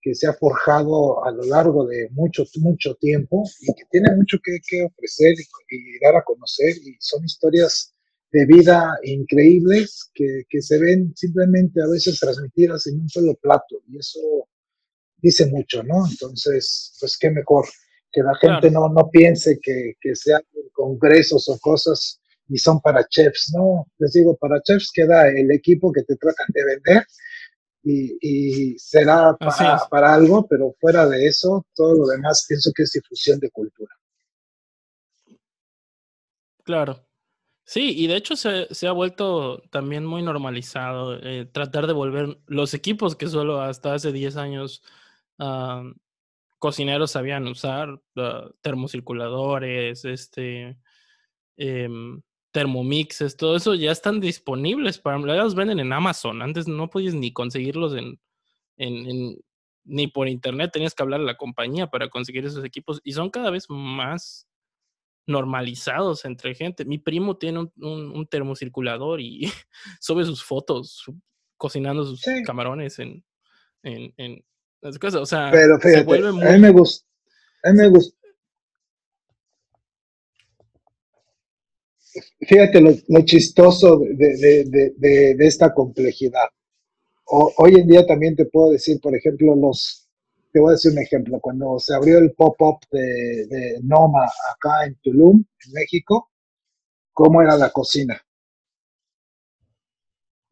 que 0.00 0.14
se 0.14 0.28
ha 0.28 0.32
forjado 0.32 1.22
a 1.26 1.30
lo 1.30 1.42
largo 1.42 1.86
de 1.86 2.08
mucho, 2.12 2.44
mucho 2.60 2.94
tiempo 2.94 3.44
y 3.60 3.66
que 3.74 3.84
tiene 3.90 4.16
mucho 4.16 4.38
que, 4.42 4.82
ofrecer 4.82 5.34
y, 5.34 5.76
y, 5.76 5.98
dar 6.00 6.16
a 6.16 6.24
conocer 6.24 6.74
y 6.78 6.96
son 7.00 7.22
historias 7.22 7.94
de 8.30 8.44
vida 8.46 8.98
increíbles 9.04 10.10
que, 10.12 10.42
que 10.48 10.60
se 10.60 10.78
ven 10.78 11.12
simplemente 11.16 11.82
a 11.82 11.86
veces 11.86 12.18
transmitidas 12.20 12.86
en 12.86 13.00
un 13.00 13.08
solo 13.08 13.34
plato 13.34 13.80
y 13.88 13.98
eso 13.98 14.20
dice 15.16 15.46
mucho, 15.46 15.82
¿no? 15.82 16.06
Entonces, 16.08 16.96
pues 17.00 17.16
qué 17.18 17.30
mejor 17.30 17.66
que 18.12 18.22
la 18.22 18.34
gente 18.36 18.70
no, 18.70 18.88
no 18.88 19.10
piense 19.10 19.58
que, 19.60 19.94
que 20.00 20.14
sean 20.14 20.42
congresos 20.72 21.48
o 21.48 21.58
cosas 21.58 22.20
y 22.48 22.56
son 22.58 22.80
para 22.80 23.06
chefs, 23.08 23.52
¿no? 23.54 23.86
Les 23.98 24.12
digo, 24.12 24.36
para 24.36 24.62
chefs 24.62 24.90
queda 24.92 25.28
el 25.28 25.50
equipo 25.50 25.92
que 25.92 26.02
te 26.02 26.16
tratan 26.16 26.46
de 26.48 26.64
vender 26.64 27.06
y, 27.82 28.18
y 28.20 28.78
será 28.78 29.36
para, 29.36 29.78
para, 29.90 30.14
algo, 30.14 30.46
pero 30.46 30.74
fuera 30.80 31.06
de 31.06 31.26
eso, 31.26 31.66
todo 31.74 31.94
lo 31.94 32.06
demás 32.06 32.44
pienso 32.48 32.70
que 32.74 32.84
es 32.84 32.92
difusión 32.92 33.38
de 33.38 33.50
cultura. 33.50 33.94
Claro. 36.64 37.07
Sí, 37.70 37.92
y 37.94 38.06
de 38.06 38.16
hecho 38.16 38.34
se, 38.34 38.66
se 38.74 38.86
ha 38.88 38.92
vuelto 38.92 39.60
también 39.70 40.06
muy 40.06 40.22
normalizado 40.22 41.18
eh, 41.22 41.44
tratar 41.44 41.86
de 41.86 41.92
volver 41.92 42.38
los 42.46 42.72
equipos 42.72 43.14
que 43.14 43.28
solo 43.28 43.60
hasta 43.60 43.92
hace 43.92 44.10
10 44.10 44.38
años 44.38 44.82
uh, 45.38 45.92
cocineros 46.58 47.10
sabían 47.10 47.46
usar 47.46 47.90
uh, 47.90 48.50
termocirculadores, 48.62 50.06
este, 50.06 50.78
eh, 51.58 51.88
termomixes, 52.52 53.36
todo 53.36 53.56
eso 53.56 53.74
ya 53.74 53.92
están 53.92 54.18
disponibles 54.20 54.98
para, 54.98 55.18
los 55.18 55.54
venden 55.54 55.80
en 55.80 55.92
Amazon. 55.92 56.40
Antes 56.40 56.68
no 56.68 56.88
podías 56.88 57.12
ni 57.12 57.34
conseguirlos 57.34 57.94
en, 57.94 58.18
en, 58.78 59.06
en, 59.10 59.36
ni 59.84 60.06
por 60.06 60.26
internet, 60.26 60.70
tenías 60.72 60.94
que 60.94 61.02
hablar 61.02 61.20
a 61.20 61.24
la 61.24 61.36
compañía 61.36 61.88
para 61.88 62.08
conseguir 62.08 62.46
esos 62.46 62.64
equipos 62.64 63.02
y 63.04 63.12
son 63.12 63.28
cada 63.28 63.50
vez 63.50 63.66
más 63.68 64.48
normalizados 65.28 66.24
entre 66.24 66.54
gente. 66.54 66.84
Mi 66.84 66.98
primo 66.98 67.36
tiene 67.36 67.60
un, 67.60 67.72
un, 67.76 68.10
un 68.10 68.26
termocirculador 68.26 69.20
y 69.20 69.50
sube 70.00 70.24
sus 70.24 70.42
fotos 70.42 71.04
cocinando 71.56 72.04
sus 72.04 72.20
sí. 72.20 72.42
camarones 72.44 72.98
en, 72.98 73.22
en, 73.82 74.14
en, 74.16 74.44
o 74.82 75.26
sea, 75.26 75.50
Pero 75.50 75.78
fíjate, 75.78 75.98
se 75.98 76.04
vuelve 76.04 76.32
muy... 76.32 76.44
a 76.44 76.52
mí 76.52 76.58
me 76.58 76.70
gusta. 76.70 77.06
A 77.64 77.72
mí 77.72 77.78
me 77.78 77.88
gusta. 77.88 78.16
Fíjate 82.40 82.80
lo, 82.80 82.90
lo 83.08 83.24
chistoso 83.24 83.98
de, 83.98 84.36
de, 84.36 84.64
de, 84.96 85.34
de, 85.34 85.46
esta 85.46 85.74
complejidad. 85.74 86.48
O, 87.26 87.52
hoy 87.58 87.74
en 87.74 87.86
día 87.86 88.06
también 88.06 88.34
te 88.34 88.46
puedo 88.46 88.70
decir, 88.70 89.00
por 89.00 89.14
ejemplo, 89.14 89.54
los, 89.54 90.07
te 90.52 90.60
voy 90.60 90.70
a 90.70 90.72
decir 90.72 90.92
un 90.92 90.98
ejemplo, 90.98 91.38
cuando 91.40 91.78
se 91.78 91.94
abrió 91.94 92.18
el 92.18 92.32
pop-up 92.32 92.80
de, 92.90 93.78
Noma 93.82 94.24
acá 94.54 94.86
en 94.86 94.94
Tulum, 95.02 95.44
en 95.66 95.72
México, 95.72 96.30
¿cómo 97.12 97.42
era 97.42 97.56
la 97.56 97.70
cocina? 97.70 98.20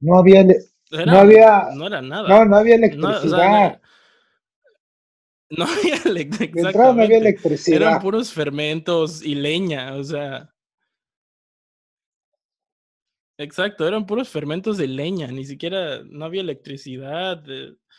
No 0.01 0.19
había, 0.19 0.41
era, 0.41 1.07
no 1.07 1.19
había, 1.19 1.69
no 1.75 1.87
era 1.87 2.03
nada. 2.03 2.29
No, 2.29 2.45
no 2.45 2.57
había 2.57 2.75
electricidad. 2.75 3.13
No, 3.21 3.27
o 3.27 3.29
sea, 3.29 3.81
no 5.51 5.65
había, 5.65 5.95
exactamente. 5.95 6.79
no 6.79 7.03
había 7.03 7.19
electricidad. 7.19 7.83
Eran 7.83 8.01
puros 8.01 8.33
fermentos 8.33 9.23
y 9.23 9.35
leña, 9.35 9.95
o 9.95 10.05
sea. 10.05 10.53
Exacto, 13.39 13.87
eran 13.87 14.07
puros 14.07 14.29
fermentos 14.29 14.79
de 14.79 14.87
leña, 14.87 15.27
ni 15.29 15.45
siquiera, 15.45 16.03
no 16.05 16.25
había 16.25 16.41
electricidad. 16.41 17.45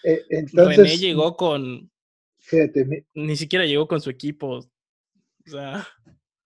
Eh, 0.03 0.25
entonces, 0.29 0.77
René 0.77 0.97
llegó 0.97 1.35
con. 1.37 1.91
Fíjate, 2.39 2.85
mi, 2.85 2.97
ni 3.13 3.35
siquiera 3.35 3.65
llegó 3.65 3.87
con 3.87 4.01
su 4.01 4.09
equipo. 4.09 4.57
O 4.57 4.69
sea. 5.45 5.87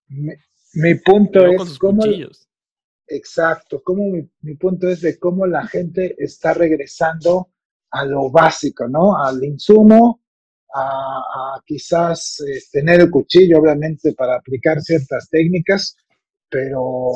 Mi, 0.08 0.34
mi 0.74 0.96
punto 0.96 1.46
es. 1.46 1.58
Con 1.58 1.68
sus 1.68 1.80
cómo, 1.80 2.02
cuchillos. 2.02 2.50
Exacto, 3.08 3.82
como 3.84 4.10
mi, 4.10 4.30
mi 4.42 4.56
punto 4.56 4.90
es 4.90 5.02
de 5.02 5.18
cómo 5.20 5.46
la 5.46 5.68
gente 5.68 6.16
está 6.18 6.54
regresando 6.54 7.50
a 7.92 8.06
lo 8.06 8.30
básico, 8.30 8.88
¿no? 8.88 9.18
Al 9.18 9.44
insumo, 9.44 10.22
a, 10.74 11.20
a 11.56 11.64
quizás 11.66 12.42
eh, 12.42 12.62
tener 12.72 13.02
el 13.02 13.12
cuchillo, 13.12 13.60
obviamente, 13.60 14.14
para 14.14 14.36
aplicar 14.38 14.82
ciertas 14.82 15.30
técnicas, 15.30 15.96
pero 16.50 17.12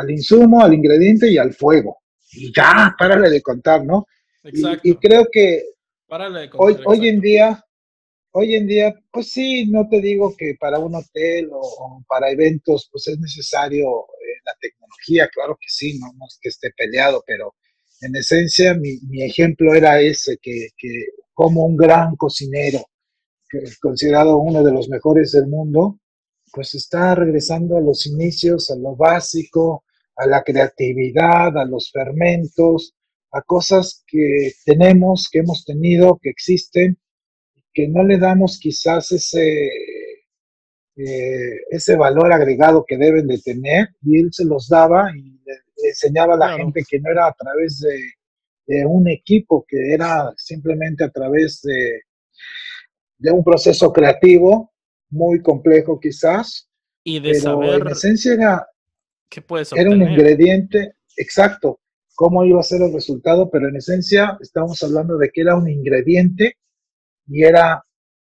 al 0.00 0.10
insumo, 0.10 0.62
al 0.62 0.74
ingrediente 0.74 1.30
y 1.30 1.38
al 1.38 1.52
fuego. 1.52 1.98
Y 2.32 2.52
ya, 2.54 2.94
párale 2.98 3.30
de 3.30 3.42
contar, 3.42 3.84
¿no? 3.84 4.06
Exacto. 4.44 4.80
Y, 4.84 4.92
y 4.92 4.94
creo 4.96 5.26
que 5.30 5.64
párale 6.06 6.40
de 6.40 6.50
contar, 6.50 6.66
hoy, 6.66 6.82
hoy 6.86 7.08
en 7.08 7.20
día, 7.20 7.64
hoy 8.32 8.54
en 8.54 8.66
día, 8.66 8.94
pues 9.10 9.30
sí, 9.30 9.66
no 9.66 9.88
te 9.88 10.00
digo 10.00 10.34
que 10.36 10.54
para 10.58 10.78
un 10.78 10.94
hotel 10.94 11.50
o, 11.52 11.60
o 11.60 12.04
para 12.08 12.30
eventos, 12.30 12.88
pues 12.90 13.08
es 13.08 13.18
necesario 13.18 13.86
eh, 13.86 14.40
la 14.44 14.52
tecnología, 14.60 15.28
claro 15.28 15.56
que 15.60 15.68
sí, 15.68 15.98
no, 15.98 16.06
no 16.16 16.26
es 16.26 16.38
que 16.40 16.48
esté 16.48 16.70
peleado, 16.76 17.22
pero 17.26 17.54
en 18.00 18.16
esencia 18.16 18.74
mi, 18.74 18.98
mi 19.08 19.22
ejemplo 19.22 19.74
era 19.74 20.00
ese, 20.00 20.38
que, 20.40 20.68
que 20.76 20.88
como 21.34 21.64
un 21.64 21.76
gran 21.76 22.16
cocinero, 22.16 22.80
que 23.48 23.58
es 23.58 23.78
considerado 23.78 24.38
uno 24.38 24.62
de 24.62 24.72
los 24.72 24.88
mejores 24.88 25.32
del 25.32 25.48
mundo, 25.48 25.98
pues 26.52 26.74
está 26.74 27.14
regresando 27.14 27.76
a 27.76 27.80
los 27.80 28.06
inicios, 28.06 28.70
a 28.70 28.76
lo 28.76 28.96
básico, 28.96 29.84
a 30.20 30.26
la 30.26 30.42
creatividad, 30.42 31.56
a 31.56 31.64
los 31.64 31.90
fermentos, 31.90 32.94
a 33.32 33.40
cosas 33.42 34.04
que 34.06 34.52
tenemos, 34.66 35.28
que 35.30 35.38
hemos 35.38 35.64
tenido, 35.64 36.18
que 36.20 36.28
existen, 36.28 36.98
que 37.72 37.88
no 37.88 38.04
le 38.04 38.18
damos 38.18 38.58
quizás 38.58 39.12
ese, 39.12 39.66
eh, 40.96 41.56
ese 41.70 41.96
valor 41.96 42.32
agregado 42.32 42.84
que 42.86 42.98
deben 42.98 43.28
de 43.28 43.38
tener 43.38 43.88
y 44.02 44.20
él 44.20 44.28
se 44.30 44.44
los 44.44 44.68
daba 44.68 45.10
y 45.16 45.22
le, 45.22 45.88
enseñaba 45.88 46.34
a 46.34 46.36
la 46.36 46.56
gente 46.58 46.84
que 46.86 47.00
no 47.00 47.10
era 47.10 47.26
a 47.26 47.32
través 47.32 47.80
de, 47.80 47.98
un 48.86 49.08
equipo, 49.08 49.64
que 49.66 49.94
era 49.94 50.32
simplemente 50.36 51.02
a 51.02 51.10
través 51.10 51.60
de, 51.62 52.02
de 53.18 53.32
un 53.32 53.42
proceso 53.42 53.92
creativo 53.92 54.72
muy 55.08 55.42
complejo 55.42 55.98
quizás. 55.98 56.70
Y 57.02 57.18
de 57.18 57.34
saber 57.34 57.80
en 57.80 57.88
esencia 57.88 58.34
era, 58.34 58.69
qué 59.30 59.40
puedes 59.40 59.72
era 59.72 59.90
un 59.90 60.02
ingrediente 60.02 60.96
exacto, 61.16 61.80
cómo 62.14 62.44
iba 62.44 62.60
a 62.60 62.64
ser 62.64 62.82
el 62.82 62.92
resultado, 62.92 63.50
pero 63.50 63.68
en 63.68 63.76
esencia 63.76 64.36
estamos 64.40 64.82
hablando 64.82 65.16
de 65.16 65.30
que 65.30 65.40
era 65.40 65.56
un 65.56 65.68
ingrediente 65.68 66.58
y 67.26 67.44
era 67.44 67.82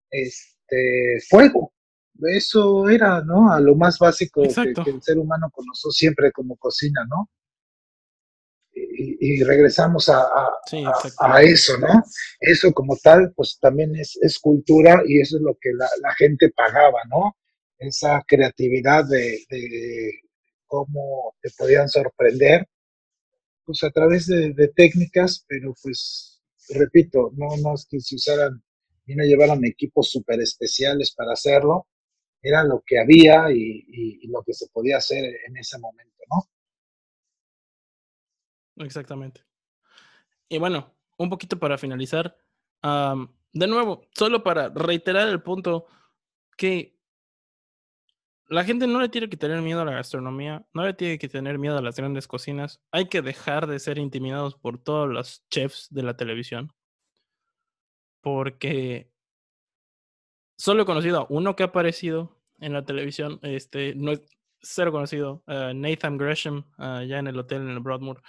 este 0.10 1.20
fuego. 1.30 1.74
Eso 2.22 2.90
era, 2.90 3.22
¿no? 3.22 3.52
A 3.52 3.60
lo 3.60 3.76
más 3.76 4.00
básico 4.00 4.42
que, 4.42 4.74
el 4.90 5.02
ser 5.02 5.18
humano 5.18 5.50
conoció 5.52 5.92
siempre 5.92 6.32
como 6.32 6.56
cocina, 6.56 7.06
¿no? 7.10 7.30
Y, 8.98 9.44
regresamos 9.44 10.10
a, 10.10 10.26
a, 11.20 11.42
eso, 11.42 11.78
¿no? 11.78 12.04
Eso 12.40 12.72
como 12.72 12.96
tal, 12.98 13.34
pues 13.36 13.58
también 13.60 13.96
es, 13.96 14.18
es 14.22 14.40
cultura 14.40 15.02
y 15.06 15.20
eso 15.20 15.38
es 15.38 15.44
lo 15.44 15.58
que 15.60 15.72
la, 15.74 15.88
la 16.02 16.14
gente 16.16 16.50
pagaba, 16.56 17.00
¿no? 17.10 17.36
Esa 17.78 18.24
creatividad 18.26 19.06
de, 19.06 19.40
de, 19.50 20.12
cómo 20.68 21.36
te 21.42 21.50
podían 21.58 21.90
sorprender, 21.90 22.68
pues 23.66 23.84
a 23.84 23.92
través 23.92 24.28
de, 24.28 24.54
de 24.54 24.68
técnicas, 24.70 25.44
pero 25.48 25.74
pues, 25.82 26.42
repito, 26.70 27.32
no, 27.36 27.58
no 27.58 27.76
es 27.76 27.86
que 27.90 28.00
se 28.00 28.16
usaran 28.16 28.64
y 29.06 29.16
no 29.16 29.24
llevaran 29.24 29.64
equipos 29.66 30.10
súper 30.10 30.40
especiales 30.42 31.14
para 31.14 31.34
hacerlo, 31.34 31.88
era 32.42 32.64
lo 32.64 32.82
que 32.86 33.00
había 33.00 33.52
y, 33.52 34.28
lo 34.28 34.44
que 34.44 34.54
se 34.54 34.68
podía 34.70 34.98
hacer 34.98 35.24
en 35.48 35.58
ese 35.58 35.80
momento, 35.80 36.24
¿no? 36.30 36.48
Exactamente. 38.86 39.42
Y 40.50 40.60
bueno, 40.60 40.94
un 41.18 41.30
poquito 41.30 41.58
para 41.58 41.78
finalizar, 41.78 42.38
de 42.84 43.68
nuevo, 43.68 44.06
solo 44.14 44.44
para 44.44 44.68
reiterar 44.70 45.30
el 45.30 45.42
punto 45.42 45.88
que 46.58 46.95
la 48.48 48.64
gente 48.64 48.88
no 48.88 49.00
le 49.00 49.10
tiene 49.10 49.30
que 49.30 49.38
tener 49.38 49.62
miedo 49.62 49.82
a 49.82 49.86
la 49.86 49.94
gastronomía, 49.94 50.66
no 50.74 50.84
le 50.84 50.94
tiene 50.94 51.18
que 51.18 51.30
tener 51.30 51.58
miedo 51.58 51.78
a 51.78 51.82
las 51.82 51.96
grandes 51.96 52.28
cocinas, 52.28 52.82
hay 52.92 53.08
que 53.08 53.22
dejar 53.22 53.68
de 53.68 53.80
ser 53.80 53.98
intimidados 53.98 54.56
por 54.56 54.78
todos 54.78 55.10
los 55.10 55.48
chefs 55.50 55.88
de 55.90 56.04
la 56.04 56.16
televisión, 56.16 56.72
porque 58.22 59.12
solo 60.58 60.84
he 60.84 60.86
conocido 60.86 61.22
a 61.22 61.28
uno 61.30 61.56
que 61.56 61.64
ha 61.64 61.68
aparecido 61.68 62.40
en 62.60 62.74
la 62.74 62.86
televisión, 62.86 63.40
este, 63.42 63.96
no 63.96 64.12
es 64.12 64.22
cero 64.62 64.92
conocido, 64.92 65.44
Nathan 65.48 66.18
Gresham, 66.18 66.66
ya 66.78 67.20
en 67.20 67.28
el 67.28 67.38
hotel 67.38 67.62
en 67.64 67.70
el 67.70 67.80
Broadmoor, 67.80 68.22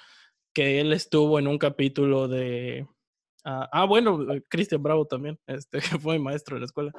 que 0.52 0.80
él 0.80 0.92
estuvo 0.92 1.38
en 1.38 1.48
un 1.48 1.58
capítulo 1.58 2.28
de... 2.28 2.86
Uh, 3.44 3.68
ah, 3.70 3.84
bueno, 3.84 4.18
Christian 4.48 4.82
Bravo 4.82 5.06
también, 5.06 5.38
este, 5.46 5.78
que 5.80 5.98
fue 5.98 6.18
maestro 6.18 6.56
en 6.56 6.62
la 6.62 6.66
escuela. 6.66 6.92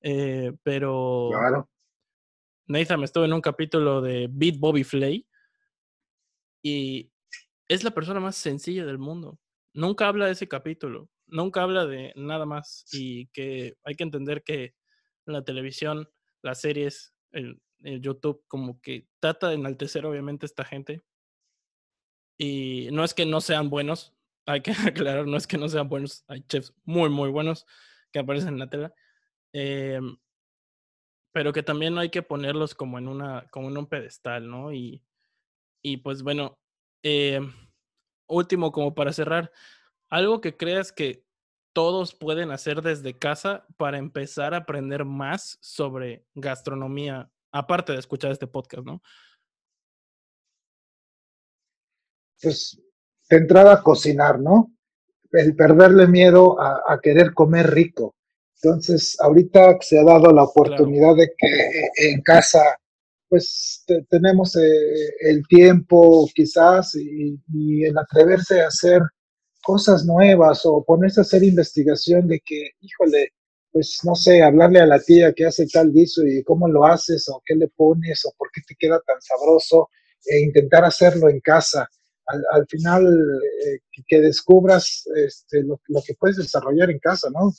Eh, 0.00 0.52
pero. 0.62 1.30
Nathan 2.68 3.02
estuvo 3.02 3.24
en 3.24 3.32
un 3.32 3.40
capítulo 3.40 4.00
de 4.00 4.28
Beat 4.30 4.58
Bobby 4.58 4.84
Flay 4.84 5.26
y 6.62 7.10
es 7.66 7.82
la 7.82 7.90
persona 7.90 8.20
más 8.20 8.36
sencilla 8.36 8.86
del 8.86 8.98
mundo. 8.98 9.38
Nunca 9.74 10.06
habla 10.06 10.26
de 10.26 10.32
ese 10.32 10.48
capítulo, 10.48 11.08
nunca 11.26 11.62
habla 11.62 11.86
de 11.86 12.12
nada 12.16 12.46
más 12.46 12.84
y 12.92 13.26
que 13.28 13.76
hay 13.84 13.94
que 13.94 14.04
entender 14.04 14.42
que 14.42 14.74
la 15.24 15.44
televisión 15.44 16.08
las 16.42 16.60
series, 16.60 17.14
el, 17.32 17.60
YouTube, 17.80 18.42
como 18.48 18.80
que 18.80 19.06
trata 19.20 19.48
de 19.48 19.54
enaltecer 19.54 20.04
obviamente 20.04 20.44
a 20.44 20.48
esta 20.48 20.64
gente. 20.64 21.00
Y 22.36 22.88
no 22.90 23.04
es 23.04 23.14
que 23.14 23.24
no 23.24 23.40
sean 23.40 23.70
buenos, 23.70 24.16
hay 24.46 24.62
que 24.62 24.72
aclarar, 24.86 25.26
no 25.28 25.36
es 25.36 25.46
que 25.46 25.58
no 25.58 25.68
sean 25.68 25.88
buenos, 25.88 26.24
hay 26.26 26.40
chefs 26.48 26.74
muy, 26.84 27.08
muy 27.08 27.30
buenos 27.30 27.66
que 28.10 28.18
aparecen 28.18 28.54
en 28.54 28.58
la 28.58 28.68
tela. 28.68 28.92
Em, 29.52 30.16
pero 31.32 31.52
que 31.52 31.62
también 31.62 31.98
hay 31.98 32.10
que 32.10 32.22
ponerlos 32.22 32.74
como 32.74 32.98
en 32.98 33.08
una, 33.08 33.46
como 33.50 33.68
en 33.68 33.78
un 33.78 33.86
pedestal, 33.86 34.48
¿no? 34.48 34.72
Y, 34.72 35.02
y 35.82 35.98
pues 35.98 36.22
bueno, 36.22 36.58
em, 37.02 37.52
último 38.28 38.72
como 38.72 38.94
para 38.94 39.12
cerrar, 39.12 39.52
algo 40.10 40.40
que 40.40 40.56
creas 40.56 40.92
que 40.92 41.24
todos 41.72 42.14
pueden 42.14 42.50
hacer 42.50 42.82
desde 42.82 43.18
casa 43.18 43.66
para 43.76 43.98
empezar 43.98 44.54
a 44.54 44.58
aprender 44.58 45.04
más 45.04 45.58
sobre 45.60 46.26
gastronomía, 46.34 47.30
aparte 47.52 47.92
de 47.92 47.98
escuchar 47.98 48.32
este 48.32 48.46
podcast, 48.46 48.84
¿no? 48.84 49.02
Pues 52.40 52.80
de 53.28 53.36
entrada 53.36 53.74
a 53.74 53.82
cocinar, 53.82 54.40
¿no? 54.40 54.72
El 55.30 55.54
perderle 55.54 56.06
miedo 56.06 56.60
a, 56.60 56.98
querer 57.02 57.34
comer 57.34 57.70
rico. 57.70 58.14
Entonces, 58.62 59.16
ahorita 59.20 59.78
se 59.80 59.98
ha 59.98 60.04
dado 60.04 60.32
la 60.32 60.44
oportunidad 60.44 61.14
de 61.16 61.28
que 61.36 62.10
en 62.10 62.20
casa, 62.22 62.62
pues 63.28 63.84
tenemos 64.10 64.56
eh, 64.56 64.70
el 65.20 65.46
tiempo 65.46 66.28
quizás 66.34 66.94
y, 66.96 67.38
y 67.52 67.84
el 67.84 67.96
atreverse 67.98 68.60
a 68.62 68.68
hacer 68.68 69.02
cosas 69.62 70.04
nuevas 70.04 70.62
o 70.64 70.82
ponerse 70.84 71.20
a 71.20 71.22
hacer 71.22 71.42
investigación 71.44 72.26
de 72.26 72.40
que, 72.44 72.70
híjole, 72.80 73.32
pues 73.70 74.00
no 74.04 74.14
sé, 74.14 74.42
hablarle 74.42 74.80
a 74.80 74.86
la 74.86 74.98
tía 74.98 75.32
que 75.32 75.46
hace 75.46 75.66
tal 75.66 75.92
guiso 75.92 76.26
y 76.26 76.42
cómo 76.42 76.68
lo 76.68 76.84
haces 76.84 77.28
o 77.28 77.42
qué 77.44 77.54
le 77.54 77.68
pones 77.68 78.24
o 78.24 78.32
por 78.36 78.50
qué 78.52 78.60
te 78.66 78.74
queda 78.78 79.00
tan 79.06 79.20
sabroso 79.20 79.90
e 80.24 80.40
intentar 80.40 80.84
hacerlo 80.84 81.28
en 81.28 81.40
casa. 81.40 81.88
Al, 82.26 82.66
final, 82.66 83.06
eh, 83.06 83.78
que, 84.06 84.20
descubras 84.20 85.04
este, 85.16 85.62
lo, 85.62 85.80
que 86.04 86.14
puedes 86.14 86.36
desarrollar 86.36 86.90
en 86.90 86.98
casa, 86.98 87.30
¿no? 87.30 87.52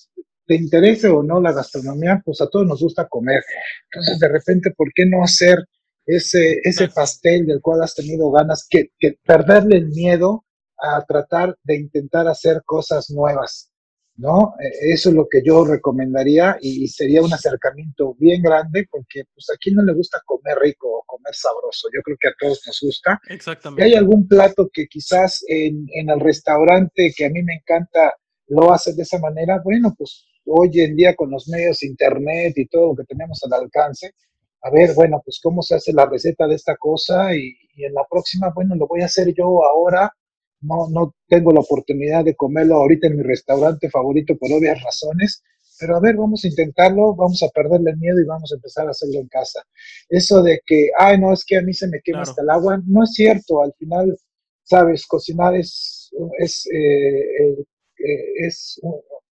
Te 0.49 0.55
interese 0.55 1.07
o 1.07 1.21
no 1.21 1.39
la 1.39 1.53
gastronomía, 1.53 2.23
pues 2.25 2.41
a 2.41 2.49
todos 2.49 2.65
nos 2.65 2.81
gusta 2.81 3.07
comer. 3.07 3.43
Entonces, 3.91 4.17
de 4.17 4.29
repente, 4.29 4.71
¿por 4.75 4.91
qué 4.95 5.05
no 5.05 5.23
hacer 5.23 5.59
ese, 6.07 6.59
ese 6.63 6.87
pastel 6.87 7.45
del 7.45 7.61
cual 7.61 7.83
has 7.83 7.93
tenido 7.93 8.31
ganas? 8.31 8.65
Que, 8.67 8.87
que 8.97 9.19
perderle 9.23 9.77
el 9.77 9.89
miedo 9.89 10.45
a 10.79 11.05
tratar 11.05 11.55
de 11.61 11.75
intentar 11.75 12.27
hacer 12.27 12.63
cosas 12.65 13.11
nuevas, 13.11 13.71
¿no? 14.15 14.55
E, 14.59 14.91
eso 14.91 15.09
es 15.09 15.15
lo 15.15 15.27
que 15.29 15.43
yo 15.45 15.65
recomendaría 15.65 16.57
y 16.59 16.87
sería 16.87 17.21
un 17.21 17.31
acercamiento 17.31 18.15
bien 18.15 18.41
grande 18.41 18.87
porque 18.89 19.25
pues 19.31 19.45
aquí 19.53 19.69
no 19.69 19.83
le 19.83 19.93
gusta 19.93 20.19
comer 20.25 20.57
rico 20.57 20.87
o 20.89 21.03
comer 21.05 21.35
sabroso, 21.35 21.89
yo 21.93 22.01
creo 22.01 22.17
que 22.19 22.29
a 22.29 22.33
todos 22.39 22.59
nos 22.65 22.79
gusta. 22.81 23.21
Exactamente. 23.29 23.83
hay 23.83 23.93
algún 23.93 24.27
plato 24.27 24.67
que 24.73 24.87
quizás 24.87 25.43
en, 25.47 25.85
en 25.93 26.09
el 26.09 26.19
restaurante 26.19 27.13
que 27.15 27.25
a 27.25 27.29
mí 27.29 27.43
me 27.43 27.53
encanta 27.53 28.15
lo 28.47 28.73
hace 28.73 28.93
de 28.95 29.03
esa 29.03 29.19
manera, 29.19 29.61
bueno, 29.63 29.93
pues 29.95 30.25
hoy 30.49 30.81
en 30.81 30.95
día 30.95 31.15
con 31.15 31.31
los 31.31 31.47
medios 31.47 31.83
internet 31.83 32.53
y 32.57 32.67
todo 32.67 32.87
lo 32.87 32.95
que 32.95 33.05
tenemos 33.05 33.41
al 33.43 33.53
alcance, 33.53 34.11
a 34.61 34.69
ver, 34.71 34.93
bueno, 34.93 35.21
pues 35.23 35.39
cómo 35.41 35.61
se 35.61 35.75
hace 35.75 35.93
la 35.93 36.05
receta 36.05 36.47
de 36.47 36.55
esta 36.55 36.75
cosa 36.75 37.33
y, 37.35 37.55
y 37.75 37.85
en 37.85 37.93
la 37.93 38.05
próxima, 38.09 38.51
bueno, 38.53 38.75
lo 38.75 38.87
voy 38.87 39.01
a 39.01 39.05
hacer 39.05 39.33
yo 39.33 39.63
ahora. 39.65 40.11
No, 40.61 40.89
no 40.89 41.15
tengo 41.29 41.53
la 41.53 41.61
oportunidad 41.61 42.25
de 42.25 42.35
comerlo 42.35 42.75
ahorita 42.75 43.07
en 43.07 43.15
mi 43.15 43.23
restaurante 43.23 43.89
favorito 43.89 44.35
por 44.37 44.51
obvias 44.51 44.83
razones, 44.83 45.41
pero 45.79 45.95
a 45.95 46.01
ver, 46.01 46.17
vamos 46.17 46.43
a 46.43 46.49
intentarlo, 46.49 47.15
vamos 47.15 47.41
a 47.43 47.47
perderle 47.49 47.91
el 47.91 47.97
miedo 47.97 48.19
y 48.19 48.25
vamos 48.25 48.51
a 48.51 48.55
empezar 48.55 48.85
a 48.85 48.91
hacerlo 48.91 49.19
en 49.21 49.29
casa. 49.29 49.63
Eso 50.09 50.43
de 50.43 50.59
que, 50.65 50.89
ay, 50.97 51.17
no, 51.17 51.31
es 51.31 51.45
que 51.45 51.57
a 51.57 51.61
mí 51.61 51.73
se 51.73 51.87
me 51.87 52.01
quema 52.03 52.23
hasta 52.23 52.41
el 52.41 52.49
agua, 52.49 52.81
no 52.85 53.03
es 53.05 53.13
cierto, 53.13 53.63
al 53.63 53.73
final, 53.79 54.17
sabes, 54.63 55.07
cocinar 55.07 55.55
es, 55.55 56.11
es, 56.37 56.67
eh, 56.73 57.39
eh, 57.39 57.65
eh, 57.99 58.47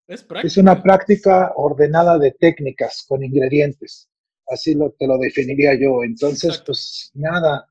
es, 0.08 0.26
es 0.42 0.56
una 0.56 0.82
práctica 0.82 1.52
ordenada 1.54 2.18
de 2.18 2.32
técnicas 2.32 3.04
con 3.06 3.22
ingredientes 3.22 4.08
así 4.48 4.74
lo, 4.74 4.90
te 4.92 5.06
lo 5.06 5.18
definiría 5.18 5.74
yo. 5.78 6.02
Entonces, 6.02 6.62
pues 6.64 7.10
nada, 7.14 7.68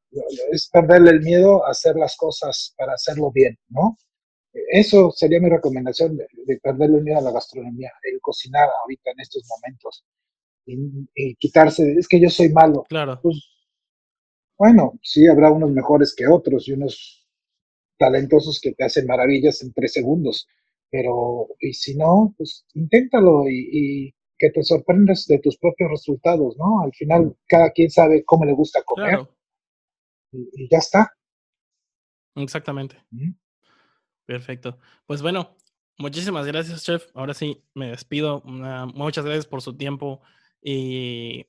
es 0.52 0.70
perderle 0.72 1.12
el 1.12 1.22
miedo 1.22 1.66
a 1.66 1.72
hacer 1.72 1.96
las 1.96 2.16
cosas 2.16 2.74
para 2.78 2.94
hacerlo 2.94 3.32
bien, 3.32 3.58
¿no? 3.70 3.98
Eso 4.72 5.12
sería 5.12 5.40
mi 5.40 5.50
recomendación 5.50 6.18
de, 6.18 6.28
perderle 6.62 6.98
el 6.98 7.04
miedo 7.04 7.20
a 7.20 7.22
la 7.22 7.32
gastronomía, 7.32 7.92
el 8.04 8.20
cocinar 8.22 8.68
ahorita 8.82 9.12
en 9.12 9.20
estos 9.20 9.44
momentos 9.48 10.04
y, 10.66 11.36
quitarse, 11.36 11.94
es 11.94 12.08
que 12.08 12.20
yo 12.20 12.30
soy 12.30 12.50
malo. 12.50 12.84
Claro. 12.90 13.20
Pues, 13.22 13.38
bueno, 14.58 14.98
sí, 15.04 15.28
habrá 15.28 15.52
unos 15.52 15.72
mejores 15.72 16.16
que 16.16 16.28
otros 16.28 16.68
y 16.68 16.72
unos 16.72 17.28
talentosos 18.00 18.60
que 18.60 18.74
te 18.74 18.84
hacen 18.84 19.06
maravillas 19.06 19.62
en 19.62 19.74
tres 19.74 19.94
segundos, 19.94 20.48
pero 20.90 21.48
y 21.60 21.74
si 21.74 21.96
no, 21.96 22.34
pues 22.38 22.66
inténtalo 22.74 23.44
y 23.50 24.14
que 24.38 24.52
te 24.52 24.64
sorprendes 24.64 25.26
de 25.28 25.40
tus 25.40 25.58
propios 25.58 25.90
resultados, 25.90 26.58
¿no? 26.58 26.82
Al 26.82 26.94
final, 26.94 27.36
cada 27.48 27.72
quien 27.72 27.90
sabe 27.90 28.24
cómo 28.26 28.46
le 28.46 28.54
gusta 28.54 28.84
comer. 28.84 29.28
Y, 30.32 30.68
ya 30.70 30.78
está. 30.78 31.12
Exactamente. 32.36 32.98
Perfecto. 34.26 34.78
Pues 35.06 35.22
bueno, 35.22 35.56
muchísimas 35.98 36.46
gracias, 36.46 36.84
chef. 36.84 37.08
Ahora 37.16 37.34
sí, 37.34 37.64
me 37.74 37.90
despido. 37.90 38.42
muchas 38.46 39.26
gracias 39.26 39.48
por 39.48 39.62
su 39.62 39.76
tiempo 39.76 40.22
y 40.62 41.48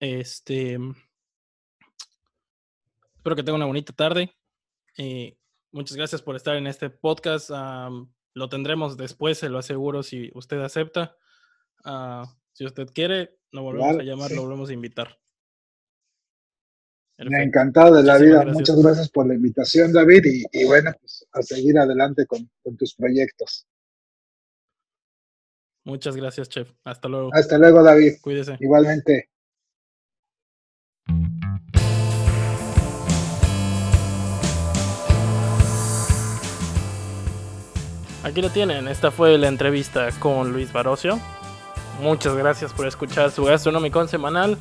este 0.00 0.78
espero 3.16 3.36
que 3.36 3.42
tenga 3.42 3.56
una 3.56 3.66
bonita 3.66 3.92
tarde. 3.92 4.34
Eh, 4.96 5.36
muchas 5.70 5.96
gracias 5.96 6.22
por 6.22 6.36
estar 6.36 6.56
en 6.56 6.66
este 6.66 6.88
podcast. 6.90 7.50
Lo 8.34 8.48
tendremos 8.48 8.96
después, 8.96 9.38
se 9.38 9.48
lo 9.48 9.58
aseguro, 9.58 10.02
si 10.02 10.30
usted 10.34 10.60
acepta. 10.60 11.16
Ah, 11.84 12.36
si 12.52 12.64
usted 12.64 12.86
quiere, 12.92 13.38
lo 13.50 13.62
volvemos 13.62 13.98
a 13.98 14.02
llamar, 14.02 14.30
lo 14.32 14.42
volvemos 14.42 14.70
a 14.70 14.72
invitar. 14.72 15.18
Me 17.18 17.38
ha 17.38 17.42
encantado 17.42 17.96
de 17.96 18.02
la 18.02 18.18
vida. 18.18 18.44
Muchas 18.46 18.82
gracias 18.82 19.08
por 19.10 19.26
la 19.26 19.34
invitación, 19.34 19.92
David. 19.92 20.24
Y, 20.52 20.64
bueno, 20.64 20.92
pues 20.98 21.26
a 21.32 21.42
seguir 21.42 21.78
adelante 21.78 22.26
con, 22.26 22.50
tus 22.76 22.94
proyectos. 22.94 23.66
Muchas 25.84 26.16
gracias, 26.16 26.48
chef. 26.48 26.72
Hasta 26.84 27.08
luego. 27.08 27.30
Hasta 27.32 27.58
luego, 27.58 27.82
David. 27.82 28.14
Cuídese. 28.20 28.56
Igualmente. 28.60 29.31
Aquí 38.24 38.40
lo 38.40 38.50
tienen. 38.50 38.86
Esta 38.86 39.10
fue 39.10 39.36
la 39.36 39.48
entrevista 39.48 40.08
con 40.18 40.52
Luis 40.52 40.72
Barocio. 40.72 41.18
Muchas 42.00 42.34
gracias 42.36 42.72
por 42.72 42.86
escuchar 42.86 43.30
su 43.30 43.44
Gastronómico 43.44 44.06
semanal. 44.06 44.58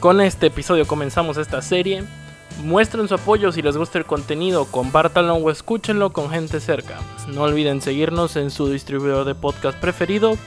Con 0.00 0.20
este 0.20 0.46
episodio 0.46 0.86
comenzamos 0.86 1.36
esta 1.36 1.60
serie. 1.60 2.04
Muestren 2.62 3.06
su 3.06 3.14
apoyo 3.14 3.52
si 3.52 3.60
les 3.60 3.76
gusta 3.76 3.98
el 3.98 4.06
contenido, 4.06 4.64
compártanlo 4.64 5.34
o 5.34 5.50
escúchenlo 5.50 6.12
con 6.12 6.30
gente 6.30 6.58
cerca. 6.58 6.98
No 7.28 7.42
olviden 7.42 7.82
seguirnos 7.82 8.36
en 8.36 8.50
su 8.50 8.68
distribuidor 8.70 9.26
de 9.26 9.34
podcast 9.34 9.78
preferido. 9.78 10.38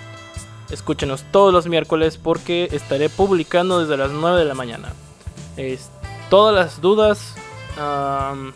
Escúchenos 0.71 1.23
todos 1.31 1.53
los 1.53 1.67
miércoles 1.67 2.17
porque 2.17 2.67
estaré 2.71 3.09
publicando 3.09 3.79
desde 3.79 3.97
las 3.97 4.11
9 4.11 4.39
de 4.39 4.45
la 4.45 4.55
mañana. 4.55 4.93
todas 6.29 6.55
las 6.55 6.81
dudas, 6.81 7.35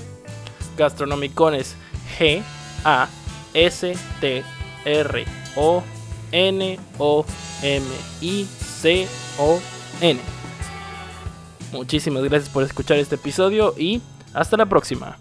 Gastronomicon 0.76 1.54
es 1.54 1.76
G 2.18 2.42
A 2.84 3.08
S 3.54 3.96
T 4.20 4.44
R 4.84 5.24
O 5.56 5.82
N 6.32 6.78
O 6.98 7.24
M 7.62 7.86
I 8.20 8.44
C 8.44 9.08
O 9.38 9.58
N. 10.00 10.20
Muchísimas 11.72 12.22
gracias 12.24 12.48
por 12.48 12.62
escuchar 12.62 12.98
este 12.98 13.16
episodio 13.16 13.74
y 13.76 14.00
hasta 14.32 14.56
la 14.56 14.66
próxima. 14.66 15.18